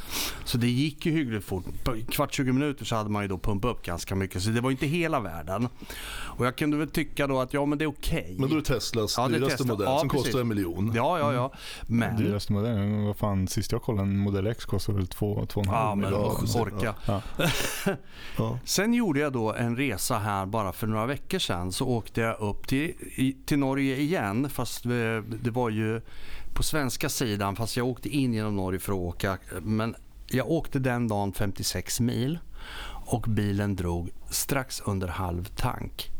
Så 0.43 0.57
det 0.57 0.67
gick 0.67 1.05
ju 1.05 1.11
hyggligt 1.11 1.45
fort. 1.45 1.65
På 1.83 1.95
kvart 2.09 2.33
20 2.33 2.51
minuter 2.51 2.85
så 2.85 2.95
hade 2.95 3.09
man 3.09 3.21
ju 3.21 3.27
då 3.27 3.37
pumpat 3.37 3.71
upp 3.71 3.85
ganska 3.85 4.15
mycket. 4.15 4.43
Så 4.43 4.49
det 4.49 4.61
var 4.61 4.71
inte 4.71 4.85
hela 4.85 5.19
världen. 5.19 5.67
Och 6.07 6.45
jag 6.45 6.55
kunde 6.55 6.77
väl 6.77 6.89
tycka 6.89 7.27
då 7.27 7.39
att 7.39 7.53
ja 7.53 7.65
men 7.65 7.77
det 7.77 7.85
är 7.85 7.89
okej. 7.89 8.21
Okay. 8.21 8.35
Men 8.39 8.49
då 8.49 8.55
är 8.55 8.59
det 8.59 8.65
Teslas 8.65 9.15
ja, 9.17 9.27
det 9.27 9.33
dyraste 9.33 9.57
Tesla. 9.57 9.73
modell 9.73 9.87
ja, 9.87 9.99
som 9.99 10.09
precis. 10.09 10.25
kostar 10.25 10.39
en 10.39 10.47
miljon. 10.47 10.91
Ja, 10.95 11.19
ja, 11.19 11.33
ja. 11.33 11.53
Men... 11.87 12.17
Dyraste 12.17 12.53
modellen, 12.53 13.05
vad 13.05 13.17
fan, 13.17 13.47
sist 13.47 13.71
jag 13.71 13.81
kollade 13.81 14.07
en 14.07 14.17
Model 14.17 14.47
X 14.47 14.65
kostade 14.65 14.97
väl 14.97 15.07
2,5 15.07 15.63
ja, 15.65 15.95
miljoner. 15.95 16.17
Ja, 16.17 16.41
men 16.53 16.61
orka. 16.61 16.95
Ja. 17.05 17.21
Sen 18.65 18.93
gjorde 18.93 19.14
gjorde 19.15 19.23
jag 19.23 19.33
då 19.33 19.53
en 19.53 19.77
resa 19.77 20.17
här 20.17 20.45
bara 20.45 20.71
för 20.73 20.87
några 20.87 21.05
veckor 21.05 21.39
sedan. 21.39 21.71
Så 21.71 21.87
åkte 21.87 22.21
jag 22.21 22.39
upp 22.39 22.67
till, 22.67 22.93
till 23.45 23.59
Norge 23.59 23.97
igen. 23.97 24.49
Fast 24.49 24.85
eh, 24.85 24.91
det 25.43 25.51
var 25.51 25.69
ju 25.69 26.01
på 26.53 26.63
svenska 26.63 27.09
sidan. 27.09 27.55
Fast 27.55 27.77
jag 27.77 27.87
åkte 27.87 28.09
in 28.09 28.33
genom 28.33 28.55
Norge 28.55 28.79
för 28.79 28.93
att 28.93 28.99
åka. 28.99 29.37
Men 29.61 29.95
jag 30.27 30.51
åkte 30.51 30.79
den 30.79 31.07
dagen 31.07 31.33
56 31.33 31.99
mil 31.99 32.39
och 33.05 33.21
bilen 33.27 33.75
drog 33.75 34.09
strax 34.29 34.81
under 34.85 35.07
halv 35.07 35.45
tank. 35.45 36.11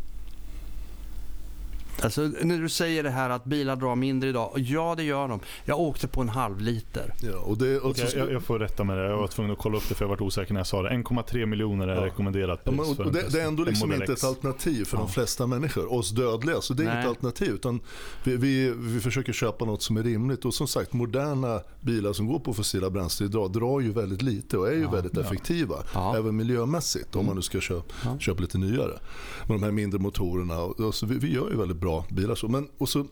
Alltså, 2.03 2.21
när 2.21 2.57
du 2.57 2.69
säger 2.69 3.03
det 3.03 3.09
här 3.09 3.29
att 3.29 3.45
bilar 3.45 3.75
drar 3.75 3.95
mindre 3.95 4.29
idag. 4.29 4.51
Ja, 4.55 4.93
det 4.97 5.03
gör 5.03 5.27
de. 5.27 5.39
Jag 5.65 5.79
åkte 5.79 6.07
på 6.07 6.21
en 6.21 6.29
halv 6.29 6.59
liter. 6.59 7.13
Ja, 7.21 7.37
och 7.37 7.57
det, 7.57 7.79
och 7.79 7.89
okay, 7.89 8.05
jag, 8.15 8.31
jag, 8.31 8.43
får 8.43 8.59
rätta 8.59 8.83
med 8.83 8.97
det. 8.97 9.03
Jag 9.03 9.17
var 9.17 9.27
tvungen 9.27 9.51
att 9.51 9.57
kolla 9.57 9.77
upp 9.77 9.89
det 9.89 9.95
för 9.95 10.05
jag 10.05 10.09
var 10.09 10.21
osäker 10.21 10.53
när 10.53 10.59
jag 10.59 10.67
sa 10.67 10.81
det. 10.81 10.89
1,3 10.89 11.45
miljoner 11.45 11.87
är 11.87 11.95
ja. 11.95 12.05
rekommenderat 12.05 12.63
pris. 12.63 12.75
Ja, 12.77 13.03
men, 13.03 13.13
det, 13.13 13.31
det, 13.31 13.41
är 13.41 13.47
ändå 13.47 13.63
liksom 13.63 13.93
inte 13.93 14.13
ett 14.13 14.23
alternativ 14.23 14.85
för 14.85 14.97
ja. 14.97 15.01
de 15.01 15.09
flesta 15.09 15.47
människor. 15.47 15.93
Oss 15.93 16.11
dödliga. 16.11 16.61
Så 16.61 16.73
det 16.73 16.83
är 16.83 16.85
Nej. 16.85 16.95
inget 16.95 17.07
alternativ. 17.07 17.49
Utan 17.49 17.79
vi, 18.23 18.37
vi, 18.37 18.73
vi, 18.77 18.99
försöker 18.99 19.33
köpa 19.33 19.65
något 19.65 19.81
som 19.81 19.97
är 19.97 20.03
rimligt. 20.03 20.45
Och 20.45 20.53
som 20.53 20.67
sagt, 20.67 20.93
moderna 20.93 21.61
bilar 21.81 22.13
som 22.13 22.27
går 22.27 22.39
på 22.39 22.53
fossila 22.53 22.89
bränslen 22.89 23.29
idag 23.29 23.51
drar 23.51 23.79
ju 23.79 23.91
väldigt 23.91 24.21
lite 24.21 24.57
och 24.57 24.67
är 24.67 24.75
ju 24.75 24.81
ja, 24.81 24.91
väldigt 24.91 25.17
effektiva. 25.17 25.75
Även 26.17 26.35
miljömässigt. 26.35 27.15
Om 27.15 27.25
man 27.25 27.35
nu 27.35 27.41
ska 27.41 27.59
köpa, 27.59 28.19
köpa 28.19 28.41
lite 28.41 28.57
nyare. 28.57 28.99
Med 29.47 29.59
de 29.59 29.63
här 29.63 29.71
mindre 29.71 29.99
motorerna. 29.99 30.59
Och, 30.59 30.95
så 30.95 31.05
vi, 31.05 31.17
vi 31.17 31.33
gör 31.33 31.49
ju 31.49 31.57
väldigt 31.57 31.77
bra 31.85 32.05
bilar. 32.09 32.35
Så. 32.35 32.47
Men, 32.47 32.67
och 32.77 32.89
så, 32.89 33.05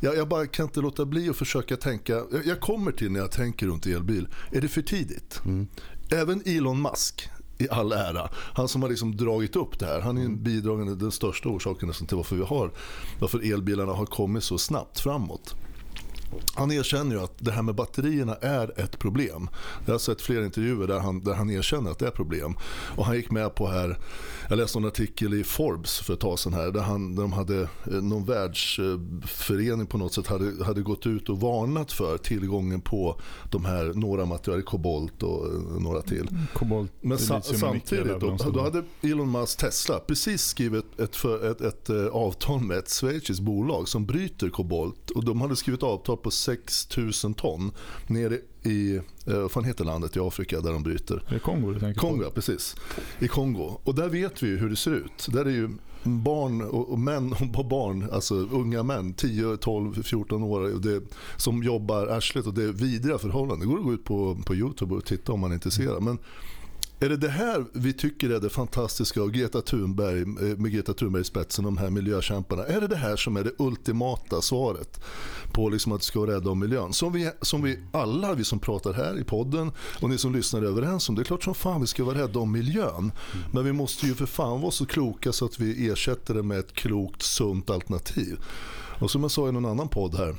jag, 0.00 0.16
jag 0.16 0.28
bara 0.28 0.46
kan 0.46 0.66
inte 0.66 0.80
låta 0.80 1.04
bli 1.04 1.28
att 1.28 1.36
försöka 1.36 1.76
tänka. 1.76 2.12
Jag, 2.12 2.46
jag, 2.46 2.60
kommer 2.60 2.92
till 2.92 3.12
när 3.12 3.20
jag 3.20 3.30
tänker 3.30 3.66
runt 3.66 3.86
elbil. 3.86 4.28
Är 4.50 4.60
det 4.60 4.68
för 4.68 4.82
tidigt? 4.82 5.40
Mm. 5.44 5.66
Även 6.10 6.42
Elon 6.46 6.82
Musk 6.82 7.28
i 7.58 7.68
all 7.70 7.92
ära. 7.92 8.30
Han 8.34 8.68
som 8.68 8.82
har 8.82 8.88
liksom 8.88 9.16
dragit 9.16 9.56
upp 9.56 9.78
det 9.78 9.86
här. 9.86 10.00
Han 10.00 10.18
är 10.18 10.24
en 10.24 10.42
bidragande, 10.42 10.94
den 10.94 11.12
största 11.12 11.48
orsaken 11.48 11.92
till 11.92 12.16
varför 12.16 12.36
vi 12.36 12.42
har, 12.42 12.70
varför 13.20 13.52
elbilarna 13.52 13.92
har 13.92 14.06
kommit 14.06 14.44
så 14.44 14.58
snabbt 14.58 15.00
framåt. 15.00 15.54
Han 16.54 16.72
erkänner 16.72 17.16
ju 17.16 17.22
att 17.22 17.34
det 17.38 17.52
här 17.52 17.62
med 17.62 17.74
batterierna 17.74 18.34
är 18.34 18.80
ett 18.80 18.98
problem. 18.98 19.48
Jag 19.86 19.94
har 19.94 19.98
sett 19.98 20.22
flera 20.22 20.44
intervjuer 20.44 20.86
där 20.86 20.98
han, 20.98 21.20
där 21.20 21.34
han 21.34 21.50
erkänner 21.50 21.90
att 21.90 21.98
det 21.98 22.06
är 22.06 22.10
problem. 22.10 22.54
Och 22.96 23.06
han 23.06 23.16
gick 23.16 23.30
med 23.30 23.54
på 23.54 23.68
här, 23.68 23.98
jag 24.48 24.58
läste 24.58 24.78
en 24.78 24.84
artikel 24.84 25.34
i 25.34 25.44
Forbes 25.44 25.98
för 25.98 26.14
ett 26.14 26.20
tag 26.20 26.38
sedan 26.38 26.52
här, 26.52 26.70
där, 26.70 26.80
han, 26.80 27.14
där 27.14 27.22
de 27.22 27.32
hade, 27.32 27.60
eh, 27.60 27.68
någon 27.92 28.24
världsförening 28.24 29.86
på 29.86 29.98
något 29.98 30.14
sätt 30.14 30.26
hade, 30.26 30.64
hade 30.64 30.82
gått 30.82 31.06
ut 31.06 31.28
och 31.28 31.40
varnat 31.40 31.92
för 31.92 32.18
tillgången 32.18 32.80
på 32.80 33.20
de 33.50 33.64
här, 33.64 33.92
några 33.94 34.24
material, 34.24 34.62
kobolt 34.62 35.22
och 35.22 35.46
eh, 35.46 35.80
några 35.80 36.02
till. 36.02 36.28
Mm, 36.30 36.42
kobolt, 36.54 36.92
Men 37.00 37.18
sa, 37.18 37.42
samtidigt, 37.42 38.20
då, 38.20 38.36
då 38.54 38.62
hade 38.62 38.82
Elon 39.02 39.32
Musk 39.32 39.58
Tesla 39.58 39.98
precis 39.98 40.42
skrivit 40.42 41.00
ett, 41.00 41.24
ett, 41.24 41.42
ett, 41.42 41.60
ett 41.60 41.90
eh, 41.90 42.06
avtal 42.06 42.60
med 42.60 42.78
ett 42.78 42.88
schweiziskt 42.88 43.42
bolag 43.42 43.88
som 43.88 44.06
bryter 44.06 44.48
kobolt. 44.48 45.10
Och 45.10 45.24
de 45.24 45.40
hade 45.40 45.56
skrivit 45.56 45.82
avtal 45.82 46.16
på 46.22 46.30
6 46.30 46.96
000 46.96 47.34
ton 47.34 47.70
nere 48.06 48.38
i, 48.62 48.96
eh, 48.96 49.02
vad 49.24 49.50
fan 49.50 49.64
heter 49.64 49.84
landet 49.84 50.16
i 50.16 50.20
Afrika 50.20 50.60
där 50.60 50.72
de 50.72 50.82
bryter? 50.82 51.24
Det 51.28 51.34
är 51.34 51.38
Kongo 51.38 51.72
du 51.72 51.80
tänker 51.80 52.00
Kongo, 52.00 52.24
på? 52.24 52.30
precis. 52.30 52.76
I 53.18 53.28
Kongo. 53.28 53.80
Och 53.84 53.94
där 53.94 54.08
vet 54.08 54.42
vi 54.42 54.48
hur 54.48 54.70
det 54.70 54.76
ser 54.76 54.94
ut. 54.94 55.28
Där 55.28 55.44
är 55.44 55.50
ju 55.50 55.70
barn 56.02 56.62
och, 56.62 56.92
och 56.92 56.98
män 56.98 57.32
och 57.54 57.66
barn, 57.66 58.08
alltså 58.12 58.34
unga 58.34 58.82
män, 58.82 59.14
10, 59.14 59.56
12, 59.56 60.02
14 60.02 60.42
år 60.42 60.60
det, 60.60 61.02
som 61.36 61.62
jobbar 61.62 62.06
arslet 62.06 62.46
och 62.46 62.54
det 62.54 62.64
är 62.64 62.72
vidriga 62.72 63.18
förhållanden. 63.18 63.60
Det 63.60 63.66
går 63.66 63.78
att 63.78 63.84
gå 63.84 63.92
ut 63.92 64.04
på, 64.04 64.38
på 64.46 64.54
Youtube 64.54 64.94
och 64.94 65.04
titta 65.04 65.32
om 65.32 65.40
man 65.40 65.50
är 65.50 65.54
intresserad. 65.54 66.02
Men 66.02 66.18
är 67.02 67.08
det 67.08 67.16
det 67.16 67.28
här 67.28 67.64
vi 67.72 67.92
tycker 67.92 68.30
är 68.30 68.40
det 68.40 68.50
fantastiska 68.50 69.20
av 69.20 69.30
Greta 69.30 69.60
Thunberg, 69.62 70.20
eh, 70.20 70.58
med 70.58 70.72
Greta 70.72 70.94
Thunberg 70.94 71.22
i 71.22 71.24
spetsen, 71.24 71.64
de 71.64 71.76
här 71.76 71.90
miljökämparna? 71.90 72.64
Är 72.64 72.80
det 72.80 72.86
det 72.86 72.96
här 72.96 73.16
som 73.16 73.36
är 73.36 73.44
det 73.44 73.52
ultimata 73.58 74.42
svaret 74.42 75.00
på 75.52 75.68
liksom 75.68 75.92
att 75.92 76.00
vi 76.00 76.04
ska 76.04 76.20
vara 76.20 76.30
rädda 76.30 76.50
om 76.50 76.58
miljön? 76.58 76.92
Som 76.92 77.12
vi, 77.12 77.30
som 77.40 77.62
vi 77.62 77.78
alla, 77.92 78.34
vi 78.34 78.44
som 78.44 78.58
pratar 78.58 78.92
här 78.92 79.20
i 79.20 79.24
podden 79.24 79.72
och 80.00 80.10
ni 80.10 80.18
som 80.18 80.34
lyssnar 80.34 80.62
är 80.62 80.66
överens 80.66 81.08
om. 81.08 81.14
Det 81.14 81.22
är 81.22 81.24
klart 81.24 81.44
som 81.44 81.54
fan 81.54 81.80
vi 81.80 81.86
ska 81.86 82.04
vara 82.04 82.18
rädda 82.18 82.38
om 82.40 82.52
miljön. 82.52 83.12
Men 83.52 83.64
vi 83.64 83.72
måste 83.72 84.06
ju 84.06 84.14
för 84.14 84.26
fan 84.26 84.60
vara 84.60 84.70
så 84.70 84.86
kloka 84.86 85.32
så 85.32 85.44
att 85.44 85.60
vi 85.60 85.88
ersätter 85.88 86.34
det 86.34 86.42
med 86.42 86.58
ett 86.58 86.72
klokt, 86.72 87.22
sunt 87.22 87.70
alternativ. 87.70 88.38
Och 89.00 89.10
som 89.10 89.22
jag 89.22 89.30
sa 89.30 89.48
i 89.48 89.52
någon 89.52 89.66
annan 89.66 89.88
podd 89.88 90.14
här 90.14 90.36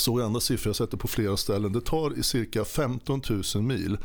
såg 0.00 0.20
andra 0.20 0.40
siffror, 0.40 0.68
jag 0.68 0.76
sett 0.76 0.90
det 0.90 0.96
på 0.96 1.08
flera 1.08 1.36
ställen. 1.36 1.72
Det 1.72 1.80
tar 1.80 2.22
cirka 2.22 2.64
15 2.64 3.22
000 3.54 3.64
mil 3.64 3.98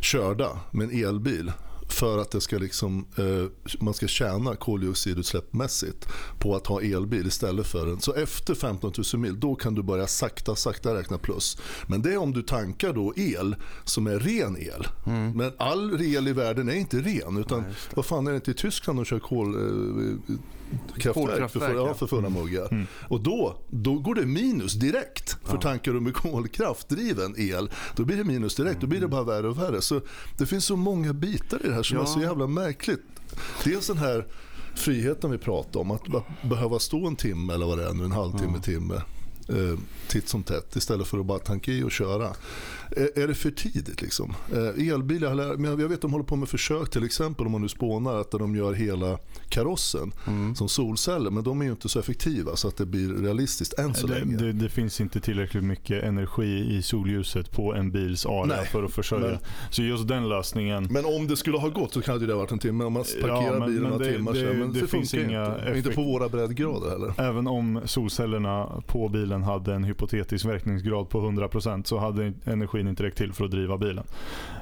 körda 0.00 0.60
med 0.70 0.84
en 0.84 1.04
elbil 1.04 1.52
för 1.92 2.18
att 2.18 2.30
det 2.30 2.40
ska 2.40 2.58
liksom, 2.58 3.06
eh, 3.16 3.74
man 3.80 3.94
ska 3.94 4.06
tjäna 4.06 4.56
koldioxidutsläppmässigt 4.56 6.08
på 6.38 6.56
att 6.56 6.66
ha 6.66 6.80
elbil 6.82 7.26
istället 7.26 7.66
för 7.66 7.86
en. 7.86 8.00
Så 8.00 8.14
efter 8.14 8.54
15 8.54 8.92
000 9.12 9.22
mil 9.22 9.40
då 9.40 9.54
kan 9.54 9.74
du 9.74 9.82
börja 9.82 10.06
sakta 10.06 10.56
sakta 10.56 10.94
räkna 10.94 11.18
plus. 11.18 11.58
Men 11.86 12.02
det 12.02 12.12
är 12.12 12.16
om 12.16 12.32
du 12.32 12.42
tankar 12.42 12.92
då 12.92 13.12
el 13.16 13.56
som 13.84 14.06
är 14.06 14.18
ren 14.18 14.56
el. 14.56 14.86
Mm. 15.06 15.32
Men 15.32 15.52
all 15.56 16.00
el 16.00 16.28
i 16.28 16.32
världen 16.32 16.68
är 16.68 16.74
inte 16.74 16.96
ren. 16.98 17.36
Utan 17.36 17.60
Nej, 17.60 17.72
vad 17.94 18.06
fan 18.06 18.26
är 18.26 18.30
det 18.30 18.36
inte 18.36 18.50
i 18.50 18.54
Tyskland 18.54 18.98
de 18.98 19.04
kör 19.04 19.18
kol, 19.18 19.54
eh, 19.54 20.36
kraftverk 20.98 21.50
för, 21.50 21.74
ja, 21.74 21.94
för 21.94 22.06
fulla 22.06 22.28
muggar. 22.28 22.68
Mm. 22.72 22.86
Och 23.08 23.20
då, 23.20 23.56
då 23.70 23.98
går 23.98 24.14
det 24.14 24.26
minus 24.26 24.74
direkt. 24.74 25.36
För 25.44 25.54
ja. 25.54 25.60
tankar 25.60 25.92
du 25.92 26.00
med 26.00 26.14
kolkraftdriven 26.14 27.34
el, 27.38 27.70
då 27.96 28.04
blir 28.04 28.16
det 28.16 28.24
minus 28.24 28.54
direkt. 28.54 28.80
Då 28.80 28.86
blir 28.86 29.00
det 29.00 29.08
bara 29.08 29.22
värre 29.22 29.48
och 29.48 29.58
värre. 29.58 29.82
Så 29.82 30.00
det 30.38 30.46
finns 30.46 30.64
så 30.64 30.76
många 30.76 31.12
bitar 31.12 31.60
i 31.64 31.68
det 31.68 31.74
här 31.74 31.82
som 31.82 31.96
ja. 31.96 32.02
är 32.02 32.06
så 32.06 32.20
jävla 32.20 32.46
märkligt. 32.46 33.02
Dels 33.64 33.86
den 33.86 33.98
här 33.98 34.26
friheten 34.74 35.30
vi 35.30 35.38
pratar 35.38 35.80
om, 35.80 35.90
att 35.90 36.02
behöva 36.42 36.78
stå 36.78 37.06
en 37.06 37.16
timme 37.16 37.54
eller 37.54 37.66
vad 37.66 37.78
det 37.78 37.88
är 37.88 37.92
nu, 37.92 38.04
en 38.04 38.12
halvtimme, 38.12 38.52
ja. 38.54 38.62
timme 38.62 38.94
eh, 39.48 39.78
titt 40.08 40.28
som 40.28 40.42
tätt 40.42 40.76
istället 40.76 41.06
för 41.06 41.18
att 41.18 41.26
bara 41.26 41.38
tanka 41.38 41.72
i 41.72 41.82
och 41.82 41.90
köra. 41.90 42.30
Är, 42.96 43.28
det 43.28 43.34
för 43.34 43.50
tidigt? 43.50 44.02
Liksom? 44.02 44.34
Eh, 44.52 44.88
elbil, 44.88 45.22
jag, 45.22 45.36
lär, 45.36 45.80
jag 45.80 45.88
vet 45.88 45.92
att 45.92 46.00
de 46.00 46.12
håller 46.12 46.24
på 46.24 46.36
med 46.36 46.48
försök 46.48 46.90
till 46.90 47.04
exempel 47.04 47.46
om 47.46 47.52
man 47.52 47.62
nu 47.62 47.68
spånar 47.68 48.20
att 48.20 48.30
de 48.30 48.56
gör 48.56 48.72
hela 48.72 49.18
karossen 49.48 50.12
mm. 50.26 50.54
som 50.54 50.68
solceller 50.68 51.30
men 51.30 51.44
de 51.44 51.60
är 51.60 51.64
ju 51.64 51.70
inte 51.70 51.88
så 51.88 51.98
effektiva 51.98 52.56
så 52.56 52.68
att 52.68 52.76
det 52.76 52.86
blir 52.86 53.08
realistiskt 53.08 53.78
än 53.78 53.94
så 53.94 54.06
det, 54.06 54.18
länge. 54.18 54.36
Det, 54.36 54.52
det, 54.52 54.68
finns 54.68 55.00
inte 55.00 55.20
tillräckligt 55.20 55.64
mycket 55.64 56.04
energi 56.04 56.76
i 56.76 56.82
solljuset 56.82 57.52
på 57.52 57.74
en 57.74 57.90
bils 57.90 58.26
area 58.26 58.64
för 58.64 58.82
att 58.82 58.92
försörja. 58.92 59.26
Men, 59.26 59.38
så 59.70 59.82
just 59.82 60.08
den 60.08 60.28
lösningen. 60.28 60.88
Men 60.90 61.04
om 61.04 61.26
det 61.26 61.36
skulle 61.36 61.58
ha 61.58 61.68
gått 61.68 61.92
så 61.92 62.02
hade 62.06 62.26
det 62.26 62.34
varit 62.34 62.52
en 62.52 62.58
timme. 62.58 62.84
Om 62.84 62.92
man 62.92 63.04
parkerar 63.20 63.52
ja, 63.52 63.58
men, 63.58 63.68
bilen 63.68 63.90
några 63.90 64.04
timmar 64.04 64.32
det, 64.32 64.40
sedan. 64.40 64.58
Men 64.58 64.72
det, 64.72 64.80
det 64.80 64.86
finns 64.86 65.14
inga 65.14 65.46
inte. 65.46 65.78
inte 65.78 65.90
på 65.90 66.02
våra 66.02 66.28
breddgrader 66.28 66.90
heller. 66.90 67.14
Även 67.18 67.46
om 67.46 67.80
solcellerna 67.84 68.82
på 68.86 69.08
bilen 69.08 69.42
hade 69.42 69.74
en 69.74 69.84
hypotetisk 69.84 70.44
verkningsgrad 70.44 71.08
på 71.08 71.20
100% 71.20 71.84
så 71.84 71.98
hade 71.98 72.32
energin 72.80 72.90
inte 72.90 73.02
räckt 73.02 73.18
till 73.18 73.32
för 73.32 73.44
att 73.44 73.50
driva 73.50 73.78
bilen. 73.78 74.04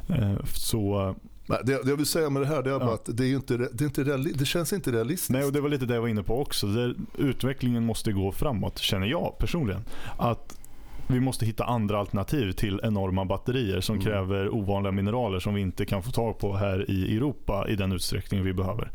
Eh, 0.08 0.44
så 0.44 1.14
Nej, 1.46 1.58
det, 1.64 1.82
det 1.84 1.90
jag 1.90 1.96
vill 1.96 2.06
säga 2.06 2.30
med 2.30 2.42
det 2.42 2.46
här 2.46 2.62
det 2.62 2.70
är 2.70 2.80
ja. 2.80 2.94
att 2.94 3.08
det, 3.12 3.24
är 3.24 3.34
inte, 3.34 3.56
det, 3.56 3.80
är 3.80 3.84
inte 3.84 4.04
reali, 4.04 4.32
det 4.32 4.44
känns 4.44 4.72
inte 4.72 4.92
realistiskt. 4.92 5.30
Nej, 5.30 5.44
och 5.44 5.52
det 5.52 5.60
var 5.60 5.68
lite 5.68 5.86
det 5.86 5.94
jag 5.94 6.00
var 6.00 6.08
inne 6.08 6.22
på 6.22 6.40
också. 6.40 6.66
Det, 6.66 6.94
utvecklingen 7.18 7.84
måste 7.84 8.12
gå 8.12 8.32
framåt, 8.32 8.78
känner 8.78 9.06
jag 9.06 9.38
personligen. 9.38 9.84
Att 10.18 10.58
vi 11.06 11.20
måste 11.20 11.46
hitta 11.46 11.64
andra 11.64 11.98
alternativ 11.98 12.52
till 12.52 12.80
enorma 12.82 13.24
batterier 13.24 13.80
som 13.80 13.94
mm. 13.94 14.04
kräver 14.04 14.54
ovanliga 14.54 14.92
mineraler 14.92 15.40
som 15.40 15.54
vi 15.54 15.60
inte 15.60 15.86
kan 15.86 16.02
få 16.02 16.10
tag 16.10 16.38
på 16.38 16.56
här 16.56 16.90
i 16.90 17.16
Europa 17.16 17.66
i 17.68 17.76
den 17.76 17.92
utsträckning 17.92 18.44
vi 18.44 18.52
behöver. 18.52 18.90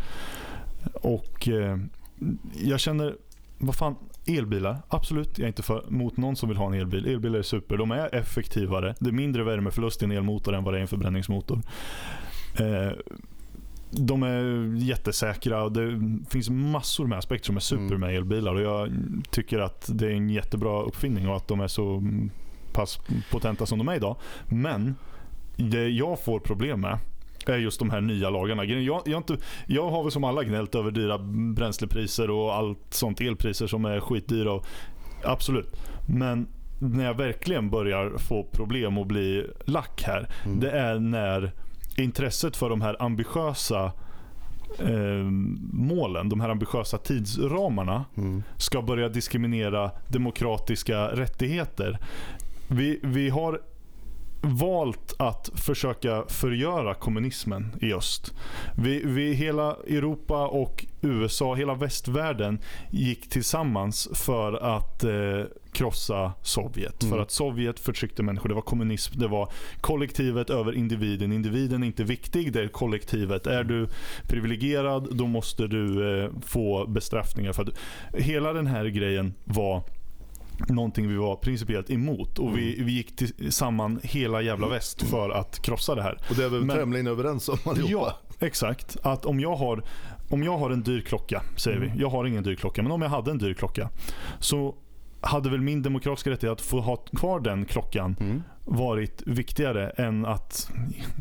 Och 0.93 1.47
eh, 1.47 1.77
jag 2.63 2.79
känner, 2.79 3.15
vad 3.57 3.75
fan, 3.75 3.95
Elbilar, 4.25 4.81
absolut. 4.89 5.37
Jag 5.37 5.43
är 5.43 5.47
inte 5.47 5.63
för, 5.63 5.85
mot 5.89 6.17
någon 6.17 6.35
som 6.35 6.49
vill 6.49 6.57
ha 6.57 6.67
en 6.67 6.73
elbil. 6.73 7.07
Elbilar 7.07 7.39
är 7.39 7.43
super. 7.43 7.77
De 7.77 7.91
är 7.91 8.15
effektivare. 8.15 8.95
Det 8.99 9.09
är 9.09 9.13
mindre 9.13 9.43
värmeförlust 9.43 10.01
i 10.01 10.05
en 10.05 10.11
elmotor 10.11 10.55
än 10.55 10.63
vad 10.63 10.73
det 10.73 10.77
är 10.77 10.79
i 10.79 10.81
en 10.81 10.87
förbränningsmotor. 10.87 11.61
Eh, 12.59 12.91
de 13.91 14.23
är 14.23 14.75
jättesäkra 14.75 15.69
det 15.69 16.01
finns 16.29 16.49
massor 16.49 17.07
med 17.07 17.17
aspekter 17.17 17.45
som 17.45 17.55
är 17.55 17.59
super 17.59 17.95
mm. 17.95 17.99
med 17.99 18.15
elbilar. 18.15 18.55
Och 18.55 18.61
jag 18.61 18.91
tycker 19.31 19.59
att 19.59 19.89
det 19.93 20.07
är 20.07 20.11
en 20.11 20.29
jättebra 20.29 20.83
uppfinning 20.83 21.29
och 21.29 21.35
att 21.35 21.47
de 21.47 21.59
är 21.59 21.67
så 21.67 22.03
pass 22.73 22.99
potenta 23.31 23.65
som 23.65 23.77
de 23.77 23.87
är 23.87 23.95
idag. 23.95 24.15
Men 24.45 24.95
det 25.55 25.87
jag 25.87 26.19
får 26.19 26.39
problem 26.39 26.81
med 26.81 26.99
är 27.49 27.57
just 27.57 27.79
de 27.79 27.89
här 27.89 28.01
nya 28.01 28.29
lagarna. 28.29 28.65
Jag, 28.65 29.01
jag, 29.05 29.19
inte, 29.19 29.37
jag 29.67 29.89
har 29.89 30.03
väl 30.03 30.11
som 30.11 30.23
alla 30.23 30.43
gnällt 30.43 30.75
över 30.75 30.91
dyra 30.91 31.17
bränslepriser 31.55 32.29
och 32.29 32.55
allt 32.55 32.79
sånt. 32.89 33.21
Elpriser 33.21 33.67
som 33.67 33.85
är 33.85 33.99
skitdyra. 33.99 34.51
Och, 34.51 34.65
absolut. 35.23 35.75
Men 36.07 36.47
när 36.79 37.05
jag 37.05 37.13
verkligen 37.13 37.69
börjar 37.69 38.17
få 38.17 38.43
problem 38.43 38.97
och 38.97 39.07
bli 39.07 39.47
lack 39.65 40.03
här. 40.05 40.29
Mm. 40.45 40.59
Det 40.59 40.71
är 40.71 40.99
när 40.99 41.51
intresset 41.97 42.57
för 42.57 42.69
de 42.69 42.81
här 42.81 43.01
ambitiösa 43.01 43.91
eh, 44.79 45.23
målen, 45.73 46.29
de 46.29 46.41
här 46.41 46.49
ambitiösa 46.49 46.97
tidsramarna 46.97 48.05
mm. 48.17 48.43
ska 48.57 48.81
börja 48.81 49.09
diskriminera 49.09 49.91
demokratiska 50.07 51.07
rättigheter. 51.07 51.99
Vi, 52.67 52.99
vi 53.03 53.29
har 53.29 53.61
valt 54.43 55.15
att 55.19 55.51
försöka 55.55 56.23
förgöra 56.27 56.93
kommunismen 56.93 57.75
i 57.81 57.93
öst. 57.93 58.33
Vi, 58.77 59.01
vi, 59.05 59.33
hela 59.33 59.75
Europa 59.87 60.47
och 60.47 60.85
USA, 61.01 61.55
hela 61.55 61.75
västvärlden 61.75 62.59
gick 62.91 63.29
tillsammans 63.29 64.09
för 64.13 64.53
att 64.53 65.03
eh, 65.03 65.43
krossa 65.71 66.33
Sovjet. 66.41 67.03
Mm. 67.03 67.13
För 67.13 67.21
att 67.23 67.31
Sovjet 67.31 67.79
förtryckte 67.79 68.23
människor. 68.23 68.49
Det 68.49 68.55
var 68.55 68.61
kommunism. 68.61 69.19
Det 69.19 69.27
var 69.27 69.51
kollektivet 69.81 70.49
över 70.49 70.75
individen. 70.75 71.31
Individen 71.31 71.83
är 71.83 71.87
inte 71.87 72.03
viktig, 72.03 72.53
det 72.53 72.61
är 72.61 72.67
kollektivet. 72.67 73.47
Är 73.47 73.63
du 73.63 73.87
privilegierad, 74.27 75.07
då 75.11 75.27
måste 75.27 75.67
du 75.67 76.09
eh, 76.23 76.29
få 76.45 76.85
bestraffningar. 76.87 77.53
För 77.53 77.63
att, 77.63 77.79
hela 78.13 78.53
den 78.53 78.67
här 78.67 78.85
grejen 78.85 79.33
var 79.43 79.83
någonting 80.67 81.07
vi 81.07 81.15
var 81.15 81.35
principiellt 81.35 81.89
emot. 81.89 82.39
Och 82.39 82.57
vi, 82.57 82.73
mm. 82.73 82.85
vi 82.85 82.91
gick 82.91 83.15
till, 83.15 83.51
samman 83.51 83.99
hela 84.03 84.41
jävla 84.41 84.67
väst 84.67 85.01
för 85.01 85.29
att 85.29 85.61
krossa 85.61 85.95
det 85.95 86.03
här. 86.03 86.17
Och 86.29 86.35
det 86.35 86.43
är 86.43 86.49
vi 86.49 86.59
Men, 86.59 86.77
tämligen 86.77 87.07
överens 87.07 87.49
om 87.49 87.57
allihopa? 87.65 87.91
Ja, 87.91 88.17
exakt. 88.39 88.97
Att 89.01 89.25
om 89.25 89.39
jag 89.39 89.55
har, 89.55 89.83
om 90.29 90.43
jag 90.43 90.57
har 90.57 90.71
en 90.71 90.83
dyr 90.83 91.01
klocka, 91.01 91.41
säger 91.55 91.77
mm. 91.77 91.91
vi. 91.93 92.01
Jag 92.01 92.09
har 92.09 92.25
ingen 92.25 92.43
dyr 92.43 92.55
klocka, 92.55 92.83
men 92.83 92.91
om 92.91 93.01
jag 93.01 93.09
hade 93.09 93.31
en 93.31 93.37
dyr 93.37 93.53
klocka. 93.53 93.89
Så 94.39 94.75
hade 95.21 95.49
väl 95.49 95.61
min 95.61 95.81
demokratiska 95.81 96.29
rättighet 96.29 96.51
att 96.53 96.61
få 96.61 96.79
ha 96.79 96.95
kvar 96.95 97.39
den 97.39 97.65
klockan 97.65 98.15
mm. 98.19 98.43
Varit 98.65 99.23
viktigare 99.25 99.89
än 99.89 100.25
att, 100.25 100.71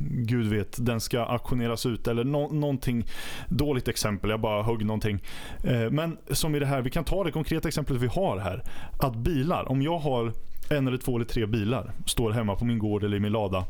gud 0.08 0.46
vet, 0.46 0.86
den 0.86 1.00
ska 1.00 1.20
auktioneras 1.20 1.86
ut 1.86 2.08
eller 2.08 2.24
no 2.24 2.52
någonting. 2.52 3.04
Dåligt 3.48 3.88
exempel, 3.88 4.30
jag 4.30 4.40
bara 4.40 4.62
högg 4.62 4.84
någonting. 4.84 5.22
Eh, 5.64 5.90
men 5.90 6.16
som 6.30 6.54
i 6.54 6.58
det 6.58 6.66
här, 6.66 6.82
vi 6.82 6.90
kan 6.90 7.04
ta 7.04 7.24
det 7.24 7.30
konkreta 7.32 7.68
exemplet 7.68 8.00
vi 8.00 8.06
har 8.06 8.38
här. 8.38 8.62
Att 8.98 9.16
bilar, 9.16 9.68
om 9.68 9.82
jag 9.82 9.98
har 9.98 10.32
en 10.70 10.88
eller 10.88 10.98
två 10.98 11.16
eller 11.16 11.26
tre 11.26 11.46
bilar, 11.46 11.92
står 12.06 12.30
hemma 12.30 12.56
på 12.56 12.64
min 12.64 12.78
gård 12.78 13.04
eller 13.04 13.16
i 13.16 13.20
min 13.20 13.32
lada. 13.32 13.64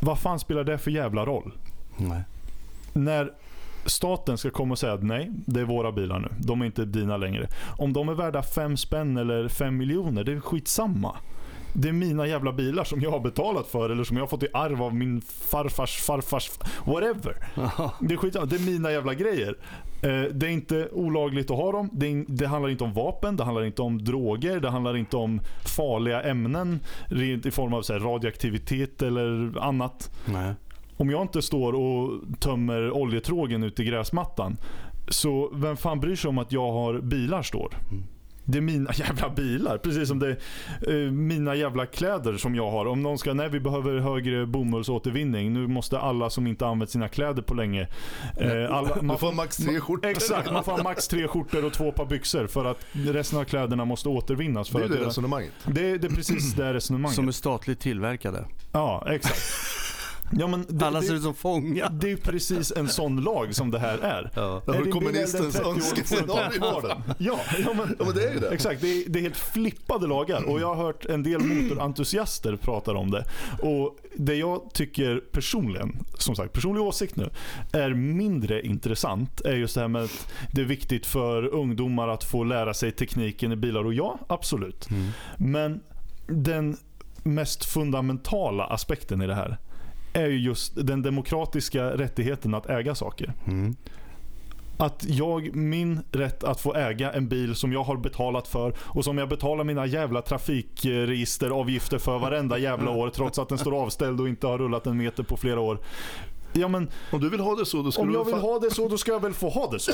Vad 0.00 0.18
fan 0.18 0.38
spelar 0.38 0.64
det 0.64 0.78
för 0.78 0.90
jävla 0.90 1.26
roll? 1.26 1.52
Nej. 1.96 2.22
När 2.92 3.32
staten 3.86 4.38
ska 4.38 4.50
komma 4.50 4.72
och 4.72 4.78
säga 4.78 4.92
att 4.92 5.02
nej, 5.02 5.30
det 5.46 5.60
är 5.60 5.64
våra 5.64 5.92
bilar 5.92 6.18
nu. 6.18 6.28
De 6.38 6.62
är 6.62 6.66
inte 6.66 6.84
dina 6.84 7.16
längre. 7.16 7.48
Om 7.78 7.92
de 7.92 8.08
är 8.08 8.14
värda 8.14 8.42
fem 8.42 8.76
spänn 8.76 9.16
eller 9.16 9.48
fem 9.48 9.76
miljoner, 9.76 10.24
det 10.24 10.32
är 10.32 10.40
skitsamma. 10.40 11.16
Det 11.72 11.88
är 11.88 11.92
mina 11.92 12.26
jävla 12.26 12.52
bilar 12.52 12.84
som 12.84 13.00
jag 13.00 13.10
har 13.10 13.20
betalat 13.20 13.66
för 13.66 13.90
eller 13.90 14.04
som 14.04 14.16
jag 14.16 14.22
har 14.22 14.28
fått 14.28 14.42
i 14.42 14.48
arv 14.52 14.82
av 14.82 14.94
min 14.94 15.20
farfars 15.20 15.96
farfars 15.96 16.50
whatever. 16.84 17.34
Det 18.00 18.14
är 18.14 18.16
skitsamma. 18.16 18.46
Det 18.46 18.56
är 18.56 18.66
mina 18.66 18.92
jävla 18.92 19.14
grejer. 19.14 19.56
Eh, 20.02 20.22
det 20.32 20.46
är 20.46 20.50
inte 20.50 20.88
olagligt 20.92 21.50
att 21.50 21.56
ha 21.56 21.72
dem. 21.72 21.90
Det, 21.92 22.24
det, 22.28 22.46
handlar 22.46 22.70
inte 22.70 22.84
om 22.84 22.92
vapen, 22.92 23.36
det 23.36 23.44
handlar 23.44 23.64
inte 23.64 23.82
om 23.82 24.04
droger, 24.04 24.60
det 24.60 24.70
handlar 24.70 24.96
inte 24.96 25.16
om 25.16 25.40
farliga 25.76 26.22
ämnen 26.22 26.80
i 27.44 27.50
form 27.50 27.74
av 27.74 27.82
så 27.82 27.94
radioaktivitet 27.94 29.02
eller 29.02 29.52
annat. 29.60 30.10
Nej 30.24 30.54
om 30.98 31.10
jag 31.10 31.22
inte 31.22 31.42
står 31.42 31.72
och 31.72 32.20
tömmer 32.40 32.90
oljetrågen 32.90 33.62
ute 33.62 33.82
i 33.82 33.84
gräsmattan. 33.84 34.56
Så 35.08 35.50
vem 35.52 35.76
fan 35.76 36.00
bryr 36.00 36.16
sig 36.16 36.28
om 36.28 36.38
att 36.38 36.52
jag 36.52 36.72
har 36.72 37.00
bilar 37.00 37.42
står? 37.42 37.74
Mm. 37.90 38.04
Det 38.48 38.58
är 38.58 38.62
mina 38.62 38.90
jävla 38.94 39.28
bilar. 39.30 39.78
Precis 39.78 40.08
som 40.08 40.18
det 40.18 40.26
är 40.28 40.36
eh, 41.04 41.10
mina 41.10 41.54
jävla 41.54 41.86
kläder 41.86 42.36
som 42.36 42.54
jag 42.54 42.70
har. 42.70 42.86
Om 42.86 43.02
någon 43.02 43.18
ska, 43.18 43.34
nej 43.34 43.48
vi 43.48 43.60
behöver 43.60 43.98
högre 43.98 44.46
bomullsåtervinning. 44.46 45.52
Nu 45.52 45.66
måste 45.66 45.98
alla 45.98 46.30
som 46.30 46.46
inte 46.46 46.66
använt 46.66 46.90
sina 46.90 47.08
kläder 47.08 47.42
på 47.42 47.54
länge. 47.54 47.88
Eh, 48.40 48.74
alla, 48.74 49.02
man 49.02 49.18
får 49.18 49.32
max 49.32 49.56
tre 49.56 49.80
skjortor. 49.80 50.10
Exakt, 50.10 50.52
man 50.52 50.64
får 50.64 50.82
max 50.82 51.08
tre 51.08 51.28
skjortor 51.28 51.64
och 51.64 51.72
två 51.72 51.92
par 51.92 52.06
byxor. 52.06 52.46
För 52.46 52.64
att 52.64 52.86
resten 52.92 53.38
av 53.38 53.44
kläderna 53.44 53.84
måste 53.84 54.08
återvinnas. 54.08 54.68
För 54.68 54.78
det 54.78 54.84
är 54.84 54.88
det 54.88 55.06
resonemanget. 55.06 55.52
Det, 55.66 55.98
det 55.98 56.06
är 56.06 56.14
precis 56.14 56.54
det 56.54 56.74
resonemanget. 56.74 57.16
Som 57.16 57.28
är 57.28 57.32
statligt 57.32 57.80
tillverkade. 57.80 58.44
Ja, 58.72 59.06
exakt. 59.10 59.40
Ja, 60.32 60.46
men 60.46 60.66
det, 60.68 60.86
Alla 60.86 61.02
ser 61.02 61.14
ut 61.14 61.22
som 61.22 61.34
fångar. 61.34 61.90
Det 61.90 62.12
är 62.12 62.16
precis 62.16 62.72
en 62.76 62.88
sån 62.88 63.20
lag 63.20 63.54
som 63.54 63.70
det 63.70 63.78
här 63.78 63.98
är. 63.98 64.30
Ja. 64.34 64.62
Är 64.66 64.72
har 64.72 64.90
kommunistens 64.90 65.60
önskescenario 65.60 66.60
Ja, 67.18 67.40
ja, 67.58 67.74
men, 67.74 67.96
ja, 67.98 68.04
men 68.04 68.14
det 68.14 68.28
är 68.28 68.34
ju 68.34 68.40
det. 68.40 68.48
Exakt, 68.48 68.80
det 68.80 68.88
är, 68.88 69.08
det 69.08 69.18
är 69.18 69.22
helt 69.22 69.36
flippade 69.36 70.06
lagar. 70.06 70.48
Och 70.48 70.60
jag 70.60 70.74
har 70.74 70.84
hört 70.84 71.06
en 71.06 71.22
del 71.22 71.40
motorentusiaster 71.40 72.56
prata 72.56 72.92
om 72.92 73.10
det. 73.10 73.24
Och 73.62 73.96
det 74.16 74.34
jag 74.34 74.70
tycker 74.72 75.20
personligen, 75.32 75.96
som 76.18 76.36
sagt 76.36 76.52
personlig 76.52 76.82
åsikt 76.82 77.16
nu, 77.16 77.30
är 77.72 77.94
mindre 77.94 78.66
intressant 78.66 79.40
är 79.40 79.54
just 79.54 79.74
det 79.74 79.80
här 79.80 79.88
med 79.88 80.02
att 80.02 80.32
det 80.52 80.60
är 80.60 80.64
viktigt 80.64 81.06
för 81.06 81.46
ungdomar 81.46 82.08
att 82.08 82.24
få 82.24 82.44
lära 82.44 82.74
sig 82.74 82.92
tekniken 82.92 83.52
i 83.52 83.56
bilar. 83.56 83.84
Och 83.84 83.94
ja, 83.94 84.18
absolut. 84.26 84.90
Mm. 84.90 85.08
Men 85.36 85.80
den 86.26 86.76
mest 87.22 87.64
fundamentala 87.64 88.64
aspekten 88.64 89.22
i 89.22 89.26
det 89.26 89.34
här 89.34 89.58
är 90.12 90.26
ju 90.26 90.38
just 90.38 90.86
den 90.86 91.02
demokratiska 91.02 91.84
rättigheten 91.84 92.54
att 92.54 92.66
äga 92.66 92.94
saker. 92.94 93.34
Mm. 93.46 93.76
Att 94.80 95.04
jag, 95.08 95.54
min 95.56 96.00
rätt 96.12 96.44
att 96.44 96.60
få 96.60 96.74
äga 96.74 97.12
en 97.12 97.28
bil 97.28 97.54
som 97.54 97.72
jag 97.72 97.84
har 97.84 97.96
betalat 97.96 98.48
för 98.48 98.74
och 98.78 99.04
som 99.04 99.18
jag 99.18 99.28
betalar 99.28 99.64
mina 99.64 99.86
jävla 99.86 100.22
trafikregisteravgifter 100.22 101.98
för 101.98 102.18
varenda 102.18 102.58
jävla 102.58 102.90
år 102.90 103.10
trots 103.10 103.38
att 103.38 103.48
den 103.48 103.58
står 103.58 103.82
avställd 103.82 104.20
och 104.20 104.28
inte 104.28 104.46
har 104.46 104.58
rullat 104.58 104.86
en 104.86 104.96
meter 104.96 105.22
på 105.22 105.36
flera 105.36 105.60
år. 105.60 105.78
Ja, 106.52 106.68
men, 106.68 106.90
om 107.12 107.20
du 107.20 107.30
vill 107.30 107.40
ha 107.40 107.54
det 107.54 107.66
så, 107.66 107.82
då 107.82 107.92
ska 107.92 108.02
Om 108.02 108.12
jag 108.12 108.24
vill 108.24 108.34
ha 108.34 108.58
det 108.58 108.70
så, 108.70 108.88
då 108.88 108.98
ska 108.98 109.12
jag 109.12 109.22
väl 109.22 109.34
få 109.34 109.48
ha 109.48 109.70
det 109.70 109.78
så. 109.78 109.92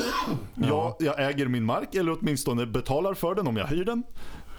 Ja. 0.54 0.66
Jag, 0.68 1.16
jag 1.18 1.30
äger 1.30 1.46
min 1.46 1.64
mark, 1.64 1.94
eller 1.94 2.18
åtminstone 2.20 2.66
betalar 2.66 3.14
för 3.14 3.34
den 3.34 3.46
om 3.46 3.56
jag 3.56 3.66
hyr 3.66 3.84
den. 3.84 4.02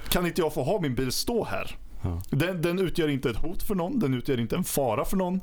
Kan 0.09 0.25
inte 0.25 0.41
jag 0.41 0.53
få 0.53 0.63
ha 0.63 0.81
min 0.81 0.95
bil 0.95 1.11
stå 1.11 1.43
här? 1.43 1.77
Ja. 2.05 2.21
Den, 2.29 2.61
den 2.61 2.79
utgör 2.79 3.07
inte 3.07 3.29
ett 3.29 3.37
hot 3.37 3.63
för 3.63 3.75
någon, 3.75 3.99
den 3.99 4.13
utgör 4.13 4.39
inte 4.39 4.55
en 4.55 4.63
fara 4.63 5.05
för 5.05 5.17
någon. 5.17 5.41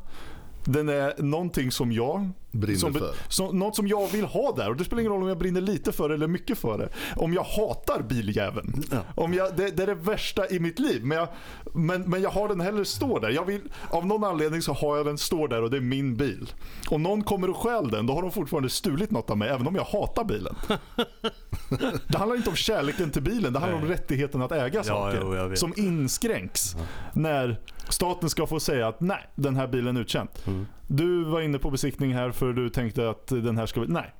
Den 0.65 0.89
är 0.89 1.23
någonting 1.23 1.73
som 1.73 1.93
jag 1.93 2.31
brinner 2.53 2.79
som, 2.79 2.95
för. 2.95 3.15
Som, 3.29 3.59
något 3.59 3.77
som 3.77 3.89
jag 3.89 4.09
vill 4.09 4.25
ha 4.25 4.53
där. 4.57 4.71
Och 4.71 4.77
Det 4.77 4.85
spelar 4.85 5.01
ingen 5.01 5.13
roll 5.13 5.23
om 5.23 5.29
jag 5.29 5.39
brinner 5.39 5.61
lite 5.61 5.93
för 5.93 6.09
det 6.09 6.15
eller 6.15 6.27
mycket 6.27 6.59
för 6.59 6.79
det. 6.79 6.89
Om 7.17 7.35
jag 7.35 7.43
hatar 7.43 8.03
biljäveln. 8.03 8.83
Ja. 8.91 8.99
Om 9.15 9.35
jag, 9.35 9.57
det, 9.57 9.77
det, 9.77 9.83
är 9.83 9.87
det 9.87 9.95
värsta 9.95 10.49
i 10.49 10.61
mitt 10.61 10.79
liv. 10.79 11.05
Men 11.05 11.19
jag, 11.19 11.29
men, 11.73 12.03
men 12.03 12.23
jag 12.23 12.31
har 12.31 12.49
den 12.49 12.61
hellre 12.61 12.85
stå 12.85 13.19
där. 13.19 13.31
Jag 13.31 13.45
vill, 13.45 13.61
av 13.91 14.07
någon 14.07 14.25
anledning 14.25 14.63
så 14.63 14.73
har 14.73 14.97
jag 14.97 15.07
den 15.07 15.19
stå 15.19 15.47
där 15.47 15.63
och 15.63 15.71
det 15.71 15.77
är 15.77 15.81
min 15.81 16.17
bil. 16.17 16.53
Om 16.89 17.03
någon 17.03 17.25
kommer 17.25 17.51
och 17.51 17.57
stjäl 17.57 17.89
den, 17.91 18.07
då 18.07 18.15
har 18.15 18.23
de 18.23 18.31
fortfarande 18.31 18.69
stulit 18.69 19.11
något 19.11 19.31
av 19.31 19.39
mig. 19.39 19.49
Även 19.49 19.67
om 19.67 19.75
jag 19.75 19.85
hatar 19.85 20.25
bilen. 20.25 20.55
det 22.07 22.19
handlar 22.19 22.37
inte 22.37 22.51
om 22.51 22.57
kärleken 22.57 23.11
till 23.11 23.23
bilen. 23.23 23.53
Det 23.53 23.59
handlar 23.59 23.79
Nej. 23.79 23.87
om 23.87 23.93
rättigheten 23.93 24.43
att 24.43 24.53
äga 24.53 24.85
saker. 24.85 25.49
Jo, 25.51 25.57
som 25.57 25.73
inskränks. 25.77 26.75
Ja. 26.79 26.85
När 27.13 27.61
staten 27.93 28.31
ska 28.31 28.47
få 28.47 28.61
säga 28.61 28.89
att 28.89 29.01
nej, 29.01 29.27
den 29.35 29.57
här 29.57 29.67
bilen 29.67 29.97
är 29.97 30.01
utkänd. 30.01 30.29
Mm. 30.47 30.67
Du 30.87 31.25
var 31.25 31.41
inne 31.41 31.59
på 31.59 31.71
besiktning 31.71 32.15
här 32.15 32.31
för 32.31 32.53
du 32.53 32.69
tänkte 32.69 33.11
att 33.11 33.27
den 33.27 33.59
här 33.59 33.67
ska... 33.67 33.81
Nej. 33.81 34.13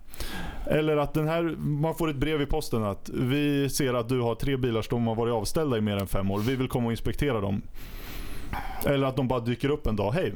Eller 0.67 0.97
att 0.97 1.15
den 1.15 1.29
här, 1.29 1.43
man 1.59 1.95
får 1.95 2.11
ett 2.11 2.17
brev 2.17 2.43
i 2.43 2.47
posten 2.47 2.85
att 2.85 3.11
vi 3.15 3.69
ser 3.71 3.95
att 3.95 4.09
du 4.09 4.21
har 4.21 4.35
tre 4.35 4.57
bilar 4.57 4.83
som 4.83 5.07
har 5.07 5.15
varit 5.15 5.33
avställda 5.33 5.79
i 5.79 5.81
mer 5.81 5.97
än 5.97 6.07
fem 6.07 6.31
år. 6.31 6.39
Vi 6.39 6.57
vill 6.57 6.69
komma 6.69 6.87
och 6.87 6.93
inspektera 6.93 7.41
dem. 7.41 7.63
Eller 8.87 9.07
att 9.07 9.17
de 9.17 9.29
bara 9.29 9.41
dyker 9.41 9.69
upp 9.69 9.87
en 9.87 9.97
dag. 9.97 10.13
Hej, 10.13 10.33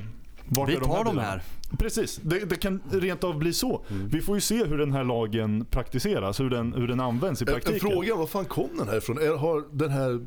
vart 0.48 0.68
vi 0.68 0.76
tar 0.76 1.04
de 1.04 1.18
här. 1.18 1.42
Precis, 1.78 2.20
det, 2.22 2.38
det, 2.38 2.56
kan 2.56 2.82
rent 2.90 3.24
av 3.24 3.38
bli 3.38 3.52
så. 3.52 3.82
Mm. 3.90 4.08
Vi 4.08 4.20
får 4.20 4.34
ju 4.34 4.40
se 4.40 4.64
hur 4.64 4.78
den 4.78 4.92
här 4.92 5.04
lagen 5.04 5.64
praktiseras, 5.70 6.40
hur 6.40 6.50
den, 6.50 6.72
hur 6.72 6.88
den 6.88 7.00
används 7.00 7.42
i 7.42 7.44
praktiken. 7.44 7.74
En, 7.74 7.80
fråga, 7.80 8.14
var 8.14 8.26
fan 8.26 8.44
kom 8.44 8.68
den 8.78 8.88
här 8.88 8.96
ifrån? 8.96 9.16
Har 9.38 9.76
den 9.76 9.90
här 9.90 10.20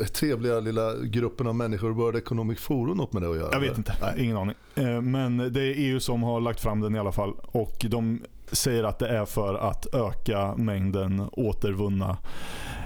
eh, 0.00 0.06
trevliga 0.06 0.60
lilla 0.60 0.94
gruppen 0.96 1.46
av 1.46 1.54
människor 1.54 1.90
World 1.90 2.16
Economic 2.16 2.60
Forum 2.60 2.96
något 2.96 3.12
med 3.12 3.22
det 3.22 3.30
att 3.30 3.36
göra? 3.36 3.48
Jag 3.52 3.60
vet 3.60 3.78
inte, 3.78 3.94
Nej. 4.02 4.24
ingen 4.24 4.36
aning. 4.36 4.54
Eh, 4.74 5.00
men 5.00 5.36
det 5.36 5.60
är 5.60 5.74
EU 5.76 6.00
som 6.00 6.22
har 6.22 6.40
lagt 6.40 6.60
fram 6.60 6.80
den 6.80 6.94
i 6.94 6.98
alla 6.98 7.12
fall. 7.12 7.32
Och 7.42 7.86
de 7.90 8.20
säger 8.52 8.84
att 8.84 8.98
det 8.98 9.08
är 9.08 9.24
för 9.24 9.54
att 9.54 9.94
öka 9.94 10.54
mängden 10.56 11.28
återvunna 11.32 12.16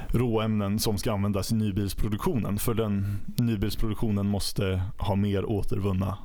råämnen 0.08 0.78
som 0.78 0.98
ska 0.98 1.12
användas 1.12 1.52
i 1.52 1.54
nybilsproduktionen. 1.54 2.58
För 2.58 2.74
den 2.74 3.18
nybilsproduktionen 3.36 4.26
måste 4.26 4.82
ha 4.98 5.14
mer 5.14 5.44
återvunna 5.44 6.18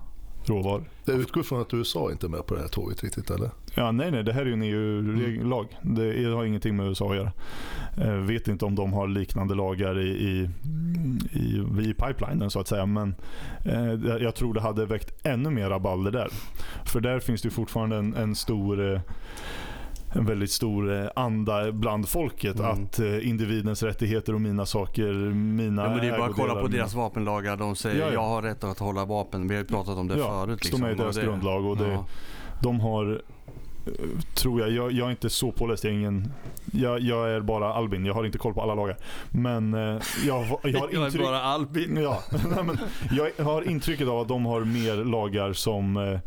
råvaror. 0.46 0.84
Det 1.06 1.12
utgår 1.12 1.44
från 1.44 1.62
att 1.62 1.74
USA 1.74 2.12
inte 2.12 2.26
är 2.26 2.30
med 2.30 2.46
på 2.46 2.56
det 2.56 2.62
här 2.62 2.68
tåget 2.68 3.04
riktigt 3.04 3.30
eller? 3.30 3.50
Ja, 3.76 3.92
nej, 3.92 4.12
nej, 4.12 4.24
det 4.24 4.34
här 4.34 4.42
är 4.42 4.46
ju 4.46 4.54
en 4.54 4.64
EU-lag. 4.64 5.68
Det 5.82 6.24
har 6.24 6.46
ingenting 6.46 6.76
med 6.76 6.88
USA 6.88 7.10
att 7.10 7.16
göra. 7.16 7.32
Jag 7.96 8.08
eh, 8.08 8.14
vet 8.14 8.48
inte 8.48 8.66
om 8.66 8.76
de 8.76 8.94
har 8.94 9.08
liknande 9.08 9.56
lagar 9.56 10.00
i, 10.00 10.10
i, 10.10 10.50
i, 11.32 11.66
i 11.90 11.94
pipelinen 11.94 12.50
så 12.50 12.60
att 12.60 12.68
säga. 12.68 12.86
Men 12.86 13.16
eh, 13.66 13.94
jag 14.24 14.36
tror 14.36 14.54
det 14.54 14.62
hade 14.62 14.86
väckt 14.86 15.26
ännu 15.26 15.50
mer 15.50 15.70
rabalder 15.70 16.12
där. 16.12 16.30
För 16.86 17.00
där 17.00 17.20
finns 17.20 17.42
det 17.42 17.50
fortfarande 17.50 17.96
en, 17.96 18.16
en 18.16 18.36
stor 18.36 18.94
eh, 18.94 19.02
en 20.14 20.26
väldigt 20.26 20.52
stor 20.52 20.94
eh, 20.94 21.10
anda 21.16 21.72
bland 21.72 22.10
folket 22.10 22.60
mm. 22.60 22.72
att 22.72 23.00
eh, 23.00 23.28
individens 23.28 23.84
rättigheter 23.84 24.34
och 24.34 24.42
mina 24.42 24.66
saker, 24.66 25.14
mina 25.34 25.84
ja, 25.84 25.90
men 25.90 26.00
Det 26.00 26.08
är 26.08 26.18
bara 26.18 26.30
att 26.30 26.36
kolla 26.36 26.62
på 26.62 26.68
deras 26.68 26.94
vapenlagar. 26.94 27.58
De 27.58 27.76
säger 27.76 28.00
ja, 28.00 28.06
ja. 28.06 28.14
jag 28.14 28.28
har 28.28 28.42
rätt 28.42 28.64
att 28.64 28.80
hålla 28.80 29.06
vapen. 29.06 29.48
Vi 29.48 29.56
har 29.56 29.62
ju 29.62 29.68
pratat 29.68 29.98
om 29.98 30.08
det 30.08 30.18
ja, 30.18 30.28
förut. 30.28 30.64
Liksom. 30.64 30.82
De 30.82 30.88
är 30.88 30.92
i 30.92 30.96
deras 30.96 31.16
det, 31.16 31.22
grundlag 31.22 31.66
och 31.66 31.78
det, 31.78 32.00
de 32.62 32.80
har 32.80 33.22
tror 34.34 34.62
jag. 34.62 34.72
jag. 34.72 34.92
Jag 34.92 35.08
är 35.08 35.12
inte 35.12 35.30
så 35.30 35.52
påläst. 35.52 35.84
Jag 35.84 35.94
är, 35.94 35.98
ingen, 35.98 36.34
jag, 36.72 37.00
jag, 37.00 37.32
är 37.32 37.42
bara 37.42 37.74
Albin. 37.74 38.06
Jag 38.06 38.14
har 38.14 38.26
inte 38.26 38.38
koll 38.38 38.54
på 38.54 38.62
alla 38.62 38.76
lagar. 38.76 38.98
Men 39.30 39.74
eh, 39.74 40.02
jag, 40.28 40.44
har 40.44 40.68
intryck... 40.96 41.22
Är 41.22 41.24
bara 41.24 41.42
Albin. 41.42 41.98
Ja, 41.98 42.24
men 42.64 42.78
jag 43.12 43.46
har 43.46 43.62
intrycket 43.62 44.08
av 44.08 44.20
att 44.20 44.28
de 44.28 44.46
har 44.46 44.62
mer 44.62 44.96
lagar 44.96 45.54
som 45.54 45.98
eh, 45.98 46.20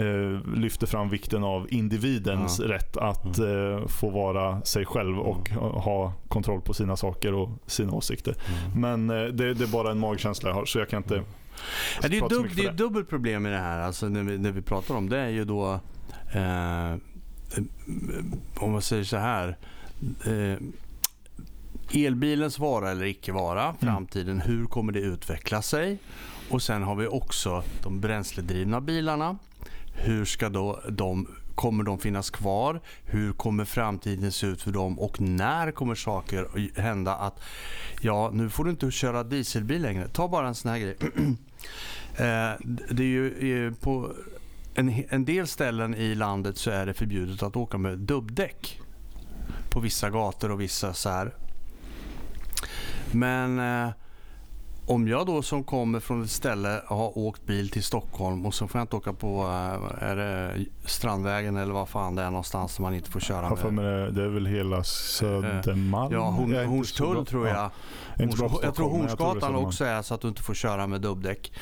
eh 0.00 0.54
lyfter 0.56 0.86
fram 0.86 1.08
vikten 1.08 1.44
av 1.44 1.66
individens 1.70 2.60
ja. 2.60 2.68
rätt 2.68 2.96
att 2.96 3.38
mm. 3.38 3.76
eh, 3.76 3.86
få 3.86 4.10
vara 4.10 4.62
sig 4.62 4.84
själv 4.84 5.18
och 5.18 5.50
mm. 5.50 5.62
ha 5.62 6.12
kontroll 6.28 6.60
på 6.60 6.74
sina 6.74 6.96
saker 6.96 7.34
och 7.34 7.48
sina 7.66 7.92
åsikter. 7.92 8.34
Mm. 8.74 8.80
Men 8.80 9.10
eh, 9.10 9.32
det, 9.32 9.54
det, 9.54 9.64
är 9.64 9.72
bara 9.72 9.90
en 9.90 9.98
magkänsla 9.98 10.48
jag 10.48 10.54
har 10.54 10.64
så 10.64 10.78
jag 10.78 10.88
kan 10.88 11.02
inte 11.02 11.22
Ja, 12.02 12.08
det 12.08 12.18
är 12.18 12.28
dub, 12.28 12.76
dubbelt 12.76 13.08
problem 13.08 13.42
med 13.42 13.52
det 13.52 13.58
här, 13.58 13.80
alltså 13.80 14.08
när, 14.08 14.22
vi, 14.22 14.38
när 14.38 14.50
vi 14.50 14.62
pratar 14.62 14.94
om 14.94 15.08
det 15.08 15.18
är 15.18 15.28
ju 15.28 15.44
då 15.44 15.80
eh, 16.32 16.94
om 18.56 18.72
man 18.72 18.82
säger 18.82 19.04
så 19.04 19.16
här. 19.16 19.56
Eh, 20.26 20.56
elbilens 21.94 22.58
vara 22.58 22.90
eller 22.90 23.04
icke 23.04 23.32
vara, 23.32 23.62
mm. 23.62 23.76
framtiden, 23.80 24.40
hur 24.40 24.66
kommer 24.66 24.92
det 24.92 25.00
utveckla 25.00 25.62
sig? 25.62 25.98
Och 26.50 26.62
sen 26.62 26.82
har 26.82 26.94
vi 26.94 27.06
också 27.06 27.62
de 27.82 28.00
bränsledrivna 28.00 28.80
bilarna. 28.80 29.38
Hur 29.94 30.24
ska 30.24 30.48
då 30.48 30.80
de 30.88 31.26
Kommer 31.54 31.84
de 31.84 31.98
finnas 31.98 32.30
kvar? 32.30 32.80
Hur 33.04 33.32
kommer 33.32 33.64
framtiden 33.64 34.32
se 34.32 34.46
ut 34.46 34.62
för 34.62 34.72
dem? 34.72 34.98
Och 34.98 35.20
när 35.20 35.70
kommer 35.70 35.94
saker 35.94 36.48
hända 36.80 37.14
att 37.14 37.40
ja, 38.00 38.30
nu 38.32 38.50
får 38.50 38.64
du 38.64 38.70
inte 38.70 38.90
köra 38.90 39.24
dieselbil 39.24 39.82
längre. 39.82 40.08
Ta 40.08 40.28
bara 40.28 40.48
en 40.48 40.54
sån 40.54 40.70
här 40.70 40.78
grej. 40.78 40.96
Eh, 42.12 42.52
det 42.90 43.02
är 43.02 43.44
ju 43.44 43.74
på 43.80 44.12
en, 44.74 45.04
en 45.08 45.24
del 45.24 45.46
ställen 45.46 45.94
i 45.94 46.14
landet 46.14 46.58
så 46.58 46.70
är 46.70 46.86
det 46.86 46.94
förbjudet 46.94 47.42
att 47.42 47.56
åka 47.56 47.78
med 47.78 47.98
dubbdäck 47.98 48.80
på 49.70 49.80
vissa 49.80 50.10
gator 50.10 50.50
och 50.50 50.60
vissa 50.60 50.94
så 50.94 51.08
här. 51.08 51.34
Men 53.12 53.58
eh, 53.58 53.90
om 54.86 55.08
jag 55.08 55.26
då 55.26 55.42
som 55.42 55.64
kommer 55.64 56.00
från 56.00 56.22
ett 56.22 56.30
ställe 56.30 56.82
har 56.86 57.18
åkt 57.18 57.46
bil 57.46 57.70
till 57.70 57.82
Stockholm 57.82 58.46
och 58.46 58.54
så 58.54 58.68
får 58.68 58.78
jag 58.78 58.84
inte 58.84 58.96
åka 58.96 59.12
på 59.12 59.42
eh, 60.00 60.08
är 60.08 60.64
Strandvägen 60.84 61.56
eller 61.56 61.72
vad 61.72 61.88
fan 61.88 62.14
det 62.14 62.22
är 62.22 62.30
någonstans 62.30 62.74
som 62.74 62.82
man 62.82 62.94
inte 62.94 63.10
får 63.10 63.20
köra 63.20 63.48
med. 63.48 63.58
För 63.58 63.70
det 64.10 64.24
är 64.24 64.28
väl 64.28 64.46
hela 64.46 64.84
Södermalm? 64.84 66.12
Ja, 66.12 66.30
Horn, 66.30 66.66
Hornstull 66.66 67.26
tror 67.26 67.48
jag. 67.48 67.56
Ja. 67.56 67.70
Horns, 68.16 68.40
jag 68.62 68.74
tror 68.74 68.90
Hornsgatan 68.90 69.54
också 69.54 69.84
är 69.84 70.02
så 70.02 70.14
att 70.14 70.20
du 70.20 70.28
inte 70.28 70.42
får 70.42 70.54
köra 70.54 70.86
med 70.86 71.00
dubbdäck. 71.00 71.52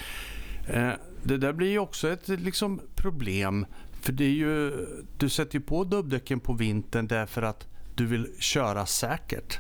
Eh, 0.67 0.91
det 1.23 1.37
där 1.37 1.53
blir 1.53 1.71
ju 1.71 1.79
också 1.79 2.09
ett 2.09 2.29
liksom, 2.29 2.81
problem. 2.95 3.67
För 4.01 4.13
det 4.13 4.25
är 4.25 4.29
ju, 4.31 4.87
du 5.17 5.29
sätter 5.29 5.55
ju 5.55 5.61
på 5.61 5.85
dubbdäcken 5.85 6.41
på 6.41 6.53
vintern 6.53 7.07
därför 7.07 7.43
att 7.43 7.67
du 7.95 8.07
vill 8.07 8.29
köra 8.39 8.87
säkert. 8.87 9.59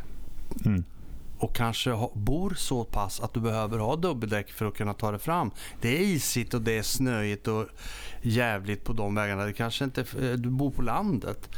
Mm. 0.65 0.85
Och 1.39 1.57
kanske 1.57 1.91
ha, 1.91 2.13
bor 2.15 2.55
så 2.57 2.85
pass 2.85 3.21
att 3.21 3.35
du 3.35 3.41
behöver 3.41 3.79
ha 3.79 3.97
dubbeldäck 3.97 4.53
för 4.53 4.67
att 4.67 4.75
kunna 4.75 4.95
ta 4.95 5.11
dig 5.11 5.21
fram. 5.21 5.51
Det 5.81 5.99
är 5.99 6.01
isigt 6.01 6.55
och 6.55 6.63
det 6.63 6.79
är 6.79 6.83
snöigt 6.83 7.49
och 7.49 7.67
jävligt 8.23 8.85
på 8.85 8.93
de 8.93 9.15
vägarna. 9.15 9.45
Det 9.45 9.53
kanske 9.53 9.85
inte, 9.85 10.01
eh, 10.01 10.33
du 10.33 10.51
bor 10.51 10.71
på 10.71 10.83
landet. 10.83 11.49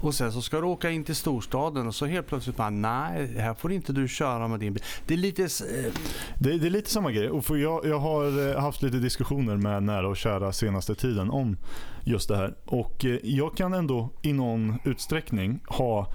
Och 0.00 0.14
sen 0.14 0.32
så 0.32 0.42
ska 0.42 0.60
du 0.60 0.66
åka 0.66 0.90
in 0.90 1.04
till 1.04 1.14
storstaden 1.14 1.86
och 1.86 1.94
så 1.94 2.06
helt 2.06 2.26
plötsligt 2.26 2.56
bara 2.56 2.70
nej, 2.70 3.38
här 3.38 3.54
får 3.54 3.72
inte 3.72 3.92
du 3.92 4.08
köra 4.08 4.48
med 4.48 4.60
din 4.60 4.72
bil. 4.72 4.82
Det 5.06 5.14
är 5.14 5.18
lite... 5.18 5.42
Eh... 5.42 5.92
Det, 6.38 6.58
det, 6.58 6.66
är 6.66 6.70
lite 6.70 6.90
samma 6.90 7.12
grej. 7.12 7.30
Och 7.30 7.44
för 7.44 7.56
jag, 7.56 7.86
jag 7.86 7.98
har 7.98 8.50
eh, 8.50 8.60
haft 8.60 8.82
lite 8.82 8.96
diskussioner 8.96 9.56
med 9.56 9.82
nära 9.82 10.08
och 10.08 10.16
kära 10.16 10.52
senaste 10.52 10.94
tiden 10.94 11.30
om 11.30 11.56
just 12.04 12.28
det 12.28 12.36
här. 12.36 12.54
Och 12.64 13.04
eh, 13.04 13.18
jag 13.22 13.56
kan 13.56 13.74
ändå 13.74 14.10
i 14.22 14.32
någon 14.32 14.78
utsträckning 14.84 15.60
ha 15.66 16.12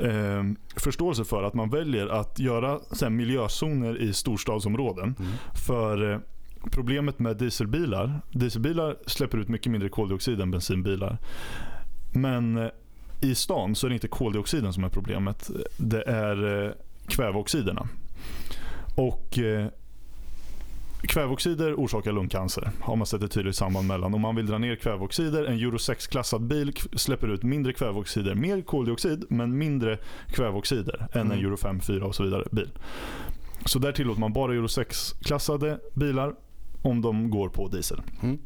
eh, 0.00 0.42
förståelse 0.76 1.24
för 1.24 1.42
att 1.42 1.54
man 1.54 1.70
väljer 1.70 2.06
att 2.06 2.38
göra 2.38 2.80
så 2.92 3.10
miljözoner 3.10 4.02
i 4.02 4.12
storstadsområden. 4.12 5.16
Mm. 5.18 5.32
För 5.66 6.12
eh, 6.12 6.18
problemet 6.70 7.18
med 7.18 7.36
dieselbilar, 7.36 8.20
dieselbilar 8.30 8.96
släpper 9.06 9.38
ut 9.38 9.48
mycket 9.48 9.72
mindre 9.72 9.88
koldioxid 9.88 10.40
än 10.40 10.50
bensinbilar. 10.50 11.18
Men 12.12 12.70
i 13.22 13.34
stan 13.34 13.74
så 13.74 13.86
är 13.86 13.88
det 13.88 13.94
inte 13.94 14.08
koldioxiden 14.08 14.72
som 14.72 14.84
är 14.84 14.88
problemet. 14.88 15.50
Det 15.76 16.02
är 16.02 16.66
eh, 16.66 16.72
kväveoxiderna. 17.06 17.88
Och 18.96 19.38
eh, 19.38 19.66
Kväveoxider 21.02 21.74
orsakar 21.74 22.12
lungcancer. 22.12 22.70
Har 22.80 22.96
man 22.96 23.06
sett 23.06 23.22
ett 23.22 23.32
tydligt 23.32 23.56
samband 23.56 23.88
mellan. 23.88 24.14
Om 24.14 24.20
man 24.20 24.36
vill 24.36 24.46
dra 24.46 24.58
ner 24.58 24.76
kväveoxider, 24.76 25.44
en 25.44 25.58
Euro 25.58 25.76
6-klassad 25.76 26.42
bil 26.42 26.72
släpper 26.96 27.28
ut 27.28 27.42
mindre 27.42 27.72
kväveoxider. 27.72 28.34
Mer 28.34 28.62
koldioxid, 28.62 29.24
men 29.28 29.58
mindre 29.58 29.98
kväveoxider 30.28 31.06
än 31.12 31.20
mm. 31.20 31.32
en 31.32 31.44
Euro 31.44 31.56
5, 31.56 31.80
4 31.80 32.06
och 32.06 32.14
så 32.14 32.22
vidare 32.22 32.44
bil. 32.50 32.70
Så 33.66 33.78
där 33.78 33.92
tillåter 33.92 34.20
man 34.20 34.32
bara 34.32 34.52
Euro 34.52 34.66
6-klassade 34.66 35.78
bilar 35.94 36.34
om 36.82 37.02
de 37.02 37.30
går 37.30 37.48
på 37.48 37.68
diesel. 37.68 38.00
Mm. 38.22 38.38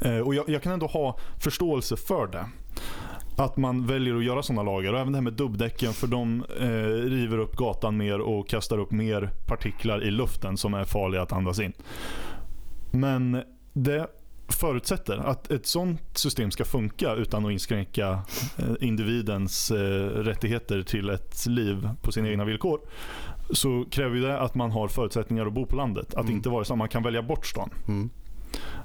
Eh, 0.00 0.18
och 0.20 0.34
jag, 0.34 0.48
jag, 0.48 0.62
kan 0.62 0.72
ändå 0.72 0.86
ha 0.86 1.18
förståelse 1.40 1.96
för 1.96 2.26
det 2.26 2.46
att 3.38 3.56
man 3.56 3.86
väljer 3.86 4.16
att 4.16 4.24
göra 4.24 4.42
sådana 4.42 4.62
lagar. 4.62 4.92
Och 4.92 4.98
även 4.98 5.12
det 5.12 5.18
här 5.18 5.22
med 5.22 5.32
dubbdäcken 5.32 5.92
för 5.92 6.06
de 6.06 6.44
eh, 6.60 6.66
river 7.10 7.38
upp 7.38 7.56
gatan 7.56 7.96
mer 7.96 8.20
och 8.20 8.48
kastar 8.48 8.78
upp 8.78 8.90
mer 8.90 9.30
partiklar 9.46 10.04
i 10.04 10.10
luften 10.10 10.56
som 10.56 10.74
är 10.74 10.84
farliga 10.84 11.22
att 11.22 11.32
andas 11.32 11.60
in. 11.60 11.72
Men 12.90 13.42
det 13.72 14.06
förutsätter 14.48 15.16
att 15.16 15.50
ett 15.50 15.66
sådant 15.66 16.18
system 16.18 16.50
ska 16.50 16.64
funka 16.64 17.14
utan 17.14 17.46
att 17.46 17.52
inskränka 17.52 18.22
eh, 18.58 18.64
individens 18.80 19.70
eh, 19.70 20.06
rättigheter 20.08 20.82
till 20.82 21.10
ett 21.10 21.46
liv 21.46 21.88
på 22.02 22.12
sina 22.12 22.28
egna 22.28 22.44
villkor 22.44 22.80
så 23.50 23.84
kräver 23.90 24.20
det 24.20 24.40
att 24.40 24.54
man 24.54 24.70
har 24.70 24.88
förutsättningar 24.88 25.46
att 25.46 25.52
bo 25.52 25.66
på 25.66 25.76
landet. 25.76 26.14
Att 26.14 26.24
mm. 26.24 26.36
inte 26.36 26.48
vara 26.48 26.64
så 26.64 26.72
att 26.72 26.78
man 26.78 26.88
kan 26.88 27.02
välja 27.02 27.22
bort 27.22 27.46
stan. 27.46 27.70
Mm. 27.88 28.10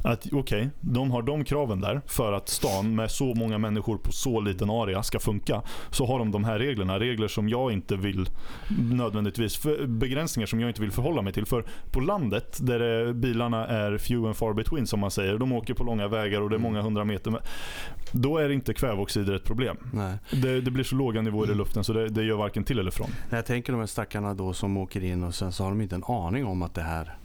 Att 0.04 0.26
okej, 0.26 0.38
okay, 0.40 0.70
de 0.82 1.12
har 1.12 1.22
de 1.22 1.44
kraven 1.44 1.82
där 1.82 2.02
för 2.08 2.34
att 2.34 2.50
stan 2.50 2.96
med 2.96 3.12
så 3.12 3.34
många 3.34 3.58
människor 3.58 3.98
på 3.98 4.12
så 4.12 4.42
liten 4.42 4.70
area 4.70 5.04
ska 5.04 5.20
funka. 5.20 5.62
Så 5.90 6.06
har 6.06 6.20
de 6.20 6.32
de 6.32 6.44
här 6.44 6.60
reglerna. 6.60 7.00
Regler 7.00 7.28
som 7.28 7.50
jag 7.50 7.72
inte 7.72 7.96
vill 7.96 8.30
nödvändigtvis, 8.80 9.66
begränsningar 9.88 10.48
som 10.48 10.60
jag 10.60 10.70
inte 10.70 10.82
vill 10.82 10.92
förhålla 10.92 11.22
mig 11.22 11.34
till. 11.34 11.46
För 11.46 11.66
på 11.92 12.00
landet 12.00 12.58
där 12.62 12.80
det, 12.80 13.14
bilarna 13.14 13.68
är 13.68 13.98
few 13.98 14.28
and 14.28 14.38
far 14.38 14.54
between 14.54 14.88
som 14.88 15.00
man 15.00 15.12
säger. 15.12 15.38
De 15.38 15.52
åker 15.52 15.74
på 15.74 15.84
långa 15.84 16.08
vägar 16.08 16.42
och 16.42 16.50
det 16.50 16.56
är 16.56 16.60
många 16.60 16.82
hundra 16.82 17.06
meter. 17.06 17.40
Då 18.12 18.38
är 18.38 18.50
inte 18.50 18.74
kväveoxider 18.74 19.34
ett 19.34 19.44
problem. 19.44 19.78
Det, 20.32 20.62
det, 20.62 20.72
blir 20.72 20.84
så 20.84 20.96
låga 20.96 21.22
nivåer 21.22 21.52
i 21.52 21.56
luften 21.56 21.84
så 21.84 21.94
det, 21.94 22.10
det 22.10 22.24
gör 22.24 22.38
varken 22.38 22.64
till 22.64 22.80
eller 22.80 22.92
från. 22.92 23.10
Jag 23.30 23.46
tänker 23.46 23.74
de 23.74 23.80
här 23.80 23.88
stackarna 23.88 24.34
då 24.34 24.54
som 24.54 24.78
åker 24.78 25.04
in 25.04 25.24
och 25.24 25.36
sen 25.36 25.52
så 25.52 25.64
har 25.64 25.70
de 25.70 25.82
inte 25.82 25.96
en 25.96 26.04
aning 26.04 26.46
om 26.46 26.62
att 26.62 26.74
det 26.74 26.82
här 26.82 27.18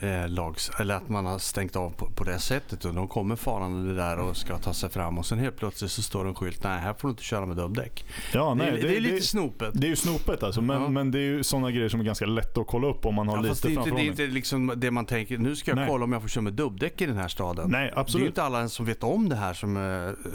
eh, 0.00 0.28
lags, 0.28 0.70
eller 0.78 0.94
att 0.94 1.08
man 1.08 1.26
har 1.26 1.38
stängt 1.38 1.76
av 1.76 1.90
på, 1.90 2.10
på 2.10 2.24
det 2.24 2.38
sättet. 2.38 2.84
Och 2.84 2.94
de 2.94 3.08
kommer 3.08 3.36
farande 3.36 3.94
där 3.94 4.18
och 4.18 4.36
ska 4.36 4.58
ta 4.58 4.74
sig 4.74 4.90
fram 4.90 5.18
och 5.18 5.26
sen 5.26 5.38
helt 5.38 5.56
plötsligt 5.56 5.90
så 5.90 6.02
står 6.02 6.28
en 6.28 6.34
skylt. 6.34 6.64
Nej, 6.64 6.80
här 6.80 6.94
får 6.94 7.08
du 7.08 7.10
inte 7.10 7.22
köra 7.22 7.46
med 7.46 7.56
dubbdäck. 7.56 8.04
Ja, 8.32 8.54
nej, 8.54 8.70
det, 8.70 8.76
det, 8.76 8.88
det, 8.88 8.96
är 8.96 9.00
lite 9.00 9.14
det, 9.14 9.22
snopet. 9.22 9.70
Det 9.74 9.86
är 9.86 9.88
ju 9.88 9.96
snopet 9.96 10.42
alltså. 10.42 10.60
Men, 10.60 10.82
ja. 10.82 10.88
men 10.88 11.10
det 11.10 11.18
är 11.18 11.22
ju 11.22 11.42
sådana 11.42 11.70
grejer 11.70 11.88
som 11.88 12.00
är 12.00 12.04
ganska 12.04 12.26
lätta 12.26 12.60
att 12.60 12.66
kolla 12.66 12.88
upp 12.88 13.06
om 13.06 13.14
man 13.14 13.28
har 13.28 13.36
ja, 13.36 13.42
lite 13.42 13.68
det, 13.68 13.74
inte, 13.74 13.90
det 13.90 14.00
är 14.00 14.06
inte 14.06 14.26
liksom 14.26 14.72
det 14.76 14.90
man 14.90 15.06
tänker. 15.06 15.38
Nu 15.38 15.56
ska 15.56 15.70
jag 15.70 15.76
nej. 15.76 15.88
kolla 15.88 16.04
om 16.04 16.12
jag 16.12 16.22
får 16.22 16.28
köra 16.28 16.42
med 16.42 16.52
dubbdäck 16.52 17.00
i 17.00 17.06
den 17.06 17.16
här 17.16 17.28
staden. 17.28 17.70
Nej, 17.70 17.92
absolut. 17.96 18.12
Det 18.12 18.18
är 18.18 18.22
ju 18.22 18.28
inte 18.28 18.42
alla 18.42 18.68
som 18.68 18.86
vet 18.86 19.02
om 19.02 19.28
det 19.28 19.36
här. 19.36 19.54
som 19.54 19.76
eh, 19.76 20.30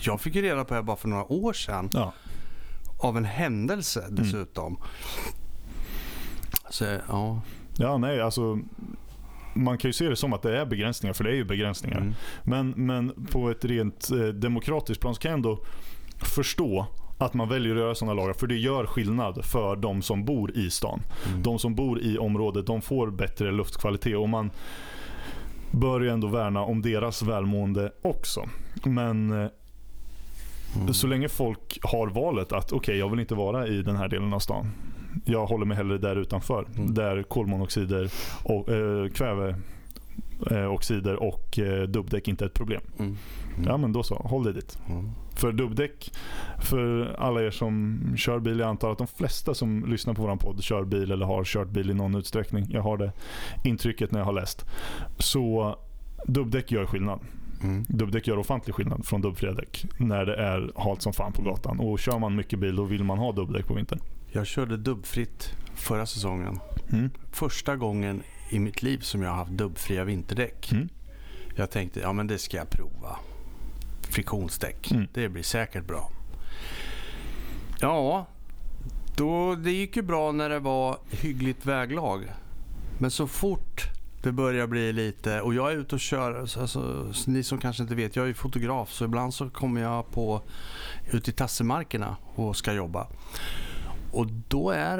Jag 0.00 0.20
fick 0.20 0.34
ju 0.34 0.42
reda 0.42 0.64
på 0.64 0.74
det 0.74 0.82
bara 0.82 0.96
för 0.96 1.08
några 1.08 1.32
år 1.32 1.52
sedan. 1.52 1.90
Ja. 1.92 2.12
Av 2.98 3.16
en 3.16 3.24
händelse 3.24 4.06
dessutom. 4.10 4.66
Mm. 4.66 4.88
Så, 6.70 6.84
ja. 7.08 7.40
Ja, 7.80 7.98
nej, 7.98 8.20
alltså 8.20 8.58
man 9.54 9.78
kan 9.78 9.88
ju 9.88 9.92
se 9.92 10.08
det 10.08 10.16
som 10.16 10.32
att 10.32 10.42
det 10.42 10.58
är 10.58 10.66
begränsningar, 10.66 11.14
för 11.14 11.24
det 11.24 11.30
är 11.30 11.34
ju 11.34 11.44
begränsningar. 11.44 11.98
Mm. 11.98 12.14
Men, 12.42 12.70
men 12.70 13.26
på 13.26 13.50
ett 13.50 13.64
rent 13.64 14.10
eh, 14.10 14.18
demokratiskt 14.18 15.00
plan 15.00 15.14
så 15.14 15.20
kan 15.20 15.30
jag 15.30 15.36
ändå 15.36 15.58
förstå 16.22 16.86
att 17.18 17.34
man 17.34 17.48
väljer 17.48 17.72
att 17.72 17.80
göra 17.80 17.94
sådana 17.94 18.14
lagar. 18.14 18.32
För 18.32 18.46
det 18.46 18.56
gör 18.56 18.86
skillnad 18.86 19.44
för 19.44 19.76
de 19.76 20.02
som 20.02 20.24
bor 20.24 20.56
i 20.56 20.70
stan. 20.70 21.02
Mm. 21.28 21.42
De 21.42 21.58
som 21.58 21.74
bor 21.74 22.00
i 22.00 22.18
området 22.18 22.66
de 22.66 22.82
får 22.82 23.10
bättre 23.10 23.52
luftkvalitet. 23.52 24.16
Och 24.16 24.28
man 24.28 24.50
bör 25.70 26.00
ju 26.00 26.08
ändå 26.08 26.28
värna 26.28 26.60
om 26.60 26.82
deras 26.82 27.22
välmående 27.22 27.92
också. 28.02 28.48
Men 28.84 29.30
eh, 29.30 29.50
mm. 30.76 30.94
så 30.94 31.06
länge 31.06 31.28
folk 31.28 31.78
har 31.82 32.06
valet 32.06 32.52
att 32.52 32.64
okej, 32.64 32.76
okay, 32.76 32.96
jag 32.96 33.10
vill 33.10 33.20
inte 33.20 33.34
vara 33.34 33.66
i 33.66 33.82
den 33.82 33.96
här 33.96 34.08
delen 34.08 34.32
av 34.32 34.38
stan 34.38 34.66
jag 35.24 35.46
håller 35.46 35.66
mig 35.66 35.76
hellre 35.76 35.98
där 35.98 36.16
utanför. 36.16 36.66
Mm. 36.76 36.94
Där 36.94 37.22
kolmonoxider 37.22 38.10
och 38.44 38.68
äh, 38.68 39.08
kväveoxider 39.08 41.22
och 41.22 41.58
äh, 41.58 41.82
dubbdäck 41.82 42.28
inte 42.28 42.44
är 42.44 42.46
ett 42.46 42.54
problem. 42.54 42.82
Mm. 42.98 43.16
Mm. 43.54 43.66
Ja 43.66 43.76
men 43.76 43.92
då 43.92 44.02
så, 44.02 44.14
håll 44.14 44.44
dig 44.44 44.54
dit. 44.54 44.78
Mm. 44.88 45.10
För 45.34 45.52
dubbdäck, 45.52 46.12
för 46.58 47.14
alla 47.18 47.42
er 47.42 47.50
som 47.50 48.00
kör 48.16 48.38
bil, 48.38 48.58
jag 48.58 48.68
antar 48.68 48.92
att 48.92 48.98
de 48.98 49.06
flesta 49.06 49.54
som 49.54 49.84
lyssnar 49.86 50.14
på 50.14 50.22
vår 50.22 50.36
podd 50.36 50.62
kör 50.62 50.84
bil 50.84 51.10
eller 51.10 51.26
har 51.26 51.44
kört 51.44 51.68
bil 51.68 51.90
i 51.90 51.94
någon 51.94 52.14
utsträckning. 52.14 52.66
Jag 52.70 52.82
har 52.82 52.96
det 52.96 53.12
intrycket 53.64 54.12
när 54.12 54.20
jag 54.20 54.26
har 54.26 54.32
läst. 54.32 54.66
Så 55.18 55.76
dubbdäck 56.26 56.72
gör 56.72 56.86
skillnad. 56.86 57.20
Mm. 57.62 57.84
Dubbdäck 57.88 58.26
gör 58.26 58.38
ofantlig 58.38 58.74
skillnad 58.74 59.06
från 59.06 59.20
dubbfria 59.20 59.52
däck 59.52 59.86
när 59.98 60.26
det 60.26 60.36
är 60.36 60.72
halt 60.76 61.02
som 61.02 61.12
fan 61.12 61.32
på 61.32 61.42
gatan. 61.42 61.80
Och 61.80 61.98
kör 61.98 62.18
man 62.18 62.36
mycket 62.36 62.58
bil 62.58 62.76
då 62.76 62.84
vill 62.84 63.04
man 63.04 63.18
ha 63.18 63.32
dubbdäck 63.32 63.66
på 63.66 63.74
vintern. 63.74 64.00
Jag 64.32 64.46
körde 64.46 64.76
dubbfritt 64.76 65.52
förra 65.74 66.06
säsongen. 66.06 66.60
Mm. 66.92 67.10
Första 67.32 67.76
gången 67.76 68.22
i 68.50 68.58
mitt 68.58 68.82
liv 68.82 68.98
som 68.98 69.22
jag 69.22 69.30
har 69.30 69.36
haft 69.36 69.50
dubbfria 69.50 70.04
vinterdäck. 70.04 70.72
Mm. 70.72 70.88
Jag 71.56 71.70
tänkte 71.70 72.00
ja 72.00 72.12
men 72.12 72.26
det 72.26 72.38
ska 72.38 72.56
jag 72.56 72.70
prova. 72.70 73.16
Friktionsdäck. 74.02 74.90
Mm. 74.90 75.08
Det 75.12 75.28
blir 75.28 75.42
säkert 75.42 75.86
bra. 75.86 76.10
Ja, 77.80 78.26
då, 79.16 79.54
det 79.54 79.72
gick 79.72 79.96
ju 79.96 80.02
bra 80.02 80.32
när 80.32 80.48
det 80.48 80.58
var 80.58 80.98
hyggligt 81.10 81.66
väglag. 81.66 82.32
Men 82.98 83.10
så 83.10 83.26
fort 83.26 83.90
det 84.22 84.32
börjar 84.32 84.66
bli 84.66 84.92
lite, 84.92 85.40
och 85.40 85.54
jag 85.54 85.72
är 85.72 85.76
ute 85.76 85.94
och 85.94 86.00
kör, 86.00 86.40
alltså, 86.40 87.12
ni 87.26 87.42
som 87.42 87.58
kanske 87.58 87.82
inte 87.82 87.94
vet, 87.94 88.16
jag 88.16 88.28
är 88.28 88.34
fotograf 88.34 88.92
så 88.92 89.04
ibland 89.04 89.34
så 89.34 89.50
kommer 89.50 89.80
jag 89.80 90.10
på 90.10 90.42
ut 91.10 91.28
i 91.28 91.32
tassemarkerna 91.32 92.16
och 92.34 92.56
ska 92.56 92.72
jobba. 92.72 93.06
Och 94.10 94.26
då 94.48 94.70
är 94.70 94.98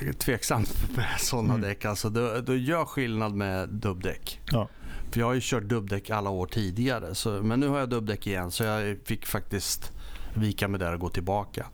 det 0.00 0.12
tveksamt 0.12 0.96
med 0.96 1.06
sådana 1.18 1.54
mm. 1.54 1.68
däck. 1.68 1.84
Alltså, 1.84 2.10
det, 2.10 2.42
det 2.42 2.56
gör 2.56 2.84
skillnad 2.84 3.34
med 3.34 3.68
dubbdäck. 3.68 4.40
Ja. 4.52 4.68
För 5.10 5.20
jag 5.20 5.26
har 5.26 5.34
ju 5.34 5.40
kört 5.42 5.62
dubbdäck 5.62 6.10
alla 6.10 6.30
år 6.30 6.46
tidigare. 6.46 7.14
Så, 7.14 7.30
men 7.30 7.60
nu 7.60 7.68
har 7.68 7.78
jag 7.78 7.88
dubbdäck 7.88 8.26
igen 8.26 8.50
så 8.50 8.64
jag 8.64 8.98
fick 9.04 9.26
faktiskt 9.26 9.92
vika 10.34 10.68
mig 10.68 10.80
där 10.80 10.92
och 10.92 11.00
gå 11.00 11.08
tillbaka. 11.08 11.66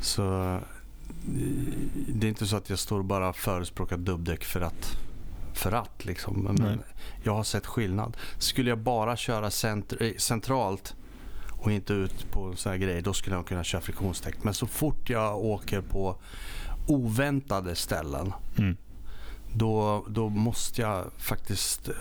Så 0.00 0.22
det 2.08 2.26
är 2.26 2.28
inte 2.28 2.46
så 2.46 2.56
att 2.56 2.70
jag 2.70 2.78
står 2.78 2.98
och 2.98 3.04
bara 3.04 3.32
förespråkar 3.32 3.96
dubbdäck 3.96 4.44
för 4.44 4.60
att 4.60 4.98
för 5.54 5.72
att 5.72 6.04
liksom. 6.04 6.56
Men 6.58 6.82
jag 7.22 7.34
har 7.34 7.44
sett 7.44 7.66
skillnad. 7.66 8.16
Skulle 8.38 8.70
jag 8.70 8.78
bara 8.78 9.16
köra 9.16 9.50
cent 9.50 9.92
eh, 10.00 10.10
centralt 10.16 10.94
och 11.58 11.72
inte 11.72 11.92
ut 11.92 12.30
på 12.30 12.56
så 12.56 12.68
här 12.68 12.76
grejer, 12.76 13.02
då 13.02 13.12
skulle 13.12 13.36
jag 13.36 13.46
kunna 13.46 13.64
köra 13.64 13.80
friktionsdäck. 13.80 14.34
Men 14.42 14.54
så 14.54 14.66
fort 14.66 15.10
jag 15.10 15.36
åker 15.36 15.80
på 15.80 16.16
oväntade 16.86 17.74
ställen, 17.74 18.32
mm. 18.58 18.76
då, 19.54 20.04
då 20.08 20.28
måste 20.28 20.82
jag 20.82 21.04
faktiskt 21.18 21.88
eh, 21.88 21.94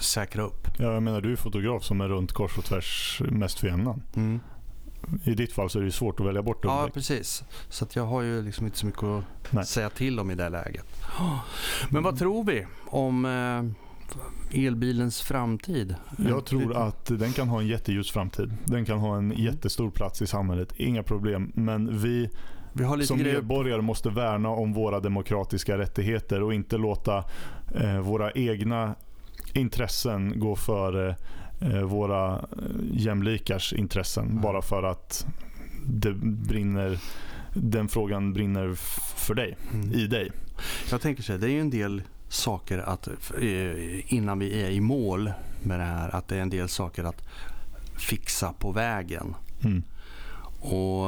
säkra 0.00 0.42
upp. 0.42 0.68
Ja, 0.78 0.92
jag 0.92 1.02
menar, 1.02 1.20
du 1.20 1.32
är 1.32 1.36
fotograf 1.36 1.84
som 1.84 2.00
är 2.00 2.08
runt 2.08 2.32
kors 2.32 2.58
och 2.58 2.64
tvärs 2.64 3.22
mest 3.30 3.58
för 3.58 3.66
jämnan. 3.66 4.02
Mm. 4.16 4.40
I 5.24 5.34
ditt 5.34 5.52
fall 5.52 5.70
så 5.70 5.78
är 5.78 5.82
det 5.82 5.92
svårt 5.92 6.20
att 6.20 6.26
välja 6.26 6.42
bort 6.42 6.62
dubbdäck. 6.62 6.80
Ja, 6.80 6.90
precis. 6.94 7.44
Så 7.68 7.86
jag 7.92 8.06
har 8.06 8.22
ju 8.22 8.42
liksom 8.42 8.66
inte 8.66 8.78
så 8.78 8.86
mycket 8.86 9.02
att 9.02 9.24
Nej. 9.50 9.66
säga 9.66 9.90
till 9.90 10.20
om 10.20 10.30
i 10.30 10.34
det 10.34 10.48
läget. 10.48 10.86
Men 11.90 12.02
vad 12.02 12.18
tror 12.18 12.44
vi 12.44 12.66
om 12.86 13.24
eh, 13.24 13.89
elbilens 14.52 15.20
framtid? 15.20 15.94
Jag 16.28 16.44
tror 16.44 16.76
att 16.76 17.06
den 17.06 17.32
kan 17.32 17.48
ha 17.48 17.60
en 17.60 17.66
jätteljus 17.66 18.10
framtid. 18.10 18.52
Den 18.64 18.84
kan 18.84 18.98
ha 18.98 19.16
en 19.16 19.30
jättestor 19.36 19.90
plats 19.90 20.22
i 20.22 20.26
samhället. 20.26 20.72
Inga 20.76 21.02
problem. 21.02 21.52
Men 21.54 21.98
vi 21.98 22.30
vi 22.72 23.06
som 23.06 23.18
medborgare 23.18 23.82
måste 23.82 24.10
värna 24.10 24.48
om 24.48 24.72
våra 24.72 25.00
demokratiska 25.00 25.78
rättigheter 25.78 26.42
och 26.42 26.54
inte 26.54 26.76
låta 26.76 27.24
eh, 27.74 27.98
våra 27.98 28.32
egna 28.32 28.94
intressen 29.52 30.40
gå 30.40 30.56
före 30.56 31.16
eh, 31.60 31.82
våra 31.82 32.32
eh, 32.34 32.40
jämlikars 32.92 33.72
intressen 33.72 34.24
mm. 34.24 34.40
bara 34.40 34.62
för 34.62 34.82
att 34.82 35.26
det 35.86 36.12
brinner, 36.22 36.98
den 37.54 37.88
frågan 37.88 38.32
brinner 38.32 38.74
för 39.16 39.34
dig, 39.34 39.56
mm. 39.72 39.92
i 39.92 40.06
dig. 40.06 40.30
Jag 40.90 41.00
tänker 41.00 41.22
så 41.22 41.32
här, 41.32 41.38
det 41.38 41.46
är 41.46 41.52
ju 41.52 41.60
en 41.60 41.70
del 41.70 42.02
saker 42.30 42.78
att 42.78 43.08
eh, 43.08 44.14
innan 44.14 44.38
vi 44.38 44.62
är 44.62 44.70
i 44.70 44.80
mål 44.80 45.32
med 45.62 45.80
det 45.80 45.84
här, 45.84 46.14
att 46.14 46.28
det 46.28 46.36
är 46.36 46.40
en 46.40 46.50
del 46.50 46.68
saker 46.68 47.04
att 47.04 47.22
fixa 47.96 48.52
på 48.52 48.72
vägen. 48.72 49.34
Mm. 49.64 49.82
Och 50.60 51.04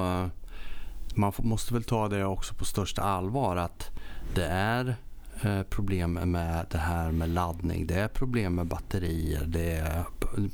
man 1.15 1.33
måste 1.39 1.75
väl 1.75 1.85
ta 1.85 2.09
det 2.09 2.25
också 2.25 2.55
på 2.55 2.65
största 2.65 3.03
allvar 3.03 3.57
att 3.57 3.91
det 4.35 4.47
är 4.47 4.97
Eh, 5.45 5.63
problem 5.63 6.13
med 6.13 6.67
det 6.71 6.79
här 6.79 7.11
med 7.11 7.29
laddning. 7.29 7.87
Det 7.87 7.95
är 7.95 8.09
problem 8.09 8.55
med 8.55 8.67
batterier. 8.67 9.45
Det 9.47 9.73
är 9.73 10.05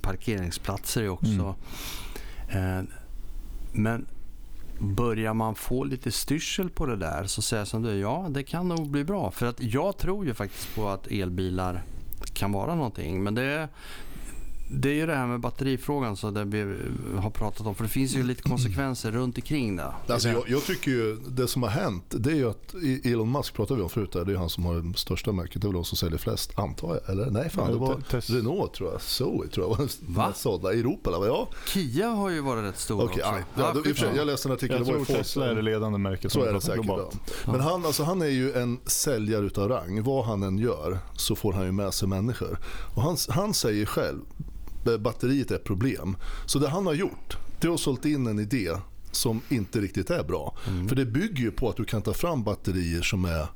parkeringsplatser 0.03 1.09
också. 1.09 1.55
Mm. 2.49 2.79
Eh, 2.79 2.85
men 3.73 4.07
börjar 4.79 5.35
man 5.35 5.55
få 5.55 5.85
lite 5.85 6.13
styrsel 6.13 6.71
på 6.71 6.87
det 6.87 6.97
där 6.97 7.25
så 7.25 7.43
säger 7.43 7.61
jag 7.61 7.69
som 7.69 7.83
du, 7.83 7.95
ja 7.95 8.27
det 8.31 8.43
kan 8.43 8.69
nog 8.69 8.91
bli 8.91 9.05
bra. 9.05 9.31
För 9.31 9.47
att 9.47 9.63
jag 9.63 9.97
tror 9.97 10.27
ju 10.27 10.35
faktiskt 10.35 10.75
på 10.75 10.89
att 10.89 11.07
elbilar 11.07 11.83
kan 12.33 12.53
vara 12.53 12.75
någonting. 12.75 13.23
Men 13.23 13.35
det, 13.35 13.69
det 14.71 14.89
är 14.89 14.95
ju 14.95 15.07
det 15.07 15.15
här 15.15 15.27
med 15.27 15.41
batterifrågan 15.41 16.17
så 16.17 16.31
det 16.31 16.45
vi 16.45 16.77
har 17.17 17.31
pratat 17.31 17.67
om. 17.67 17.75
För 17.75 17.85
det 17.85 17.91
finns 17.91 18.17
ju 18.17 18.23
lite 18.23 18.43
konsekvenser 18.43 19.13
runt 19.13 19.37
omkring 19.37 19.77
det. 19.77 19.93
Alltså 20.07 20.29
jag, 20.29 20.45
jag, 20.49 20.65
tycker 20.65 20.91
ju 20.91 21.17
det 21.29 21.49
som 21.49 21.63
har 21.63 21.71
hänt 21.71 22.05
det 22.09 22.31
är 22.31 22.35
ju 22.35 22.51
att 22.51 22.75
Elon 23.05 23.33
Musk 23.33 23.55
pratade 23.55 23.79
vi 23.79 23.83
om 23.83 23.91
förut. 23.91 24.13
Det 24.13 24.21
är 24.21 24.37
han 24.37 24.51
som 24.51 24.65
har 24.65 24.75
det 24.75 24.99
största 24.99 25.33
märket. 25.33 25.63
Det 25.63 25.65
är 25.65 25.69
väl 25.69 25.75
de 25.75 25.85
som 25.85 25.99
säljer 25.99 26.19
flest 26.19 26.59
antar 26.59 26.89
jag. 26.89 27.11
Eller 27.11 27.31
nej 27.31 27.51
fan 27.51 27.73
det 27.73 27.79
var. 27.79 28.01
Renault 28.11 28.75
tror 28.75 28.93
jag. 28.93 29.03
Zoe 29.03 29.49
tror 29.49 29.79
jag 29.79 29.89
var 30.01 30.33
sålda 30.33 30.73
i 30.73 30.81
Europa. 30.81 31.11
Eller? 31.11 31.27
Ja. 31.27 31.49
Kia 31.67 32.09
har 32.09 32.31
ju 32.31 32.41
varit 32.41 32.65
rätt 32.65 32.79
stor 32.79 33.05
okay, 33.05 33.23
också. 33.23 33.43
Ja, 33.55 33.73
då, 33.75 33.83
ja. 33.97 34.07
Jag 34.17 34.27
läste 34.27 34.49
en 34.49 34.53
artikel. 34.53 34.77
Jag 34.77 34.87
tror 34.87 35.05
Tesla 35.05 35.51
är 35.51 35.55
det 35.55 35.63
ledande 35.63 35.99
märket. 35.99 36.33
Så 36.33 36.45
är 36.45 36.53
det 36.53 36.61
säkert. 36.61 36.87
Ja. 36.87 37.11
Men 37.47 37.61
han, 37.61 37.87
alltså, 37.87 38.03
han 38.03 38.23
är 38.23 38.27
ju 38.27 38.53
en 38.53 38.79
säljare 38.87 39.47
utav 39.47 39.69
rang. 39.69 40.03
Vad 40.03 40.25
han 40.25 40.43
än 40.43 40.59
gör 40.59 40.99
så 41.17 41.37
får 41.37 41.53
han 41.53 41.65
ju 41.65 41.73
med 41.73 41.95
sig 41.95 42.09
människor. 42.09 42.59
Och 42.95 43.03
han, 43.03 43.17
han 43.29 43.55
säger 43.55 43.87
själv 43.87 44.21
batteriet 44.99 45.51
är 45.51 45.55
ett 45.55 45.65
problem. 45.65 46.17
Så 46.47 46.59
det 46.59 46.69
han 46.69 46.87
har 46.87 46.95
gjort, 46.95 47.37
det 47.61 47.69
att 47.69 47.81
sålt 47.81 48.05
in 48.05 48.27
en 48.27 48.39
idé 48.39 48.71
som 49.11 49.41
inte 49.49 49.81
riktigt 49.81 50.11
är 50.11 50.25
bra. 50.25 50.57
Mm. 50.69 50.89
För 50.89 50.97
det 50.97 51.07
bygger 51.07 51.43
ju 51.43 51.51
på 51.51 51.69
att 51.69 51.77
du 51.77 51.85
kan 51.85 52.03
ta 52.03 52.15
fram 52.15 52.43
batterier 52.43 53.03
som 53.03 53.25
är 53.25 53.47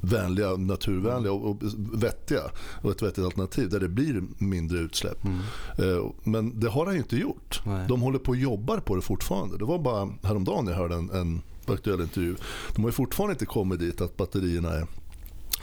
vänliga, 0.00 0.56
naturvänliga 0.56 1.32
och 1.32 1.62
vettiga 1.92 2.42
och 2.82 2.90
ett 2.90 3.02
vettigt 3.02 3.24
alternativ 3.24 3.68
där 3.68 3.80
det 3.80 3.88
blir 3.88 4.22
mindre 4.38 4.78
utsläpp. 4.78 5.24
Mm. 5.24 5.38
Eh, 5.78 6.10
men 6.24 6.60
det 6.60 6.68
har 6.68 6.86
han 6.86 6.94
ju 6.94 7.00
inte 7.00 7.16
gjort. 7.16 7.60
Nej. 7.66 7.86
De 7.88 8.00
håller 8.00 8.18
på 8.18 8.30
och 8.30 8.36
jobbar 8.36 8.78
på 8.78 8.96
det 8.96 9.02
fortfarande. 9.02 9.58
Det 9.58 9.64
var 9.64 9.78
bara 9.78 10.08
häromdagen 10.22 10.66
jag 10.66 10.74
hörde 10.74 10.94
en, 10.94 11.10
en 11.10 11.42
aktuell 11.66 12.00
intervju. 12.00 12.36
De 12.74 12.82
har 12.82 12.88
ju 12.88 12.92
fortfarande 12.92 13.32
inte 13.32 13.46
kommit 13.46 13.80
dit 13.80 14.00
att 14.00 14.16
batterierna 14.16 14.72
är 14.72 14.86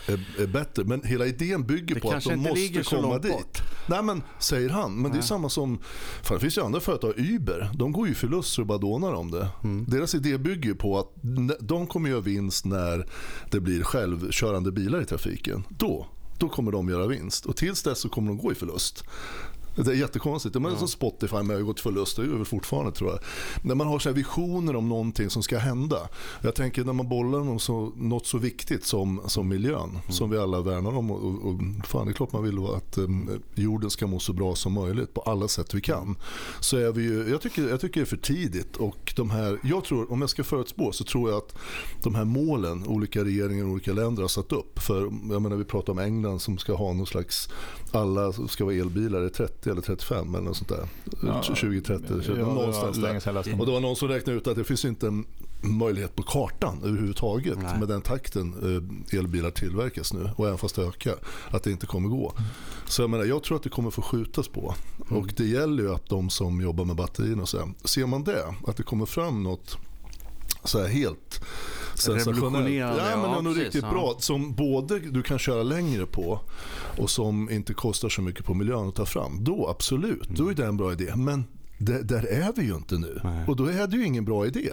är, 0.07 0.47
bättre. 0.47 0.83
Men 0.83 1.03
hela 1.03 1.25
idén 1.25 1.63
bygger 1.63 1.95
det 1.95 2.01
på 2.01 2.11
att 2.11 2.23
de 2.23 2.35
måste 2.35 2.83
komma 2.83 3.17
dit. 3.17 3.31
Bort. 3.31 3.61
Nej 3.87 4.03
men, 4.03 4.23
säger 4.39 4.69
han. 4.69 4.93
Men 4.93 5.03
Nej. 5.03 5.11
det 5.11 5.17
är 5.17 5.21
samma 5.21 5.49
som, 5.49 5.79
fan, 6.23 6.37
det 6.37 6.41
finns 6.41 6.57
ju 6.57 6.61
andra 6.61 6.79
företag, 6.79 7.13
Uber, 7.17 7.69
de 7.73 7.91
går 7.91 8.07
ju 8.07 8.13
förlust 8.13 8.59
och 8.59 8.65
bara 8.65 8.77
dånar 8.77 9.13
om 9.13 9.31
det. 9.31 9.47
Mm. 9.63 9.85
Deras 9.87 10.15
idé 10.15 10.37
bygger 10.37 10.73
på 10.73 10.99
att 10.99 11.11
de 11.59 11.87
kommer 11.87 12.09
göra 12.09 12.21
vinst 12.21 12.65
när 12.65 13.07
det 13.51 13.59
blir 13.59 13.83
självkörande 13.83 14.71
bilar 14.71 15.01
i 15.01 15.05
trafiken. 15.05 15.63
Då 15.69 16.07
då 16.43 16.49
kommer 16.49 16.71
de 16.71 16.89
göra 16.89 17.07
vinst. 17.07 17.45
Och 17.45 17.55
tills 17.55 17.83
dess 17.83 17.99
så 17.99 18.09
kommer 18.09 18.27
de 18.27 18.37
gå 18.37 18.51
i 18.51 18.55
förlust. 18.55 19.03
Det 19.75 19.91
är 19.91 19.95
jättekonstigt. 19.95 20.55
Men 20.55 20.75
ja. 20.79 20.87
Spotify 20.87 21.35
med 21.35 21.55
har 21.55 21.63
gått 21.63 21.79
förlust, 21.79 22.17
det 22.17 22.25
gör 22.25 22.35
väl 22.35 22.45
fortfarande 22.45 22.91
tror 22.91 23.09
jag. 23.09 23.19
När 23.61 23.75
man 23.75 23.87
har 23.87 23.99
så 23.99 24.11
visioner 24.11 24.75
om 24.75 24.89
någonting 24.89 25.29
som 25.29 25.43
ska 25.43 25.57
hända. 25.57 25.97
Jag 26.41 26.55
tänker 26.55 26.83
när 26.83 26.93
man 26.93 27.09
bollar 27.09 27.39
om 27.39 27.59
så, 27.59 27.91
något 27.95 28.27
så 28.27 28.37
viktigt 28.37 28.85
som, 28.85 29.21
som 29.27 29.47
miljön, 29.47 29.89
mm. 29.89 30.01
som 30.09 30.29
vi 30.29 30.37
alla 30.37 30.61
värnar 30.61 30.97
om. 30.97 31.11
Och, 31.11 31.47
och, 31.47 31.59
fan, 31.87 32.05
det 32.05 32.11
är 32.11 32.13
klart 32.13 32.31
man 32.31 32.43
vill 32.43 32.57
att 32.65 32.97
um, 32.97 33.29
jorden 33.55 33.89
ska 33.89 34.07
må 34.07 34.19
så 34.19 34.33
bra 34.33 34.55
som 34.55 34.73
möjligt 34.73 35.13
på 35.13 35.21
alla 35.21 35.47
sätt 35.47 35.73
vi 35.73 35.81
kan. 35.81 36.15
Så 36.59 36.77
är 36.77 36.91
vi 36.91 37.03
ju, 37.03 37.29
jag, 37.29 37.41
tycker, 37.41 37.69
jag 37.69 37.81
tycker 37.81 37.99
det 37.99 38.03
är 38.03 38.09
för 38.09 38.17
tidigt. 38.17 38.77
Och 38.77 39.13
de 39.15 39.29
här, 39.29 39.59
jag 39.63 39.83
tror, 39.83 40.11
om 40.11 40.21
jag 40.21 40.29
ska 40.29 40.43
förutspå 40.43 40.91
så 40.91 41.03
tror 41.03 41.29
jag 41.29 41.37
att 41.37 41.55
de 42.03 42.15
här 42.15 42.25
målen 42.25 42.87
olika 42.87 43.23
regeringar 43.23 43.65
och 43.65 43.71
olika 43.71 43.93
länder 43.93 44.21
har 44.21 44.29
satt 44.29 44.51
upp. 44.51 44.79
För 44.79 45.01
jag 45.29 45.41
menar, 45.41 45.55
vi 45.55 45.63
pratar 45.63 45.93
om 45.93 45.99
England 45.99 46.39
som 46.39 46.57
ska 46.57 46.73
ha 46.73 46.93
någon 46.93 47.05
slags, 47.05 47.49
alla 47.95 48.31
ska 48.31 48.65
vara 48.65 48.75
elbilar 48.75 49.25
i 49.25 49.29
30 49.29 49.53
30 49.63 49.69
eller 49.69 49.81
35 49.81 50.35
eller 50.35 50.45
något 50.45 50.57
sånt 50.57 50.69
där. 50.69 50.87
Ja, 51.21 51.41
20-30, 51.41 52.39
ja, 52.39 52.45
någonstans 52.45 52.97
där. 52.97 53.59
Och 53.59 53.65
det 53.65 53.71
var 53.71 53.79
någon 53.79 53.95
som 53.95 54.07
räknade 54.07 54.37
ut 54.37 54.47
att 54.47 54.55
det 54.55 54.63
finns 54.63 54.85
inte 54.85 55.07
en 55.07 55.25
möjlighet 55.61 56.15
på 56.15 56.23
kartan 56.23 56.79
överhuvudtaget 56.83 57.57
Nej. 57.61 57.79
med 57.79 57.87
den 57.87 58.01
takten 58.01 58.53
eh, 59.11 59.19
elbilar 59.19 59.51
tillverkas 59.51 60.13
nu 60.13 60.29
och 60.35 60.47
även 60.47 60.57
fast 60.57 60.75
det 60.75 60.81
ökar 60.81 61.15
att 61.49 61.63
det 61.63 61.71
inte 61.71 61.85
kommer 61.85 62.09
gå. 62.09 62.33
Mm. 62.37 62.49
Så 62.85 63.01
jag 63.01 63.09
menar, 63.09 63.25
jag 63.25 63.43
tror 63.43 63.57
att 63.57 63.63
det 63.63 63.69
kommer 63.69 63.91
få 63.91 64.01
skjutas 64.01 64.47
på 64.47 64.75
mm. 65.09 65.21
och 65.21 65.33
det 65.37 65.45
gäller 65.45 65.83
ju 65.83 65.93
att 65.93 66.09
de 66.09 66.29
som 66.29 66.61
jobbar 66.61 66.85
med 66.85 66.95
batterierna 66.95 67.41
och 67.41 67.49
så, 67.49 67.71
ser 67.83 68.05
man 68.05 68.23
det, 68.23 68.55
att 68.67 68.77
det 68.77 68.83
kommer 68.83 69.05
fram 69.05 69.43
något 69.43 69.77
så 70.63 70.79
här 70.79 70.87
helt 70.87 71.41
sensationellt. 71.95 72.75
Ja, 72.75 72.93
men 73.15 73.31
ja, 73.31 73.41
något 73.41 73.57
riktigt 73.57 73.89
bra 73.89 74.15
som 74.19 74.53
både 74.53 74.99
du 74.99 75.21
kan 75.21 75.39
köra 75.39 75.63
längre 75.63 76.05
på 76.05 76.39
och 76.97 77.09
som 77.09 77.49
inte 77.49 77.73
kostar 77.73 78.09
så 78.09 78.21
mycket 78.21 78.45
på 78.45 78.53
miljön 78.53 78.87
att 78.87 78.95
ta 78.95 79.05
fram. 79.05 79.43
Då 79.43 79.67
absolut, 79.69 80.25
mm. 80.25 80.35
då 80.35 80.49
är 80.49 80.53
det 80.53 80.65
en 80.65 80.77
bra 80.77 80.91
idé. 80.91 81.15
Men 81.15 81.43
det, 81.77 82.03
där 82.03 82.25
är 82.25 82.53
vi 82.55 82.63
ju 82.63 82.75
inte 82.75 82.95
nu. 82.95 83.21
Nej. 83.23 83.45
Och 83.47 83.55
då 83.55 83.65
är 83.65 83.87
det 83.87 83.97
ju 83.97 84.05
ingen 84.05 84.25
bra 84.25 84.45
idé. 84.45 84.69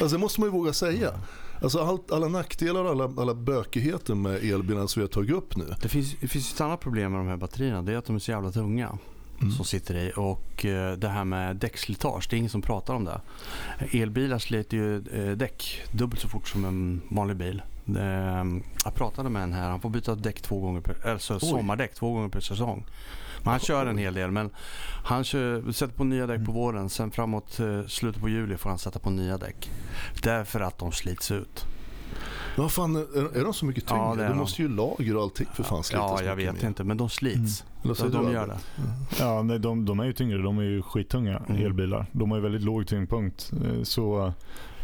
Alltså, 0.00 0.16
det 0.16 0.20
måste 0.20 0.40
man 0.40 0.48
ju 0.48 0.52
våga 0.52 0.72
säga. 0.72 1.08
Mm. 1.08 1.20
Alltså 1.62 1.78
allt, 1.78 2.12
alla 2.12 2.28
nackdelar 2.28 2.84
och 2.84 2.90
alla, 2.90 3.04
alla 3.04 3.34
bökigheter 3.34 4.14
med 4.14 4.44
elbilarna 4.44 4.88
som 4.88 5.00
vi 5.00 5.04
har 5.04 5.10
tagit 5.10 5.30
upp 5.30 5.56
nu. 5.56 5.74
Det 5.82 5.88
finns, 5.88 6.16
det 6.20 6.28
finns 6.28 6.54
ett 6.54 6.60
annat 6.60 6.80
problem 6.80 7.12
med 7.12 7.20
de 7.20 7.28
här 7.28 7.36
batterierna. 7.36 7.82
Det 7.82 7.92
är 7.92 7.96
att 7.96 8.04
de 8.04 8.16
är 8.16 8.20
så 8.20 8.30
jävla 8.30 8.50
tunga. 8.50 8.98
Mm. 9.40 9.52
som 9.52 9.64
sitter 9.64 9.94
i. 9.94 10.12
Och 10.16 10.64
eh, 10.64 10.96
det 10.96 11.08
här 11.08 11.24
med 11.24 11.56
däckslitage, 11.56 12.26
det 12.30 12.36
är 12.36 12.38
ingen 12.38 12.50
som 12.50 12.62
pratar 12.62 12.94
om 12.94 13.04
det. 13.04 13.20
Elbilar 13.92 14.38
sliter 14.38 14.76
ju 14.76 14.96
eh, 14.96 15.36
däck 15.36 15.82
dubbelt 15.90 16.20
så 16.20 16.28
fort 16.28 16.48
som 16.48 16.64
en 16.64 17.02
vanlig 17.08 17.36
bil. 17.36 17.62
Jag 18.84 18.94
pratade 18.94 19.30
med 19.30 19.42
en 19.42 19.52
här, 19.52 19.70
han 19.70 19.80
får 19.80 19.90
byta 19.90 20.14
däck 20.14 20.42
två 20.42 20.60
gånger 20.60 20.80
per, 20.80 21.10
alltså 21.10 21.40
sommardäck 21.40 21.94
två 21.94 22.12
gånger 22.12 22.28
per 22.28 22.40
säsong. 22.40 22.84
Men 23.42 23.50
han 23.50 23.60
kör 23.60 23.86
en 23.86 23.98
hel 23.98 24.14
del. 24.14 24.30
Men 24.30 24.50
han 25.04 25.24
kör, 25.24 25.72
sätter 25.72 25.94
på 25.94 26.04
nya 26.04 26.26
däck 26.26 26.44
på 26.44 26.50
mm. 26.50 26.54
våren. 26.54 26.90
Sen 26.90 27.10
framåt 27.10 27.60
slutet 27.86 28.22
på 28.22 28.28
juli 28.28 28.56
får 28.56 28.70
han 28.70 28.78
sätta 28.78 28.98
på 28.98 29.10
nya 29.10 29.38
däck. 29.38 29.70
Därför 30.22 30.60
att 30.60 30.78
de 30.78 30.92
slits 30.92 31.30
ut. 31.30 31.64
Vad 32.56 32.72
fan, 32.72 32.96
är, 32.96 33.36
är 33.36 33.44
de 33.44 33.54
så 33.54 33.66
mycket 33.66 33.86
tyngre? 33.86 34.22
Ja, 34.22 34.28
de 34.28 34.38
måste 34.38 34.62
ju 34.62 34.68
lager 34.68 35.16
och 35.16 35.22
allting 35.22 35.46
för 35.54 35.62
fan 35.62 35.84
slitas 35.84 36.20
Ja, 36.20 36.26
jag 36.26 36.36
vet 36.36 36.62
mer. 36.62 36.68
inte, 36.68 36.84
men 36.84 36.96
de 36.96 37.10
slits. 37.10 37.60
Mm. 37.60 37.73
Så 37.94 38.08
de 38.08 38.32
gör 38.32 38.46
det. 38.46 38.58
Ja, 39.18 39.42
nej, 39.42 39.58
de, 39.58 39.84
de 39.84 40.00
är 40.00 40.04
ju 40.04 40.12
tyngre. 40.12 40.38
De 40.38 40.58
är 40.58 40.62
ju 40.62 40.82
skittunga 40.82 41.42
mm. 41.48 41.66
elbilar. 41.66 42.06
De 42.12 42.30
har 42.30 42.38
ju 42.38 42.42
väldigt 42.42 42.62
låg 42.62 42.86
tyngdpunkt. 42.86 43.52
Eh, 43.64 43.82
så 43.82 44.32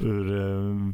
ur 0.00 0.40
eh, 0.40 0.46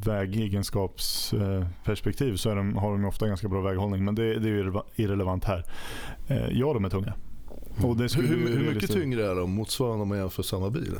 vägegenskapsperspektiv 0.04 2.36
så 2.36 2.54
de, 2.54 2.76
har 2.76 2.92
de 2.92 3.04
ofta 3.04 3.28
ganska 3.28 3.48
bra 3.48 3.60
väghållning. 3.60 4.04
Men 4.04 4.14
det, 4.14 4.38
det 4.38 4.48
är 4.48 4.52
ju 4.52 4.72
irrelevant 4.94 5.44
här. 5.44 5.64
Eh, 6.26 6.48
ja, 6.50 6.72
de 6.72 6.84
är 6.84 6.90
tunga. 6.90 7.12
Och 7.82 7.96
det 7.96 8.08
skulle 8.08 8.28
hur, 8.28 8.56
hur 8.56 8.74
mycket 8.74 8.92
tyngre 8.92 9.30
är 9.30 9.34
de 9.34 9.50
motsvarande 9.50 10.02
om 10.02 10.08
man 10.08 10.18
jämför 10.18 10.42
samma 10.42 10.70
bil? 10.70 10.94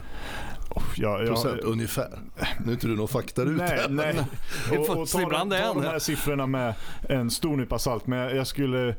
Ja, 0.97 0.97
ja, 0.97 1.27
Procent 1.27 1.61
ja, 1.63 1.69
ungefär. 1.69 2.19
Nu 2.65 2.71
är 2.71 2.73
inte 2.73 2.87
du 2.87 2.97
någon 2.97 3.09
fakta 3.09 3.43
ute. 3.43 3.53
Nej, 3.53 3.81
nej. 3.89 4.15
och, 4.79 4.79
och 4.79 5.09
ta, 5.09 5.19
ta 5.19 5.75
de 5.75 5.83
här 5.83 5.99
siffrorna 5.99 6.47
med 6.47 6.75
en 7.09 7.31
stor 7.31 7.57
nypa 7.57 7.79
salt. 7.79 8.07
Men 8.07 8.37
jag 8.37 8.47
skulle 8.47 8.95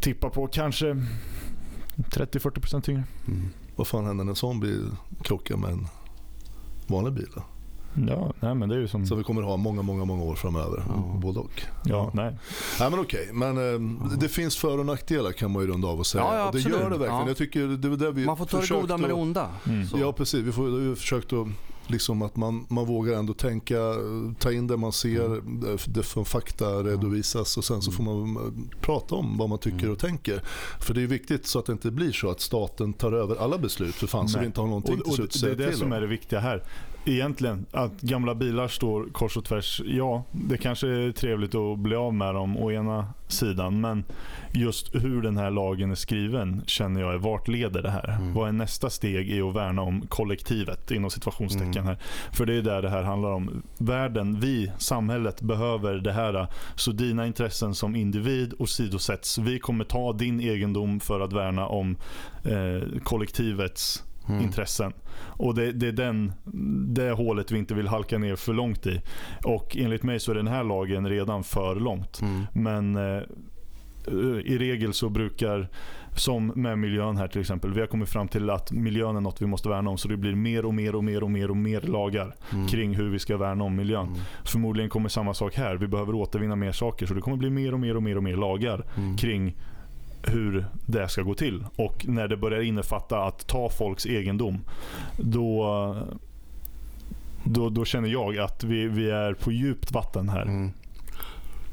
tippa 0.00 0.30
på 0.30 0.46
kanske 0.46 1.06
30-40% 1.96 2.80
tyngre. 2.80 3.04
Mm. 3.26 3.48
Vad 3.76 3.86
fan 3.86 4.06
händer 4.06 4.24
när 4.24 4.30
en 4.30 4.36
sån 4.36 4.60
bil 4.60 4.90
krockar 5.22 5.56
med 5.56 5.70
en 5.70 5.86
vanlig 6.86 7.12
bil? 7.12 7.28
Då? 7.34 7.42
Ja, 8.08 8.32
nej, 8.40 8.54
men 8.54 8.68
det 8.68 8.74
är 8.74 8.78
ju 8.78 8.88
som... 8.88 9.06
Så 9.06 9.14
vi 9.14 9.24
kommer 9.24 9.42
ha 9.42 9.56
många, 9.56 9.82
många, 9.82 10.04
många 10.04 10.22
år 10.22 10.34
framöver. 10.34 10.82
Ja. 10.88 11.18
Både 11.22 11.40
och. 11.40 11.62
Ja, 11.84 12.10
nej. 12.14 12.36
Nej, 12.80 12.90
men 12.90 13.00
okej. 13.00 13.28
Men 13.32 13.74
eh, 13.74 14.16
det 14.18 14.28
finns 14.28 14.56
för 14.56 14.78
och 14.78 14.86
nackdelar 14.86 15.32
kan 15.32 15.50
man 15.50 15.62
ju 15.62 15.68
runda 15.68 15.88
av 15.88 15.98
och 15.98 16.06
säga. 16.06 16.24
Ja, 16.24 16.36
ja, 16.36 16.50
det 16.52 16.60
gör 16.60 16.90
det 16.90 16.98
verkligen. 16.98 17.26
Jag 17.26 17.36
tycker 17.36 17.60
det 17.60 17.88
är 17.88 17.96
där 17.96 18.12
vi 18.12 18.26
man 18.26 18.36
får 18.36 18.46
ta 18.46 18.60
det 18.60 18.68
goda 18.68 18.96
med 18.96 19.10
det 19.10 19.14
onda. 19.14 19.48
Mm. 19.66 19.86
Ja, 19.96 20.12
precis. 20.12 20.40
Vi 20.40 20.50
har 20.50 20.80
ju 20.80 20.96
försökt 20.96 21.32
att 21.32 21.46
liksom 21.90 22.22
att 22.22 22.36
man, 22.36 22.66
man 22.68 22.86
vågar 22.86 23.18
ändå 23.18 23.32
tänka, 23.32 23.76
ta 24.38 24.52
in 24.52 24.66
det 24.66 24.76
man 24.76 24.92
ser, 24.92 25.24
mm. 25.24 25.78
det 25.86 26.02
från 26.02 26.24
fakta 26.24 26.64
redovisas 26.64 27.56
och 27.56 27.64
sen 27.64 27.82
så 27.82 27.92
får 27.92 28.04
man 28.04 28.52
prata 28.80 29.14
om 29.14 29.38
vad 29.38 29.48
man 29.48 29.58
tycker 29.58 29.78
mm. 29.78 29.92
och 29.92 29.98
tänker. 29.98 30.42
För 30.80 30.94
det 30.94 31.02
är 31.02 31.06
viktigt 31.06 31.46
så 31.46 31.58
att 31.58 31.66
det 31.66 31.72
inte 31.72 31.90
blir 31.90 32.12
så 32.12 32.30
att 32.30 32.40
staten 32.40 32.92
tar 32.92 33.12
över 33.12 33.36
alla 33.36 33.58
beslut 33.58 33.94
för 33.94 34.06
fan 34.06 34.24
Nej. 34.24 34.32
så 34.32 34.40
vi 34.40 34.46
inte 34.46 34.60
har 34.60 34.68
någonting 34.68 34.94
och, 34.94 35.00
och, 35.00 35.04
till 35.04 35.14
slut 35.14 35.28
att 35.28 35.40
säga 35.40 35.54
Det 35.54 35.64
är 35.64 35.70
det 35.70 35.76
som 35.76 35.92
är 35.92 36.00
det 36.00 36.06
viktiga 36.06 36.40
här 36.40 36.64
egentligen. 37.04 37.66
Att 37.72 38.00
gamla 38.00 38.34
bilar 38.34 38.68
står 38.68 39.08
kors 39.12 39.36
och 39.36 39.44
tvärs. 39.44 39.80
Ja, 39.84 40.24
det 40.32 40.56
kanske 40.56 40.88
är 40.88 41.12
trevligt 41.12 41.54
att 41.54 41.78
bli 41.78 41.96
av 41.96 42.14
med 42.14 42.34
dem 42.34 42.56
å 42.56 42.70
ena 42.70 43.06
sidan. 43.28 43.80
Men 43.80 44.04
just 44.52 44.94
hur 44.94 45.22
den 45.22 45.36
här 45.36 45.50
lagen 45.50 45.90
är 45.90 45.94
skriven 45.94 46.62
känner 46.66 47.00
jag 47.00 47.14
är 47.14 47.18
vart 47.18 47.48
leder 47.48 47.82
det 47.82 47.90
här? 47.90 48.08
Mm. 48.08 48.34
Vad 48.34 48.48
är 48.48 48.52
nästa 48.52 48.90
steg 48.90 49.30
i 49.30 49.40
att 49.40 49.54
värna 49.54 49.82
om 49.82 50.06
kollektivet 50.08 50.90
inom 50.90 51.10
situationstecken 51.10 51.76
mm. 51.76 51.86
här? 51.86 51.98
För 52.32 52.46
det 52.46 52.54
är 52.54 52.62
där 52.62 52.82
det 52.82 52.90
här 52.90 53.02
handlar 53.02 53.30
om. 53.30 53.62
Världen, 53.78 54.40
vi, 54.40 54.72
samhället 54.78 55.40
behöver 55.40 55.94
det 55.94 56.12
här. 56.12 56.46
Så 56.74 56.92
dina 56.92 57.26
intressen 57.26 57.74
som 57.74 57.96
individ 57.96 58.54
åsidosätts. 58.58 59.38
Vi 59.38 59.58
kommer 59.58 59.84
ta 59.84 60.12
din 60.12 60.40
egendom 60.40 61.00
för 61.00 61.20
att 61.20 61.32
värna 61.32 61.66
om 61.66 61.96
eh, 62.44 63.00
kollektivets 63.02 64.04
mm. 64.32 64.44
intressen. 64.44 64.92
Och 65.20 65.54
det, 65.54 65.72
det, 65.72 65.88
är 65.88 65.92
den, 65.92 66.32
det 66.94 67.10
hålet 67.10 67.50
vi 67.50 67.58
inte 67.58 67.74
vill 67.74 67.88
halka 67.88 68.18
ner 68.18 68.36
för 68.36 68.52
långt 68.52 68.86
i. 68.86 69.00
Och 69.44 69.76
enligt 69.76 70.02
mig 70.02 70.20
så 70.20 70.30
är 70.30 70.34
den 70.34 70.48
här 70.48 70.64
lagen 70.64 71.08
redan 71.08 71.44
för 71.44 71.74
långt. 71.74 72.20
Mm. 72.20 72.46
Men 72.52 72.96
eh, 72.96 73.22
i 74.44 74.58
regel 74.58 74.92
så 74.92 75.08
brukar, 75.08 75.68
som 76.16 76.46
med 76.46 76.78
miljön 76.78 77.16
här 77.16 77.28
till 77.28 77.40
exempel, 77.40 77.72
vi 77.72 77.80
har 77.80 77.86
kommit 77.86 78.08
fram 78.08 78.28
till 78.28 78.50
att 78.50 78.72
miljön 78.72 79.16
är 79.16 79.20
något 79.20 79.42
vi 79.42 79.46
måste 79.46 79.68
värna 79.68 79.90
om. 79.90 79.98
Så 79.98 80.08
det 80.08 80.16
blir 80.16 80.34
mer 80.34 80.64
och 80.64 80.74
mer 80.74 80.94
och 80.94 81.04
mer 81.04 81.22
och 81.22 81.30
mer 81.30 81.50
och 81.50 81.56
mer 81.56 81.80
lagar 81.80 82.34
mm. 82.52 82.66
kring 82.66 82.94
hur 82.94 83.10
vi 83.10 83.18
ska 83.18 83.36
värna 83.36 83.64
om 83.64 83.76
miljön. 83.76 84.06
Mm. 84.06 84.20
Förmodligen 84.44 84.90
kommer 84.90 85.08
samma 85.08 85.34
sak 85.34 85.54
här. 85.54 85.76
Vi 85.76 85.88
behöver 85.88 86.14
återvinna 86.14 86.56
mer 86.56 86.72
saker. 86.72 87.06
Så 87.06 87.14
det 87.14 87.20
kommer 87.20 87.36
bli 87.36 87.50
mer 87.50 87.74
och 87.74 87.80
mer 87.80 87.96
och 87.96 88.02
mer 88.02 88.16
och 88.16 88.22
mer 88.22 88.36
lagar 88.36 88.84
mm. 88.96 89.16
kring 89.16 89.56
hur 90.22 90.66
det 90.86 91.08
ska 91.08 91.22
gå 91.22 91.34
till. 91.34 91.64
Och 91.76 92.04
när 92.08 92.28
det 92.28 92.36
börjar 92.36 92.60
innefatta 92.60 93.24
att 93.24 93.46
ta 93.46 93.70
folks 93.70 94.06
egendom, 94.06 94.60
då, 95.16 95.96
då, 97.44 97.68
då 97.68 97.84
känner 97.84 98.08
jag 98.08 98.38
att 98.38 98.64
vi, 98.64 98.86
vi 98.86 99.10
är 99.10 99.34
på 99.34 99.52
djupt 99.52 99.92
vatten 99.92 100.28
här. 100.28 100.42
Mm. 100.42 100.70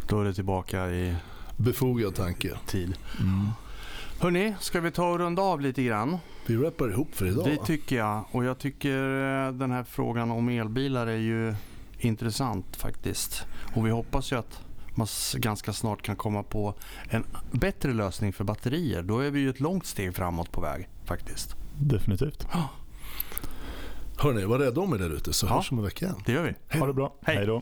Då 0.10 0.22
är 0.22 0.26
det 0.26 0.34
tillbaka 0.34 0.90
i 0.90 1.16
befogad 1.58 2.16
tanke. 2.16 2.50
Tid. 2.68 2.98
Mm. 3.20 3.50
Hörni, 4.20 4.56
ska 4.60 4.82
vi 4.82 4.92
ta 4.92 5.10
och 5.10 5.20
runda 5.20 5.42
av 5.42 5.62
lite 5.62 5.84
grann? 5.84 6.18
Vi 6.46 6.56
rappar 6.56 6.90
ihop 6.90 7.16
för 7.16 7.26
idag. 7.26 7.46
Det 7.46 7.66
tycker 7.66 7.96
jag. 7.96 8.26
Och 8.32 8.44
jag 8.44 8.60
tycker 8.60 8.98
eh, 9.48 9.54
den 9.54 9.72
här 9.72 9.84
frågan 9.84 10.32
om 10.32 10.50
elbilar 10.50 11.08
är 11.08 11.18
ju 11.18 11.56
intressant 12.00 12.76
faktiskt. 12.76 13.46
Och 13.76 13.86
vi 13.86 13.92
hoppas 13.92 14.32
ju 14.32 14.36
att 14.36 14.62
man 14.98 15.08
ganska 15.36 15.74
snart 15.74 16.02
kan 16.02 16.16
komma 16.16 16.44
på 16.44 16.74
en 17.10 17.26
bättre 17.52 17.94
lösning 17.94 18.34
för 18.34 18.44
batterier. 18.44 19.04
Då 19.04 19.20
är 19.20 19.32
vi 19.32 19.40
ju 19.40 19.50
ett 19.50 19.60
långt 19.60 19.86
steg 19.86 20.16
framåt 20.16 20.52
på 20.52 20.62
väg 20.62 20.90
faktiskt. 21.06 21.56
Definitivt. 21.80 22.48
Hörni, 24.18 24.46
var 24.46 24.60
rädda 24.60 24.82
om 24.82 24.94
er 24.94 24.98
där 24.98 25.10
ute 25.10 25.34
så 25.34 25.46
ja, 25.46 25.56
hörs 25.56 25.72
om 25.72 25.78
en 25.78 25.84
vecka 25.84 26.06
igen. 26.06 26.22
Det 26.26 26.32
gör 26.32 26.44
vi. 26.44 26.56
Hej. 26.68 26.80
Ha 26.80 26.88
det 26.88 26.94
bra. 26.94 27.16
Hej 27.22 27.46
då. 27.46 27.62